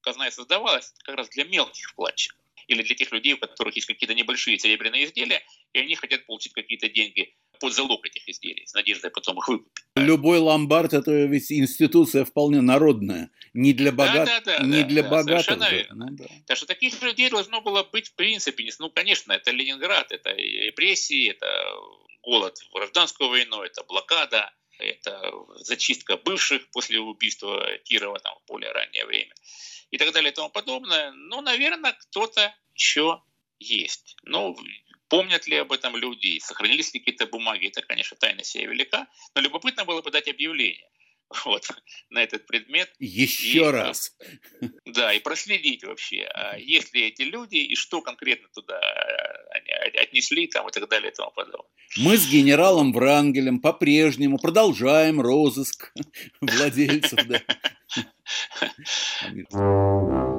казна 0.00 0.28
и 0.28 0.30
создавалась 0.30 0.92
как 1.04 1.16
раз 1.16 1.28
для 1.30 1.44
мелких 1.44 1.88
вкладчиков 1.90 2.38
или 2.68 2.82
для 2.82 2.94
тех 2.94 3.12
людей, 3.12 3.34
у 3.34 3.38
которых 3.38 3.74
есть 3.76 3.86
какие-то 3.86 4.14
небольшие 4.14 4.58
серебряные 4.58 5.04
изделия, 5.04 5.42
и 5.72 5.78
они 5.78 5.94
хотят 5.94 6.26
получить 6.26 6.52
какие-то 6.52 6.88
деньги 6.88 7.34
под 7.60 7.72
залог 7.72 8.04
этих 8.04 8.28
изделий, 8.28 8.66
с 8.66 8.74
надеждой 8.74 9.10
потом 9.10 9.38
их 9.38 9.48
выкупить. 9.48 9.84
Любой 9.94 10.38
ломбард– 10.38 10.92
это 10.94 11.10
ведь 11.10 11.50
институция 11.50 12.24
вполне 12.24 12.60
народная, 12.60 13.30
не 13.54 13.72
для, 13.72 13.92
богат... 13.92 14.26
да, 14.26 14.40
да, 14.40 14.58
да, 14.58 14.64
не 14.64 14.82
да, 14.82 14.88
для 14.88 15.02
да, 15.02 15.08
богатых. 15.08 15.44
Совершенно 15.44 15.70
верно. 15.70 16.06
Ну, 16.10 16.16
да. 16.16 16.24
Так 16.46 16.56
что 16.56 16.66
таких 16.66 17.00
людей 17.02 17.30
должно 17.30 17.62
было 17.62 17.82
быть 17.82 18.08
в 18.08 18.14
принципе. 18.14 18.68
Ну, 18.78 18.90
конечно, 18.90 19.32
это 19.32 19.52
Ленинград, 19.52 20.12
это 20.12 20.32
репрессии, 20.32 21.30
это 21.30 21.46
голод 22.22 22.58
в 22.58 22.74
гражданскую 22.74 23.30
войну, 23.30 23.62
это 23.62 23.84
блокада, 23.84 24.52
это 24.84 25.32
зачистка 25.56 26.16
бывших 26.16 26.70
после 26.70 27.00
убийства 27.00 27.66
Кирова 27.84 28.18
там, 28.18 28.38
в 28.38 28.46
более 28.46 28.72
раннее 28.72 29.04
время 29.06 29.34
и 29.90 29.98
так 29.98 30.12
далее 30.12 30.32
и 30.32 30.34
тому 30.34 30.50
подобное. 30.50 31.12
Ну, 31.12 31.40
наверное, 31.40 31.92
кто-то 31.92 32.54
еще 32.74 33.22
есть. 33.58 34.16
Ну, 34.24 34.56
помнят 35.08 35.46
ли 35.46 35.56
об 35.56 35.72
этом 35.72 35.96
люди, 35.96 36.38
сохранились 36.38 36.92
ли 36.94 37.00
какие-то 37.00 37.26
бумаги, 37.26 37.68
это, 37.68 37.82
конечно, 37.82 38.16
тайна 38.16 38.42
сия 38.42 38.68
велика, 38.68 39.06
но 39.34 39.40
любопытно 39.40 39.84
было 39.84 40.02
бы 40.02 40.10
дать 40.10 40.28
объявление 40.28 40.88
вот, 41.44 41.68
на 42.10 42.22
этот 42.22 42.46
предмет. 42.46 42.92
Еще 42.98 43.58
и, 43.58 43.62
э, 43.62 43.70
раз. 43.70 44.16
Да, 44.84 45.12
и 45.12 45.20
проследить 45.20 45.84
вообще, 45.84 46.28
а 46.34 46.56
есть 46.56 46.94
ли 46.94 47.06
эти 47.06 47.22
люди 47.22 47.56
и 47.56 47.74
что 47.74 48.00
конкретно 48.00 48.48
туда 48.54 48.78
э, 48.78 49.58
они 49.58 49.98
отнесли 49.98 50.46
там, 50.46 50.68
и 50.68 50.72
так 50.72 50.88
далее 50.88 51.10
и 51.10 51.14
тому 51.14 51.30
подобное. 51.32 51.70
Мы 51.96 52.16
с 52.16 52.28
генералом 52.28 52.92
Врангелем 52.92 53.60
по-прежнему 53.60 54.38
продолжаем 54.38 55.20
розыск 55.20 55.92
владельцев. 56.40 57.18
Да. 57.26 57.42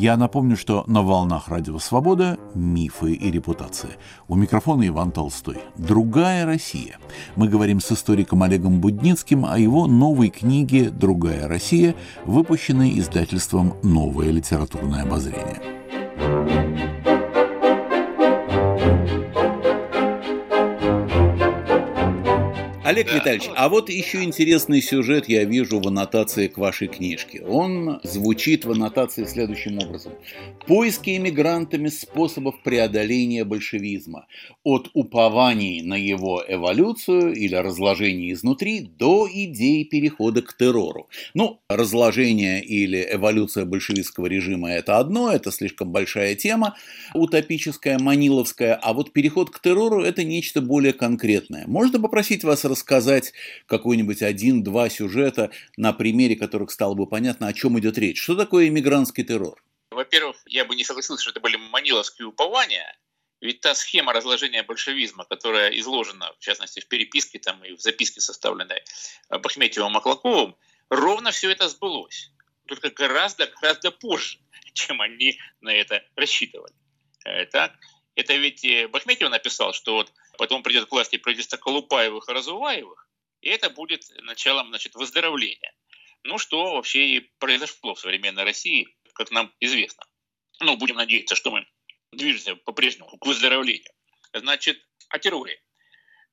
Я 0.00 0.16
напомню, 0.16 0.56
что 0.56 0.82
на 0.86 1.02
волнах 1.02 1.48
Радио 1.48 1.78
Свобода 1.78 2.38
мифы 2.54 3.12
и 3.12 3.30
репутация. 3.30 3.90
У 4.28 4.34
микрофона 4.34 4.88
Иван 4.88 5.12
Толстой. 5.12 5.58
Другая 5.76 6.46
Россия. 6.46 6.96
Мы 7.36 7.48
говорим 7.48 7.80
с 7.80 7.92
историком 7.92 8.42
Олегом 8.42 8.80
Будницким 8.80 9.44
о 9.44 9.58
его 9.58 9.86
новой 9.86 10.30
книге 10.30 10.88
«Другая 10.88 11.46
Россия», 11.48 11.94
выпущенной 12.24 12.98
издательством 12.98 13.74
«Новое 13.82 14.30
литературное 14.30 15.02
обозрение». 15.02 17.09
Олег 22.90 23.06
да. 23.06 23.14
Витальевич, 23.14 23.48
а 23.54 23.68
вот 23.68 23.88
еще 23.88 24.24
интересный 24.24 24.82
сюжет 24.82 25.28
я 25.28 25.44
вижу 25.44 25.78
в 25.78 25.86
аннотации 25.86 26.48
к 26.48 26.58
вашей 26.58 26.88
книжке. 26.88 27.40
Он 27.42 28.00
звучит 28.02 28.64
в 28.64 28.72
аннотации 28.72 29.26
следующим 29.26 29.78
образом. 29.78 30.12
Поиски 30.66 31.16
иммигрантами 31.16 31.88
способов 31.88 32.60
преодоления 32.64 33.44
большевизма. 33.44 34.26
От 34.64 34.90
упований 34.92 35.82
на 35.82 35.94
его 35.94 36.42
эволюцию 36.48 37.32
или 37.32 37.54
разложение 37.54 38.32
изнутри 38.32 38.80
до 38.80 39.28
идей 39.32 39.84
перехода 39.84 40.42
к 40.42 40.56
террору. 40.56 41.08
Ну, 41.32 41.60
разложение 41.68 42.60
или 42.60 43.06
эволюция 43.12 43.66
большевистского 43.66 44.26
режима– 44.26 44.68
это 44.72 44.98
одно, 44.98 45.30
это 45.30 45.52
слишком 45.52 45.92
большая 45.92 46.34
тема, 46.34 46.74
утопическая, 47.14 48.00
маниловская, 48.00 48.74
а 48.74 48.92
вот 48.94 49.12
переход 49.12 49.50
к 49.50 49.60
террору– 49.60 50.02
это 50.02 50.24
нечто 50.24 50.60
более 50.60 50.92
конкретное. 50.92 51.68
Можно 51.68 52.00
попросить 52.00 52.42
вас 52.42 52.64
рассказать 52.64 52.79
рассказать 52.80 53.34
какой-нибудь 53.66 54.22
один-два 54.22 54.88
сюжета, 54.88 55.50
на 55.76 55.92
примере 55.92 56.34
которых 56.34 56.70
стало 56.70 56.94
бы 56.94 57.06
понятно, 57.06 57.46
о 57.46 57.52
чем 57.52 57.78
идет 57.78 57.98
речь. 57.98 58.22
Что 58.22 58.34
такое 58.34 58.68
иммигрантский 58.68 59.22
террор? 59.22 59.62
Во-первых, 59.90 60.36
я 60.46 60.64
бы 60.64 60.74
не 60.74 60.84
согласился, 60.84 61.22
что 61.22 61.30
это 61.32 61.40
были 61.40 61.56
маниловские 61.56 62.26
упования, 62.26 62.96
ведь 63.42 63.60
та 63.60 63.74
схема 63.74 64.12
разложения 64.12 64.62
большевизма, 64.62 65.24
которая 65.24 65.70
изложена, 65.70 66.32
в 66.38 66.42
частности, 66.42 66.80
в 66.80 66.88
переписке 66.88 67.38
там, 67.38 67.62
и 67.64 67.72
в 67.72 67.80
записке, 67.80 68.20
составленной 68.20 68.82
Бахметьевым 69.28 69.92
Маклаковым, 69.92 70.56
ровно 70.88 71.30
все 71.32 71.50
это 71.50 71.68
сбылось. 71.68 72.32
Только 72.66 72.90
гораздо, 72.90 73.46
гораздо 73.60 73.90
позже, 73.90 74.38
чем 74.72 75.00
они 75.02 75.38
на 75.60 75.74
это 75.74 76.02
рассчитывали. 76.16 76.72
Э, 77.26 77.44
так? 77.46 77.72
Это 78.14 78.36
ведь 78.36 78.64
э, 78.64 78.88
Бахметьев 78.88 79.30
написал, 79.30 79.72
что 79.72 79.94
вот 79.94 80.12
потом 80.40 80.62
придет 80.62 80.88
к 80.88 80.92
власти 80.92 81.18
правительство 81.18 81.58
Колупаевых 81.58 82.26
и 82.26 82.32
Разуваевых, 82.32 83.06
и 83.42 83.50
это 83.50 83.68
будет 83.68 84.08
началом 84.22 84.68
значит, 84.68 84.94
выздоровления. 84.94 85.74
Ну, 86.24 86.38
что 86.38 86.76
вообще 86.76 87.08
и 87.08 87.20
произошло 87.38 87.94
в 87.94 88.00
современной 88.00 88.44
России, 88.44 88.88
как 89.12 89.30
нам 89.30 89.52
известно. 89.60 90.02
Ну, 90.60 90.78
будем 90.78 90.96
надеяться, 90.96 91.34
что 91.34 91.50
мы 91.50 91.66
движемся 92.12 92.56
по-прежнему 92.56 93.18
к 93.18 93.26
выздоровлению. 93.26 93.92
Значит, 94.32 94.82
о 95.10 95.18
терроре. 95.18 95.62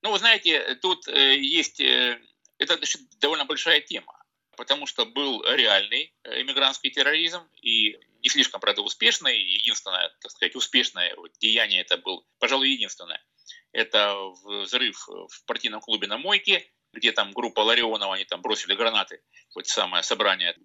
Ну, 0.01 0.14
вы 0.14 0.20
знаете, 0.20 0.76
тут 0.76 1.05
э, 1.10 1.38
есть... 1.38 1.82
Э, 1.82 2.18
это 2.60 2.78
значит, 2.78 3.01
довольно 3.20 3.43
большая 3.43 3.82
тема, 3.82 4.24
потому 4.55 4.86
что 4.86 5.05
был 5.05 5.43
реальный 5.43 6.16
иммигрантский 6.24 6.91
терроризм, 6.91 7.41
и 7.62 7.99
не 8.22 8.30
слишком, 8.30 8.59
правда, 8.59 8.82
успешный. 8.82 9.39
Единственное, 9.39 10.09
так 10.22 10.32
сказать, 10.32 10.55
успешное 10.55 11.15
деяние 11.39 11.82
это 11.82 11.97
был, 11.97 12.26
пожалуй, 12.39 12.70
единственное. 12.70 13.24
Это 13.72 14.15
взрыв 14.43 15.07
в 15.07 15.45
партийном 15.45 15.82
клубе 15.82 16.07
на 16.07 16.18
Мойке, 16.18 16.70
где 16.93 17.11
там 17.11 17.32
группа 17.32 17.61
Ларионова, 17.61 18.15
они 18.15 18.26
там 18.26 18.41
бросили 18.41 18.74
гранаты. 18.74 19.22
Вот 19.55 19.68
самое 19.68 20.03
собрание 20.03 20.55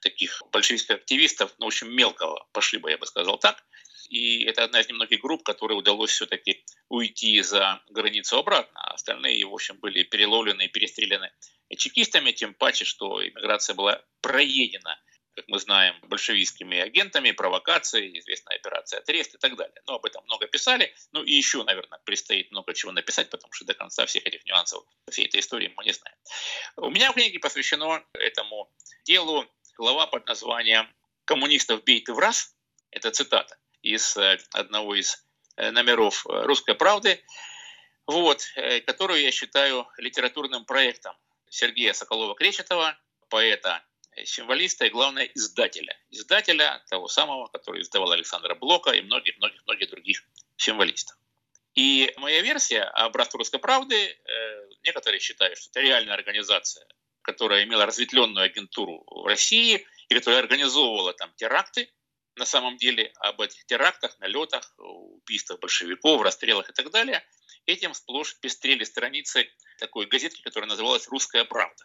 таких 0.00 0.42
большевистских 0.52 0.96
активистов, 0.96 1.54
ну, 1.58 1.66
в 1.66 1.68
общем, 1.68 1.94
мелкого 1.94 2.46
пошиба, 2.52 2.90
я 2.90 2.98
бы 2.98 3.06
сказал 3.06 3.38
так. 3.38 3.64
И 4.08 4.44
это 4.44 4.64
одна 4.64 4.80
из 4.80 4.88
немногих 4.88 5.20
групп, 5.20 5.44
которой 5.44 5.74
удалось 5.74 6.10
все-таки 6.10 6.64
уйти 6.88 7.40
за 7.42 7.80
границу 7.88 8.38
обратно. 8.38 8.80
Остальные, 8.92 9.46
в 9.46 9.54
общем, 9.54 9.78
были 9.78 10.02
переловлены 10.02 10.66
и 10.66 10.68
перестреляны 10.68 11.30
чекистами, 11.76 12.32
тем 12.32 12.54
паче, 12.54 12.84
что 12.84 13.22
иммиграция 13.22 13.74
была 13.74 14.02
проедена 14.20 15.00
как 15.34 15.48
мы 15.48 15.58
знаем, 15.58 15.94
большевистскими 16.02 16.78
агентами, 16.78 17.30
провокации, 17.30 18.18
известная 18.18 18.56
операция 18.56 19.00
«Отрест» 19.00 19.34
и 19.34 19.38
так 19.38 19.56
далее. 19.56 19.80
Но 19.86 19.94
об 19.94 20.04
этом 20.04 20.24
много 20.24 20.46
писали. 20.46 20.94
Ну 21.12 21.22
и 21.22 21.32
еще, 21.32 21.62
наверное, 21.62 22.00
предстоит 22.04 22.50
много 22.50 22.74
чего 22.74 22.92
написать, 22.92 23.30
потому 23.30 23.52
что 23.52 23.64
до 23.64 23.74
конца 23.74 24.06
всех 24.06 24.26
этих 24.26 24.44
нюансов 24.44 24.84
всей 25.10 25.26
этой 25.26 25.40
истории 25.40 25.72
мы 25.76 25.84
не 25.84 25.92
знаем. 25.92 26.16
У 26.76 26.90
меня 26.90 27.12
в 27.12 27.14
книге 27.14 27.38
посвящено 27.38 28.04
этому 28.14 28.70
делу 29.04 29.46
глава 29.76 30.06
под 30.06 30.26
названием 30.26 30.88
«Коммунистов 31.24 31.84
бейте 31.84 32.12
в 32.12 32.18
раз». 32.18 32.54
Это 32.90 33.10
цитата 33.10 33.56
из 33.82 34.16
э, 34.16 34.38
одного 34.52 34.94
из 34.94 35.24
э, 35.56 35.70
номеров 35.70 36.26
э, 36.26 36.42
«Русской 36.42 36.74
правды», 36.74 37.22
вот, 38.06 38.42
которую 38.86 39.22
я 39.22 39.30
считаю 39.30 39.86
литературным 39.96 40.64
проектом 40.64 41.14
Сергея 41.48 41.92
Соколова-Кречетова, 41.92 42.96
поэта 43.28 43.84
символиста 44.24 44.86
и, 44.86 44.90
главное, 44.90 45.24
издателя. 45.24 45.98
Издателя 46.10 46.82
того 46.88 47.08
самого, 47.08 47.46
который 47.48 47.82
издавал 47.82 48.12
Александра 48.12 48.54
Блока 48.54 48.90
и 48.90 49.00
многих-многих 49.00 49.90
других 49.90 50.22
символистов. 50.56 51.16
И 51.74 52.12
моя 52.16 52.42
версия 52.42 52.82
о 52.82 53.08
«Братстве 53.10 53.38
русской 53.38 53.58
правды», 53.58 53.96
э, 53.96 54.68
некоторые 54.84 55.20
считают, 55.20 55.58
что 55.58 55.70
это 55.70 55.80
реальная 55.80 56.14
организация, 56.14 56.86
которая 57.22 57.64
имела 57.64 57.86
разветвленную 57.86 58.44
агентуру 58.44 59.04
в 59.06 59.26
России 59.26 59.86
и 60.08 60.14
которая 60.14 60.40
организовывала 60.40 61.12
там 61.12 61.32
теракты, 61.36 61.90
на 62.36 62.44
самом 62.44 62.76
деле 62.76 63.12
об 63.16 63.40
этих 63.40 63.64
терактах, 63.66 64.18
налетах, 64.18 64.74
убийствах 64.78 65.60
большевиков, 65.60 66.22
расстрелах 66.22 66.70
и 66.70 66.72
так 66.72 66.90
далее, 66.90 67.24
этим 67.66 67.94
сплошь 67.94 68.36
пестрели 68.40 68.84
страницы 68.84 69.48
такой 69.78 70.06
газетки, 70.06 70.42
которая 70.42 70.68
называлась 70.68 71.06
«Русская 71.08 71.44
правда». 71.44 71.84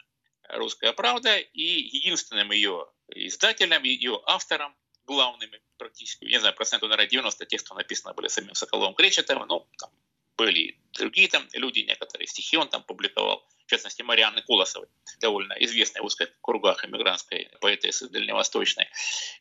«Русская 0.50 0.94
правда», 0.94 1.38
и 1.38 1.62
единственным 1.62 2.52
ее 2.52 2.88
издателем, 3.10 3.84
ее 3.84 4.22
автором, 4.26 4.76
главными 5.06 5.62
практически, 5.78 6.26
не 6.26 6.40
знаю, 6.40 6.56
процентов, 6.56 6.90
наверное, 6.90 7.10
90 7.10 7.46
тех, 7.46 7.64
кто 7.64 7.76
написано 7.76 8.14
были 8.14 8.28
самим 8.28 8.56
Соколовым 8.56 8.96
Кречетовым, 8.96 9.48
но 9.48 9.68
там 9.78 9.92
были 10.38 10.78
другие 10.94 11.28
там 11.28 11.48
люди, 11.54 11.80
некоторые 11.80 12.28
стихи 12.28 12.58
он 12.58 12.70
там 12.70 12.84
публиковал, 12.84 13.48
в 13.66 13.70
частности, 13.70 14.02
Марианны 14.02 14.42
Колосовой, 14.42 14.88
довольно 15.20 15.54
известной 15.54 16.02
в 16.02 16.06
узких 16.06 16.30
кругах 16.42 16.84
эмигрантской 16.86 17.50
поэтессы 17.62 18.10
дальневосточной, 18.10 18.90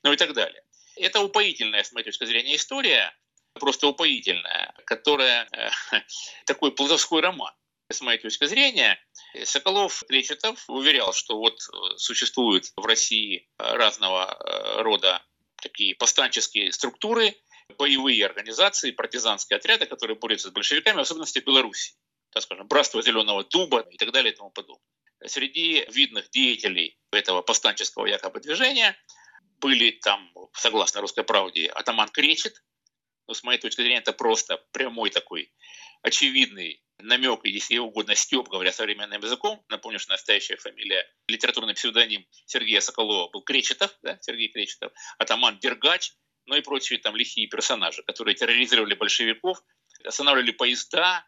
ну 0.02 0.12
и 0.12 0.16
так 0.16 0.32
далее. 0.34 0.62
Это 0.96 1.20
упоительная, 1.20 1.82
с 1.82 1.92
моей 1.92 2.05
точки 2.05 2.24
зрения, 2.24 2.55
история, 2.55 3.14
просто 3.55 3.88
упоительная, 3.88 4.74
которая 4.86 5.48
э, 5.52 5.70
такой 6.46 6.72
плутовской 6.72 7.20
роман 7.20 7.52
с 7.91 8.01
моей 8.01 8.18
точки 8.18 8.45
зрения, 8.47 8.99
Соколов 9.45 10.03
Кречетов 10.09 10.64
уверял, 10.68 11.12
что 11.12 11.37
вот 11.37 11.55
э, 11.55 11.97
существуют 11.97 12.72
в 12.76 12.85
России 12.87 13.49
э, 13.59 13.72
разного 13.76 14.32
э, 14.32 14.82
рода 14.82 15.22
такие 15.61 15.95
повстанческие 15.95 16.72
структуры, 16.72 17.35
боевые 17.78 18.24
организации, 18.24 18.91
партизанские 18.91 19.57
отряды, 19.59 19.87
которые 19.87 20.16
борются 20.16 20.49
с 20.49 20.53
большевиками, 20.53 20.97
в 20.97 21.01
особенности 21.01 21.41
в 21.41 21.45
Беларуси. 21.45 21.95
Так 22.30 22.43
скажем, 22.43 22.68
Братство 22.68 23.03
Зеленого 23.03 23.45
Дуба 23.45 23.80
и 23.80 23.97
так 23.97 24.12
далее 24.12 24.32
и 24.32 24.37
тому 24.37 24.51
подобное. 24.51 24.85
Среди 25.26 25.85
видных 25.89 26.30
деятелей 26.30 26.99
этого 27.12 27.43
повстанческого 27.43 28.07
якобы 28.07 28.41
движения 28.41 28.97
были 29.59 29.91
там, 29.91 30.30
согласно 30.53 31.01
русской 31.01 31.24
правде, 31.24 31.68
атаман 31.68 32.09
Кречет, 32.09 32.62
но 33.26 33.35
с 33.35 33.43
моей 33.43 33.59
точки 33.59 33.80
зрения 33.80 33.99
это 33.99 34.12
просто 34.12 34.62
прямой 34.72 35.11
такой 35.11 35.51
очевидный 36.03 36.84
намек, 37.01 37.45
если 37.45 37.78
угодно, 37.78 38.14
степ, 38.14 38.49
говоря 38.49 38.72
современным 38.72 39.20
языком. 39.22 39.64
Напомню, 39.68 39.99
что 39.99 40.12
настоящая 40.12 40.57
фамилия, 40.57 41.07
литературный 41.28 41.74
псевдоним 41.74 42.26
Сергея 42.47 42.80
Соколова 42.80 43.30
был 43.30 43.42
Кречетов, 43.42 43.97
да, 44.03 44.18
Сергей 44.20 44.49
Кречетов, 44.49 44.92
атаман 45.18 45.59
Дергач, 45.59 46.12
ну 46.47 46.57
и 46.57 46.61
прочие 46.61 46.99
там 46.99 47.16
лихие 47.16 47.49
персонажи, 47.49 48.03
которые 48.03 48.34
терроризировали 48.34 48.95
большевиков, 48.95 49.62
останавливали 50.05 50.53
поезда, 50.53 51.26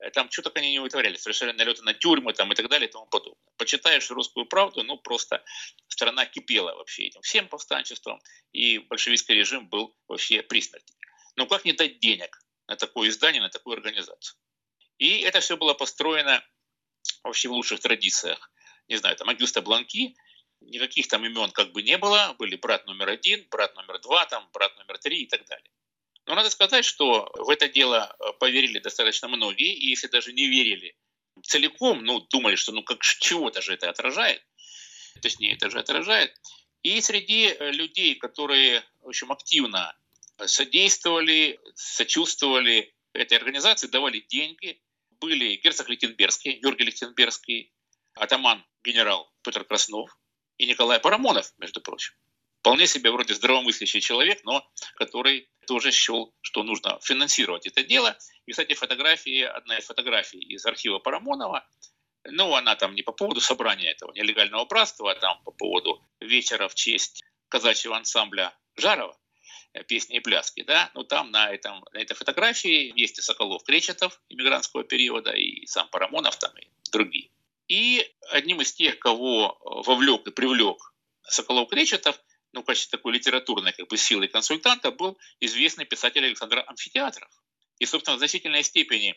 э, 0.00 0.10
там 0.10 0.30
что 0.30 0.42
только 0.42 0.60
они 0.60 0.72
не 0.72 0.78
вытворяли, 0.80 1.16
совершали 1.16 1.52
налеты 1.52 1.82
на 1.82 1.94
тюрьмы 1.94 2.32
там, 2.32 2.52
и 2.52 2.56
так 2.56 2.68
далее 2.68 2.88
и 2.88 2.92
тому 2.92 3.06
подобное. 3.06 3.40
Почитаешь 3.56 4.10
русскую 4.10 4.46
правду, 4.46 4.82
ну 4.82 4.98
просто 4.98 5.44
страна 5.88 6.26
кипела 6.26 6.74
вообще 6.74 7.04
этим 7.04 7.22
всем 7.22 7.48
повстанчеством, 7.48 8.20
и 8.52 8.78
большевистский 8.78 9.34
режим 9.34 9.68
был 9.68 9.96
вообще 10.08 10.42
при 10.42 10.60
смерти. 10.60 10.94
Но 11.36 11.46
как 11.46 11.64
не 11.64 11.72
дать 11.72 12.00
денег 12.00 12.38
на 12.66 12.76
такое 12.76 13.08
издание, 13.08 13.42
на 13.42 13.50
такую 13.50 13.76
организацию? 13.76 14.36
И 14.98 15.20
это 15.20 15.40
все 15.40 15.56
было 15.56 15.74
построено 15.74 16.42
вообще 17.22 17.48
в 17.48 17.52
лучших 17.52 17.80
традициях. 17.80 18.50
Не 18.88 18.96
знаю, 18.96 19.16
там 19.16 19.28
Агюста 19.28 19.62
Бланки, 19.62 20.14
никаких 20.60 21.08
там 21.08 21.24
имен 21.24 21.50
как 21.50 21.72
бы 21.72 21.82
не 21.82 21.98
было, 21.98 22.34
были 22.38 22.56
брат 22.56 22.86
номер 22.86 23.08
один, 23.08 23.46
брат 23.50 23.74
номер 23.76 24.00
два, 24.00 24.26
там, 24.26 24.48
брат 24.52 24.76
номер 24.78 24.98
три 24.98 25.22
и 25.22 25.26
так 25.26 25.44
далее. 25.46 25.70
Но 26.26 26.34
надо 26.34 26.50
сказать, 26.50 26.84
что 26.84 27.30
в 27.34 27.50
это 27.50 27.68
дело 27.68 28.16
э, 28.18 28.32
поверили 28.40 28.78
достаточно 28.78 29.28
многие, 29.28 29.72
и 29.72 29.88
если 29.88 30.08
даже 30.08 30.32
не 30.32 30.48
верили 30.48 30.96
целиком, 31.42 32.04
ну, 32.04 32.20
думали, 32.20 32.56
что 32.56 32.72
ну 32.72 32.82
как 32.82 33.00
чего-то 33.00 33.62
же 33.62 33.74
это 33.74 33.90
отражает, 33.90 34.42
точнее, 35.22 35.54
это 35.54 35.70
же 35.70 35.78
отражает. 35.78 36.34
И 36.82 37.00
среди 37.00 37.48
э, 37.48 37.70
людей, 37.70 38.16
которые, 38.16 38.82
в 39.00 39.08
общем, 39.08 39.30
активно 39.30 39.96
содействовали, 40.44 41.60
сочувствовали 41.74 42.94
этой 43.12 43.38
организации, 43.38 43.86
давали 43.86 44.20
деньги, 44.20 44.80
были 45.20 45.56
герцог 45.56 45.88
Лихтенбергский, 45.88 46.58
Георгий 46.60 46.84
Лихтенбергский, 46.84 47.72
атаман 48.14 48.64
генерал 48.84 49.32
Петр 49.42 49.64
Краснов 49.64 50.16
и 50.58 50.66
Николай 50.66 50.98
Парамонов, 51.00 51.52
между 51.58 51.80
прочим. 51.80 52.14
Вполне 52.60 52.86
себе 52.86 53.10
вроде 53.10 53.34
здравомыслящий 53.34 54.00
человек, 54.00 54.40
но 54.44 54.68
который 54.96 55.48
тоже 55.66 55.92
счел, 55.92 56.34
что 56.40 56.62
нужно 56.62 56.98
финансировать 57.02 57.66
это 57.66 57.84
дело. 57.84 58.18
И, 58.46 58.50
кстати, 58.50 58.74
фотографии, 58.74 59.42
одна 59.42 59.78
из 59.78 59.84
фотографий 59.84 60.40
из 60.40 60.66
архива 60.66 60.98
Парамонова, 60.98 61.68
ну, 62.24 62.54
она 62.54 62.74
там 62.74 62.94
не 62.94 63.02
по 63.02 63.12
поводу 63.12 63.40
собрания 63.40 63.90
этого 63.90 64.12
нелегального 64.12 64.64
братства, 64.64 65.12
а 65.12 65.14
там 65.14 65.40
по 65.44 65.52
поводу 65.52 66.02
вечера 66.20 66.66
в 66.68 66.74
честь 66.74 67.22
казачьего 67.48 67.96
ансамбля 67.96 68.52
Жарова, 68.76 69.16
песни 69.88 70.16
и 70.16 70.20
пляски, 70.20 70.62
да, 70.62 70.90
ну 70.94 71.04
там 71.04 71.30
на, 71.30 71.50
этом, 71.50 71.84
на 71.92 71.98
этой 71.98 72.14
фотографии 72.14 72.92
вместе 72.92 73.22
Соколов 73.22 73.62
Кречетов 73.64 74.20
иммигрантского 74.28 74.84
периода 74.84 75.32
и 75.32 75.66
сам 75.66 75.88
Парамонов 75.88 76.38
там 76.38 76.56
и 76.58 76.68
другие. 76.90 77.30
И 77.68 78.08
одним 78.30 78.60
из 78.60 78.72
тех, 78.72 78.98
кого 78.98 79.58
вовлек 79.60 80.26
и 80.26 80.30
привлек 80.30 80.94
Соколов 81.28 81.68
Кречетов, 81.68 82.20
ну, 82.52 82.62
в 82.62 82.64
качестве 82.64 82.96
такой 82.96 83.12
литературной 83.14 83.72
как 83.72 83.88
бы, 83.88 83.96
силы 83.96 84.28
консультанта, 84.28 84.90
был 84.90 85.18
известный 85.40 85.84
писатель 85.84 86.24
Александр 86.24 86.64
Амфитеатров. 86.66 87.28
И, 87.78 87.86
собственно, 87.86 88.16
в 88.16 88.18
значительной 88.18 88.62
степени 88.62 89.14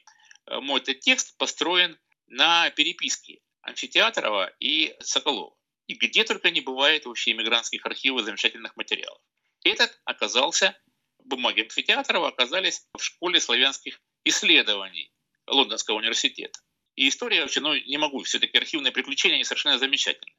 э, 0.47 0.59
мой 0.59 0.81
этот 0.81 0.99
текст 0.99 1.37
построен 1.37 1.97
на 2.27 2.69
переписке 2.71 3.39
Амфитеатрова 3.61 4.51
и 4.59 4.95
Соколова. 4.99 5.55
И 5.87 5.93
где 5.93 6.23
только 6.23 6.51
не 6.51 6.61
бывает 6.61 7.05
вообще 7.05 7.31
иммигрантских 7.31 7.85
архивов 7.85 8.25
замечательных 8.25 8.75
материалов. 8.75 9.21
Этот 9.63 9.99
оказался, 10.05 10.77
бумаги 11.19 11.61
Амфитеатрова 11.61 12.29
оказались 12.29 12.87
в 12.97 13.03
школе 13.03 13.39
славянских 13.39 13.99
исследований 14.23 15.11
Лондонского 15.47 15.95
университета. 15.95 16.59
И 16.95 17.07
история 17.07 17.41
вообще, 17.41 17.61
ну, 17.61 17.73
не 17.73 17.97
могу, 17.97 18.23
все-таки 18.23 18.57
архивные 18.57 18.91
приключения, 18.91 19.35
они 19.35 19.43
совершенно 19.43 19.77
замечательные. 19.77 20.35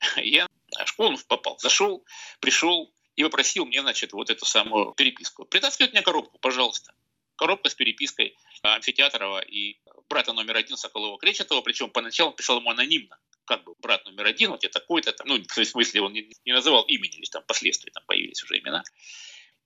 Я 0.16 0.46
в 0.84 0.86
школу 0.86 1.18
попал, 1.28 1.58
зашел, 1.58 2.04
пришел 2.40 2.92
и 3.14 3.22
попросил 3.22 3.64
мне, 3.64 3.80
значит, 3.80 4.12
вот 4.12 4.30
эту 4.30 4.44
самую 4.44 4.92
переписку. 4.92 5.44
Притаскивает 5.46 5.92
мне 5.92 6.02
коробку, 6.02 6.38
пожалуйста. 6.38 6.94
Коробка 7.36 7.68
с 7.68 7.74
перепиской 7.74 8.36
Амфитеатрова 8.62 9.40
и 9.40 9.78
брата 10.08 10.32
номер 10.32 10.56
один 10.56 10.76
Соколова 10.76 11.18
Кречетова, 11.18 11.60
причем 11.60 11.90
поначалу 11.90 12.32
писал 12.32 12.58
ему 12.60 12.70
анонимно, 12.70 13.18
как 13.46 13.64
бы 13.64 13.74
брат 13.78 14.04
номер 14.04 14.26
один, 14.26 14.50
вот 14.50 14.62
я 14.62 14.68
такой-то, 14.68 15.12
там, 15.12 15.26
ну, 15.28 15.38
в 15.38 15.64
смысле, 15.64 16.02
он 16.02 16.12
не, 16.12 16.30
не 16.44 16.52
называл 16.52 16.84
имени, 16.84 17.16
лишь 17.16 17.30
там 17.30 17.42
впоследствии 17.42 17.90
там 17.90 18.04
появились 18.06 18.42
уже 18.42 18.58
имена. 18.58 18.82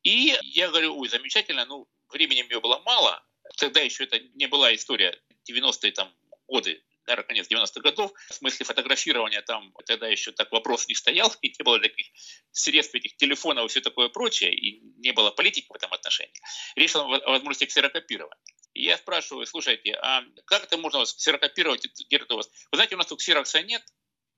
И 0.02 0.36
я 0.42 0.68
говорю, 0.68 0.98
ой, 0.98 1.08
замечательно, 1.08 1.64
ну, 1.66 1.86
времени 2.12 2.42
мне 2.42 2.58
было 2.60 2.78
мало, 2.84 3.24
тогда 3.56 3.80
еще 3.80 4.04
это 4.04 4.18
не 4.34 4.46
была 4.46 4.74
история 4.74 5.18
90-е 5.50 5.92
там 5.92 6.12
годы, 6.46 6.82
наверное, 7.06 7.26
конец 7.26 7.48
90-х 7.50 7.80
годов, 7.80 8.12
в 8.28 8.34
смысле 8.34 8.66
фотографирования 8.66 9.42
там 9.42 9.72
тогда 9.86 10.08
еще 10.08 10.32
так 10.32 10.50
вопрос 10.52 10.88
не 10.88 10.94
стоял, 10.94 11.32
и 11.42 11.48
не 11.58 11.64
было 11.64 11.80
таких 11.80 12.06
средств, 12.52 12.94
этих 12.94 13.16
телефонов 13.16 13.66
и 13.66 13.68
все 13.68 13.80
такое 13.80 14.08
прочее, 14.08 14.54
и 14.54 14.80
не 14.98 15.12
было 15.12 15.30
политики 15.30 15.66
в 15.68 15.74
этом 15.74 15.92
отношении. 15.92 16.34
Речь 16.76 16.90
шла 16.90 17.02
о 17.02 17.30
возможности 17.30 17.66
ксерокопирования. 17.66 18.38
И 18.74 18.84
я 18.84 18.96
спрашиваю, 18.96 19.46
слушайте, 19.46 19.94
а 19.94 20.22
как 20.44 20.64
это 20.64 20.76
можно 20.76 21.04
ксерокопировать, 21.04 21.86
где-то 22.06 22.34
у 22.34 22.36
вас? 22.36 22.48
Вы 22.70 22.76
знаете, 22.76 22.94
у 22.94 22.98
нас 22.98 23.06
тут 23.06 23.18
ксерокса 23.18 23.62
нет, 23.62 23.82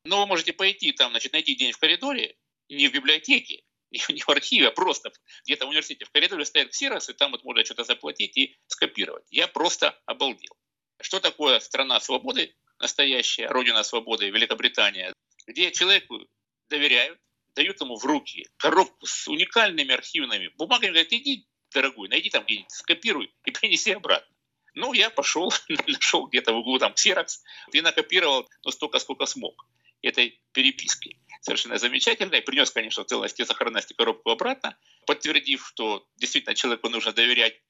но 0.05 0.21
вы 0.21 0.27
можете 0.27 0.53
пойти 0.53 0.93
там, 0.93 1.11
значит, 1.11 1.33
найти 1.33 1.55
день 1.55 1.73
в 1.73 1.79
коридоре, 1.79 2.37
не 2.69 2.89
в 2.89 2.93
библиотеке, 2.93 3.63
не 3.91 4.21
в 4.21 4.29
архиве, 4.29 4.69
а 4.69 4.71
просто 4.71 5.13
где-то 5.45 5.67
в 5.67 5.69
университете 5.69 6.05
в 6.07 6.11
коридоре 6.11 6.45
стоят 6.45 6.71
ксерокс, 6.71 7.09
и 7.09 7.13
там 7.13 7.33
вот 7.33 7.45
можно 7.45 7.65
что-то 7.65 7.85
заплатить 7.85 8.37
и 8.37 8.57
скопировать. 8.67 9.27
Я 9.31 9.49
просто 9.49 9.99
обалдел. 10.07 10.57
Что 11.01 11.21
такое 11.21 11.61
страна 11.61 12.01
свободы, 12.01 12.55
настоящая, 12.79 13.49
родина 13.49 13.83
свободы, 13.83 14.31
Великобритания, 14.31 15.13
где 15.47 15.71
человеку 15.73 16.21
доверяют, 16.69 17.19
дают 17.55 17.81
ему 17.81 17.97
в 17.97 18.05
руки 18.05 18.49
коробку 18.57 19.07
с 19.07 19.29
уникальными 19.29 19.93
архивными 19.93 20.49
бумагами, 20.57 20.91
говорят, 20.91 21.13
иди, 21.13 21.47
дорогой, 21.73 22.09
найди 22.09 22.31
там 22.31 22.45
где-нибудь, 22.45 22.71
скопируй 22.71 23.35
и 23.45 23.51
принеси 23.53 23.93
обратно. 23.93 24.35
Ну, 24.75 24.93
я 24.93 25.11
пошел, 25.11 25.53
нашел 25.87 26.27
где-то 26.27 26.53
в 26.53 26.59
углу 26.59 26.79
там 26.79 26.95
ксерокс 26.95 27.43
и 27.73 27.81
накопировал 27.81 28.49
ну, 28.65 28.71
столько, 28.71 28.99
сколько 28.99 29.27
смог 29.27 29.67
этой 30.03 30.41
переписки. 30.53 31.19
Совершенно 31.41 31.79
замечательно. 31.79 32.37
И 32.37 32.41
принес, 32.41 32.71
конечно, 32.71 33.05
в 33.05 33.07
целости 33.07 33.43
и 33.43 33.45
сохранности 33.45 33.95
коробку 33.95 34.31
обратно, 34.31 34.77
подтвердив, 35.07 35.67
что 35.67 36.07
действительно 36.17 36.55
человеку 36.55 36.89
нужно 36.89 37.13
доверять. 37.13 37.61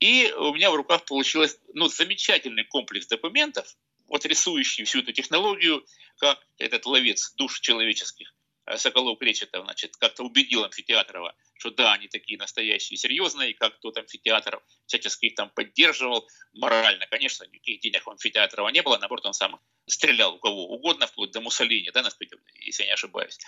И 0.00 0.32
у 0.32 0.52
меня 0.54 0.70
в 0.70 0.74
руках 0.74 1.04
получилось 1.04 1.58
ну, 1.72 1.88
замечательный 1.88 2.64
комплекс 2.64 3.06
документов, 3.06 3.66
вот 4.08 4.24
рисующий 4.26 4.84
всю 4.84 5.00
эту 5.00 5.12
технологию, 5.12 5.84
как 6.18 6.38
этот 6.58 6.86
ловец 6.86 7.32
душ 7.36 7.60
человеческих, 7.60 8.34
Соколов 8.76 9.18
Кречетов, 9.18 9.64
значит, 9.64 9.96
как-то 9.96 10.24
убедил 10.24 10.64
Амфитеатрова, 10.64 11.34
что 11.58 11.70
да, 11.70 11.92
они 11.92 12.08
такие 12.08 12.38
настоящие, 12.38 12.96
серьезные, 12.96 13.50
и 13.50 13.54
как 13.54 13.78
тот 13.80 13.96
амфитеатр 13.96 14.62
всячески 14.86 15.26
их 15.26 15.34
там 15.34 15.50
поддерживал 15.50 16.28
морально. 16.52 17.06
Конечно, 17.06 17.44
никаких 17.44 17.80
денег 17.80 18.06
у 18.06 18.10
амфитеатрова 18.10 18.68
не 18.68 18.82
было, 18.82 18.98
наоборот, 18.98 19.26
он 19.26 19.34
сам 19.34 19.60
стрелял 19.86 20.34
у 20.34 20.38
кого 20.38 20.68
угодно, 20.68 21.06
вплоть 21.06 21.30
до 21.30 21.40
Муссолини, 21.40 21.90
да, 21.90 22.04
если 22.60 22.82
я 22.82 22.86
не 22.86 22.92
ошибаюсь. 22.92 23.38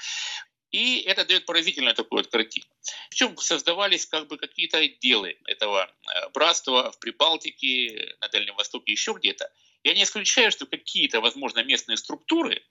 И 0.72 1.00
это 1.02 1.24
дает 1.24 1.46
поразительную 1.46 1.94
такую 1.94 2.22
вот 2.22 2.30
картину. 2.30 2.66
Причем 3.08 3.36
создавались 3.36 4.06
как 4.06 4.26
бы 4.26 4.36
какие-то 4.36 4.78
отделы 4.78 5.38
этого 5.46 5.84
э, 5.84 6.28
братства 6.30 6.90
в 6.90 6.98
Прибалтике, 6.98 8.16
на 8.20 8.28
Дальнем 8.28 8.56
Востоке, 8.56 8.92
еще 8.92 9.12
где-то. 9.12 9.50
Я 9.84 9.94
не 9.94 10.02
исключаю, 10.02 10.50
что 10.50 10.66
какие-то, 10.66 11.20
возможно, 11.20 11.62
местные 11.62 11.96
структуры 11.96 12.62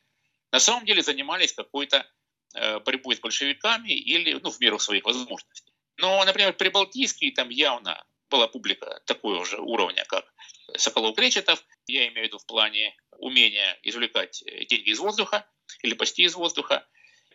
на 0.52 0.60
самом 0.60 0.86
деле 0.86 1.02
занимались 1.02 1.54
какой-то 1.54 1.98
э, 1.98 2.04
борьбой 2.86 3.16
с 3.16 3.20
большевиками 3.20 3.92
или 3.92 4.34
ну, 4.42 4.50
в 4.50 4.60
меру 4.60 4.80
своих 4.80 5.06
возможностей. 5.06 5.74
Но, 5.98 6.24
например, 6.26 6.54
Прибалтийский 6.54 7.32
там 7.32 7.50
явно 7.50 8.06
была 8.30 8.48
публика 8.48 9.02
такого 9.06 9.46
же 9.46 9.60
уровня, 9.60 10.06
как 10.06 10.26
Соколов-Кречетов. 10.78 11.64
Я 11.88 12.08
имею 12.08 12.26
в 12.26 12.28
виду 12.28 12.38
в 12.40 12.46
плане 12.46 12.96
умения 13.18 13.78
извлекать 13.84 14.44
э, 14.46 14.66
деньги 14.66 14.90
из 14.90 15.00
воздуха 15.00 15.48
или 15.82 15.94
почти 15.94 16.24
из 16.24 16.36
воздуха. 16.36 16.88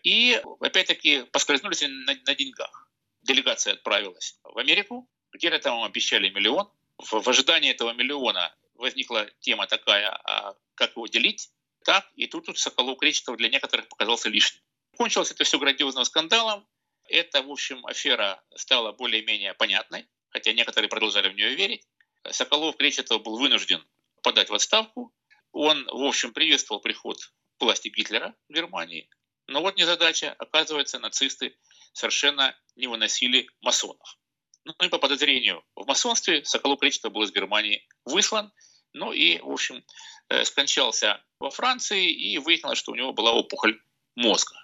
И, 0.02 0.40
опять-таки, 0.60 1.24
поскользнулись 1.24 1.82
на, 1.82 2.14
на 2.26 2.34
деньгах. 2.34 2.90
Делегация 3.22 3.74
отправилась 3.74 4.38
в 4.42 4.58
Америку, 4.58 5.08
где-то 5.32 5.58
там 5.58 5.82
обещали 5.84 6.30
миллион. 6.30 6.70
В, 6.98 7.20
в 7.20 7.28
ожидании 7.28 7.70
этого 7.70 7.92
миллиона 7.92 8.54
возникла 8.74 9.28
тема 9.40 9.66
такая, 9.66 10.10
а 10.10 10.54
как 10.74 10.96
его 10.96 11.06
делить? 11.06 11.50
Так, 11.84 12.06
и 12.14 12.26
тут, 12.26 12.46
тут 12.46 12.58
Соколов 12.58 12.98
Кречетов 12.98 13.36
для 13.36 13.48
некоторых 13.48 13.88
показался 13.88 14.28
лишним. 14.28 14.62
Кончилось 15.00 15.30
это 15.30 15.44
все 15.44 15.58
грандиозным 15.58 16.04
скандалом. 16.04 16.68
Эта, 17.08 17.42
в 17.42 17.50
общем, 17.50 17.86
афера 17.86 18.44
стала 18.54 18.92
более-менее 18.92 19.54
понятной, 19.54 20.06
хотя 20.28 20.52
некоторые 20.52 20.90
продолжали 20.90 21.30
в 21.30 21.34
нее 21.34 21.54
верить. 21.54 21.88
Соколов 22.30 22.76
Кречетов 22.76 23.22
был 23.22 23.38
вынужден 23.38 23.82
подать 24.22 24.50
в 24.50 24.54
отставку. 24.54 25.10
Он, 25.52 25.86
в 25.86 26.04
общем, 26.04 26.34
приветствовал 26.34 26.82
приход 26.82 27.16
власти 27.58 27.88
Гитлера 27.88 28.36
в 28.50 28.52
Германии, 28.52 29.08
но 29.46 29.62
вот 29.62 29.78
незадача. 29.78 30.34
Оказывается, 30.38 30.98
нацисты 30.98 31.56
совершенно 31.94 32.54
не 32.76 32.86
выносили 32.86 33.48
масонов. 33.62 34.18
Ну 34.64 34.74
и 34.82 34.88
по 34.90 34.98
подозрению 34.98 35.64
в 35.76 35.86
масонстве 35.86 36.44
Соколов 36.44 36.78
Кречетов 36.78 37.14
был 37.14 37.22
из 37.22 37.32
Германии 37.32 37.88
выслан, 38.04 38.52
ну 38.92 39.14
и, 39.14 39.38
в 39.38 39.50
общем, 39.50 39.82
э, 40.28 40.44
скончался 40.44 41.24
во 41.38 41.48
Франции, 41.48 42.12
и 42.12 42.36
выяснилось, 42.36 42.78
что 42.78 42.92
у 42.92 42.96
него 42.96 43.14
была 43.14 43.32
опухоль 43.32 43.80
мозга. 44.14 44.59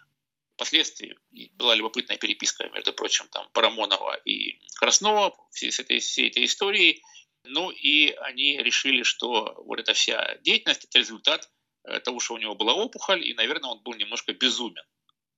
Впоследствии 0.57 1.17
была 1.53 1.75
любопытная 1.75 2.17
переписка, 2.17 2.69
между 2.71 2.93
прочим, 2.93 3.29
там, 3.29 3.49
Парамонова 3.53 4.17
и 4.25 4.59
Краснова 4.77 5.37
всей, 5.53 5.71
этой, 5.71 6.01
всей 6.01 6.29
этой 6.29 6.45
историей. 6.45 7.03
Ну 7.45 7.71
и 7.71 8.11
они 8.11 8.59
решили, 8.59 9.03
что 9.03 9.55
вот 9.67 9.79
эта 9.79 9.93
вся 9.93 10.37
деятельность– 10.43 10.85
это 10.89 10.99
результат 10.99 11.49
Э, 11.87 12.01
того, 12.01 12.21
что 12.21 12.35
у 12.35 12.39
него 12.39 12.55
была 12.55 12.75
опухоль, 12.75 13.25
и, 13.25 13.35
наверное, 13.35 13.71
он 13.71 13.83
был 13.83 13.95
немножко 13.95 14.33
безумен. 14.33 14.83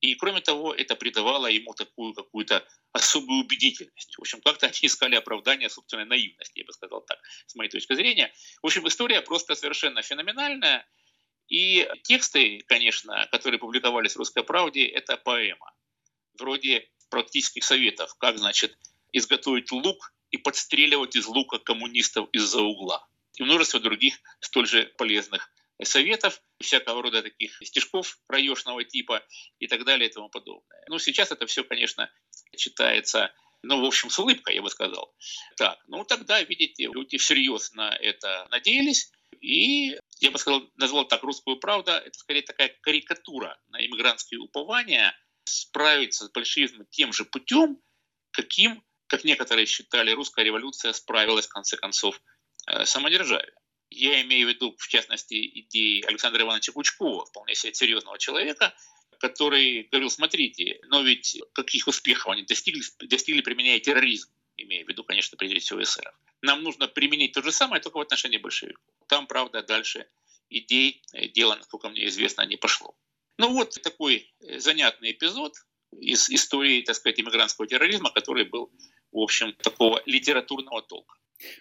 И, 0.00 0.14
кроме 0.14 0.40
того, 0.40 0.72
это 0.72 0.94
придавало 0.94 1.46
ему 1.48 1.74
такую 1.74 2.14
какую-то 2.14 2.66
особую 2.92 3.44
убедительность. 3.44 4.16
В 4.16 4.20
общем, 4.20 4.40
как-то 4.40 4.66
они 4.66 4.78
искали 4.82 5.16
оправдание 5.16 5.68
собственной 5.68 6.06
наивности, 6.06 6.60
я 6.60 6.64
бы 6.64 6.72
сказал 6.72 7.02
так, 7.02 7.18
с 7.46 7.54
моей 7.54 7.68
точки 7.68 7.94
зрения. 7.94 8.32
В 8.62 8.66
общем, 8.66 8.86
история 8.88 9.20
просто 9.20 9.54
совершенно 9.56 10.02
феноменальная. 10.02 10.88
И 11.48 11.88
тексты, 12.04 12.62
конечно, 12.66 13.26
которые 13.32 13.58
публиковались 13.58 14.14
в 14.14 14.18
«Русской 14.18 14.44
правде», 14.44 14.86
это 14.86 15.16
поэма. 15.16 15.72
Вроде 16.38 16.88
практических 17.10 17.64
советов, 17.64 18.14
как, 18.18 18.38
значит, 18.38 18.76
изготовить 19.12 19.72
лук 19.72 20.12
и 20.30 20.36
подстреливать 20.36 21.16
из 21.16 21.26
лука 21.26 21.58
коммунистов 21.58 22.28
из-за 22.32 22.60
угла. 22.60 23.06
и 23.38 23.42
множество 23.44 23.80
других 23.80 24.18
столь 24.40 24.66
же 24.66 24.92
полезных 24.98 25.50
советов, 25.82 26.42
всякого 26.60 27.02
рода 27.02 27.22
таких 27.22 27.56
стишков 27.62 28.18
раешного 28.28 28.84
типа 28.84 29.24
и 29.58 29.68
так 29.68 29.84
далее 29.84 30.10
и 30.10 30.12
тому 30.12 30.28
подобное. 30.28 30.84
Ну, 30.88 30.98
сейчас 30.98 31.30
это 31.30 31.46
все, 31.46 31.64
конечно, 31.64 32.10
читается 32.56 33.32
ну, 33.62 33.80
в 33.80 33.84
общем, 33.84 34.08
с 34.08 34.18
улыбкой, 34.18 34.54
я 34.54 34.62
бы 34.62 34.70
сказал. 34.70 35.12
Так, 35.56 35.78
ну 35.88 36.04
тогда, 36.04 36.40
видите, 36.42 36.84
люди 36.84 37.18
всерьез 37.18 37.72
на 37.72 37.90
это 37.96 38.46
надеялись, 38.50 39.10
и, 39.40 39.98
я 40.20 40.30
бы 40.30 40.38
сказал, 40.38 40.68
назвал 40.76 41.06
так 41.06 41.22
«Русскую 41.22 41.58
правду», 41.58 41.92
это 41.92 42.18
скорее 42.18 42.42
такая 42.42 42.74
карикатура 42.80 43.58
на 43.68 43.84
иммигрантские 43.84 44.40
упования 44.40 45.16
справиться 45.44 46.26
с 46.26 46.30
большевизмом 46.30 46.86
тем 46.90 47.12
же 47.12 47.24
путем, 47.24 47.80
каким, 48.30 48.84
как 49.06 49.24
некоторые 49.24 49.66
считали, 49.66 50.12
русская 50.12 50.44
революция 50.44 50.92
справилась, 50.92 51.46
в 51.46 51.52
конце 51.52 51.76
концов, 51.76 52.20
э, 52.66 52.84
самодержавие. 52.84 53.54
Я 53.90 54.20
имею 54.22 54.46
в 54.46 54.50
виду, 54.50 54.76
в 54.76 54.88
частности, 54.88 55.34
идеи 55.60 56.02
Александра 56.02 56.42
Ивановича 56.42 56.72
Кучкова, 56.72 57.24
вполне 57.24 57.54
себе 57.54 57.72
серьезного 57.72 58.18
человека, 58.18 58.74
который 59.18 59.84
говорил, 59.84 60.10
смотрите, 60.10 60.80
но 60.88 61.02
ведь 61.02 61.40
каких 61.54 61.88
успехов 61.88 62.28
они 62.28 62.42
достигли, 62.42 62.82
достигли 63.06 63.40
применяя 63.40 63.80
терроризм, 63.80 64.30
имея 64.56 64.84
в 64.84 64.88
виду, 64.88 65.04
конечно, 65.04 65.36
прежде 65.36 65.60
всего 65.60 65.82
СССР. 65.82 66.12
Нам 66.42 66.62
нужно 66.62 66.88
применить 66.88 67.32
то 67.32 67.42
же 67.42 67.52
самое, 67.52 67.82
только 67.82 67.98
в 67.98 68.00
отношении 68.00 68.38
большевиков. 68.38 68.84
Там, 69.06 69.26
правда, 69.26 69.62
дальше 69.62 70.06
идей, 70.50 71.02
э, 71.12 71.28
дело, 71.28 71.56
насколько 71.56 71.88
мне 71.88 72.06
известно, 72.06 72.42
не 72.42 72.56
пошло. 72.56 72.94
Ну 73.38 73.52
вот 73.52 73.80
такой 73.82 74.32
э, 74.40 74.58
занятный 74.58 75.12
эпизод 75.12 75.54
из 75.92 76.28
истории, 76.30 76.82
так 76.82 76.96
сказать, 76.96 77.20
иммигрантского 77.20 77.66
терроризма, 77.66 78.10
который 78.10 78.44
был, 78.44 78.70
в 79.12 79.18
общем, 79.18 79.54
такого 79.54 80.02
литературного 80.06 80.82
толка. 80.82 81.16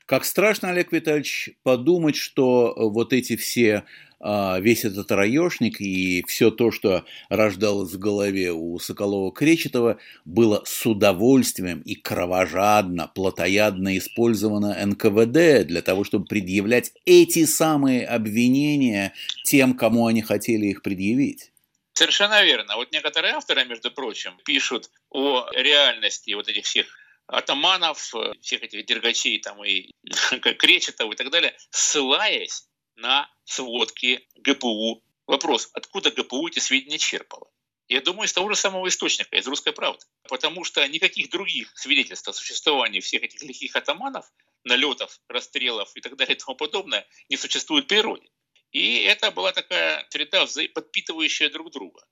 Как 0.06 0.26
страшно, 0.26 0.70
Олег 0.70 0.92
Витальевич, 0.92 1.52
подумать, 1.64 2.16
что 2.16 2.74
вот 2.76 3.14
эти 3.14 3.36
все 3.36 3.86
весь 4.20 4.84
этот 4.84 5.12
раешник 5.12 5.80
и 5.80 6.24
все 6.28 6.50
то, 6.50 6.72
что 6.72 7.06
рождалось 7.30 7.94
в 7.94 8.00
голове 8.00 8.52
у 8.52 8.78
Соколова-Кречетова, 8.78 10.00
было 10.26 10.64
с 10.66 10.86
удовольствием 10.86 11.82
и 11.82 11.96
кровожадно, 11.96 13.12
плотоядно 13.14 13.98
использовано 13.98 14.76
НКВД 14.86 15.68
для 15.68 15.82
того, 15.82 16.04
чтобы 16.04 16.26
предъявлять 16.26 16.94
эти 17.06 17.46
самые 17.46 18.08
обвинения 18.08 19.14
тем, 19.44 19.76
кому 19.76 20.08
они 20.08 20.22
хотели 20.22 20.68
их 20.68 20.82
предъявить. 20.82 21.52
Совершенно 21.94 22.44
верно. 22.44 22.76
Вот 22.76 22.92
некоторые 22.92 23.34
авторы, 23.34 23.66
между 23.66 23.92
прочим, 23.92 24.38
пишут 24.46 24.90
о 25.10 25.48
реальности 25.52 26.34
вот 26.34 26.48
этих 26.48 26.66
всех 26.66 26.86
атаманов, 27.28 28.14
всех 28.42 28.64
этих 28.64 28.86
дергачей 28.86 29.40
там 29.40 29.64
и 29.64 29.92
Кречетов 30.60 31.12
и 31.12 31.16
так 31.16 31.30
далее, 31.30 31.56
ссылаясь 31.72 32.68
на 32.98 33.30
сводки 33.46 34.28
ГПУ. 34.36 35.04
Вопрос, 35.28 35.70
откуда 35.74 36.12
ГПУ 36.12 36.48
эти 36.48 36.60
сведения 36.60 36.98
черпало? 36.98 37.50
Я 37.88 38.02
думаю, 38.02 38.26
из 38.26 38.34
того 38.34 38.50
же 38.50 38.56
самого 38.56 38.88
источника, 38.90 39.38
из 39.38 39.48
«Русской 39.48 39.72
правды». 39.72 40.06
Потому 40.28 40.66
что 40.66 40.86
никаких 40.88 41.30
других 41.30 41.72
свидетельств 41.78 42.28
о 42.28 42.34
существовании 42.34 43.00
всех 43.00 43.24
этих 43.24 43.42
лихих 43.42 43.76
атаманов, 43.78 44.26
налетов, 44.66 45.22
расстрелов 45.30 45.96
и 45.96 46.02
так 46.02 46.18
далее 46.18 46.36
и 46.36 46.40
тому 46.40 46.56
подобное 46.58 47.08
не 47.30 47.38
существует 47.38 47.86
в 47.86 47.88
природе. 47.88 48.28
И 48.72 49.04
это 49.04 49.32
была 49.32 49.54
такая 49.54 50.06
среда, 50.10 50.46
подпитывающая 50.74 51.50
друг 51.50 51.72
друга. 51.72 52.06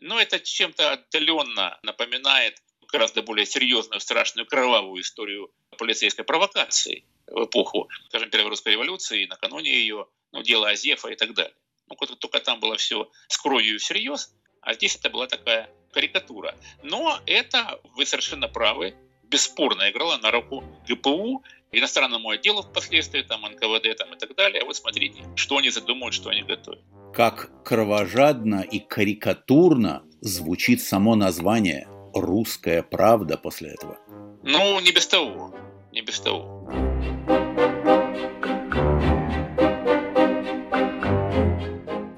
Но 0.00 0.20
это 0.20 0.38
чем-то 0.38 0.92
отдаленно 0.92 1.78
напоминает 1.82 2.62
гораздо 2.92 3.22
более 3.22 3.46
серьезную, 3.46 4.00
страшную, 4.00 4.46
кровавую 4.46 5.00
историю 5.00 5.50
полицейской 5.78 6.24
провокации 6.26 7.06
в 7.26 7.44
эпоху, 7.44 7.88
скажем, 8.08 8.28
Первой 8.28 8.50
русской 8.50 8.74
революции, 8.74 9.24
накануне 9.24 9.72
ее, 9.72 10.06
ну, 10.32 10.42
дело 10.42 10.70
Азефа 10.70 11.08
и 11.08 11.16
так 11.16 11.34
далее. 11.34 11.54
Ну, 11.88 11.96
только 11.96 12.40
там 12.40 12.60
было 12.60 12.76
все 12.76 13.10
с 13.28 13.38
кровью 13.38 13.74
и 13.74 13.78
всерьез, 13.78 14.34
а 14.60 14.74
здесь 14.74 14.96
это 14.96 15.10
была 15.10 15.26
такая 15.26 15.68
карикатура. 15.92 16.54
Но 16.82 17.18
это, 17.26 17.80
вы 17.96 18.06
совершенно 18.06 18.48
правы, 18.48 18.94
бесспорно 19.24 19.90
играло 19.90 20.16
на 20.18 20.30
руку 20.30 20.64
ГПУ, 20.88 21.42
иностранному 21.72 22.30
отделу 22.30 22.62
впоследствии, 22.62 23.22
там, 23.22 23.42
НКВД 23.42 23.96
там, 23.96 24.14
и 24.14 24.18
так 24.18 24.34
далее. 24.36 24.64
Вот 24.64 24.76
смотрите, 24.76 25.24
что 25.36 25.56
они 25.56 25.70
задумают, 25.70 26.14
что 26.14 26.30
они 26.30 26.42
готовят. 26.42 26.82
Как 27.14 27.50
кровожадно 27.64 28.60
и 28.60 28.78
карикатурно 28.78 30.02
звучит 30.20 30.82
само 30.82 31.14
название 31.14 31.88
«Русская 32.14 32.82
правда» 32.82 33.36
после 33.36 33.70
этого. 33.70 33.98
Ну, 34.42 34.80
не 34.80 34.92
без 34.92 35.06
того, 35.06 35.54
не 35.92 36.02
без 36.02 36.20
того. 36.20 36.51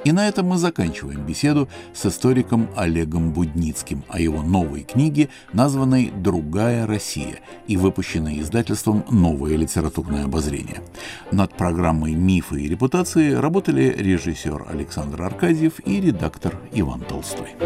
И 0.05 0.13
на 0.13 0.29
этом 0.29 0.47
мы 0.47 0.59
заканчиваем 0.59 1.27
беседу 1.27 1.69
с 1.95 2.05
историком 2.07 2.69
Олегом 2.77 3.33
Будницким 3.33 4.05
о 4.09 4.21
его 4.21 4.43
новой 4.43 4.83
книге, 4.83 5.31
названной 5.53 6.11
«Другая 6.11 6.87
Россия» 6.87 7.41
и 7.67 7.79
выпущенной 7.79 8.41
издательством 8.41 9.05
«Новое 9.11 9.57
литературное 9.57 10.25
обозрение». 10.25 10.83
Над 11.33 11.57
программой 11.57 12.15
«Мифы 12.15 12.61
и 12.61 12.69
репутации» 12.69 13.33
работали 13.33 13.95
режиссер 13.97 14.67
Александр 14.69 15.23
Аркадьев 15.23 15.81
и 15.87 16.01
редактор 16.01 16.61
Иван 16.73 17.01
Толстой. 17.01 17.57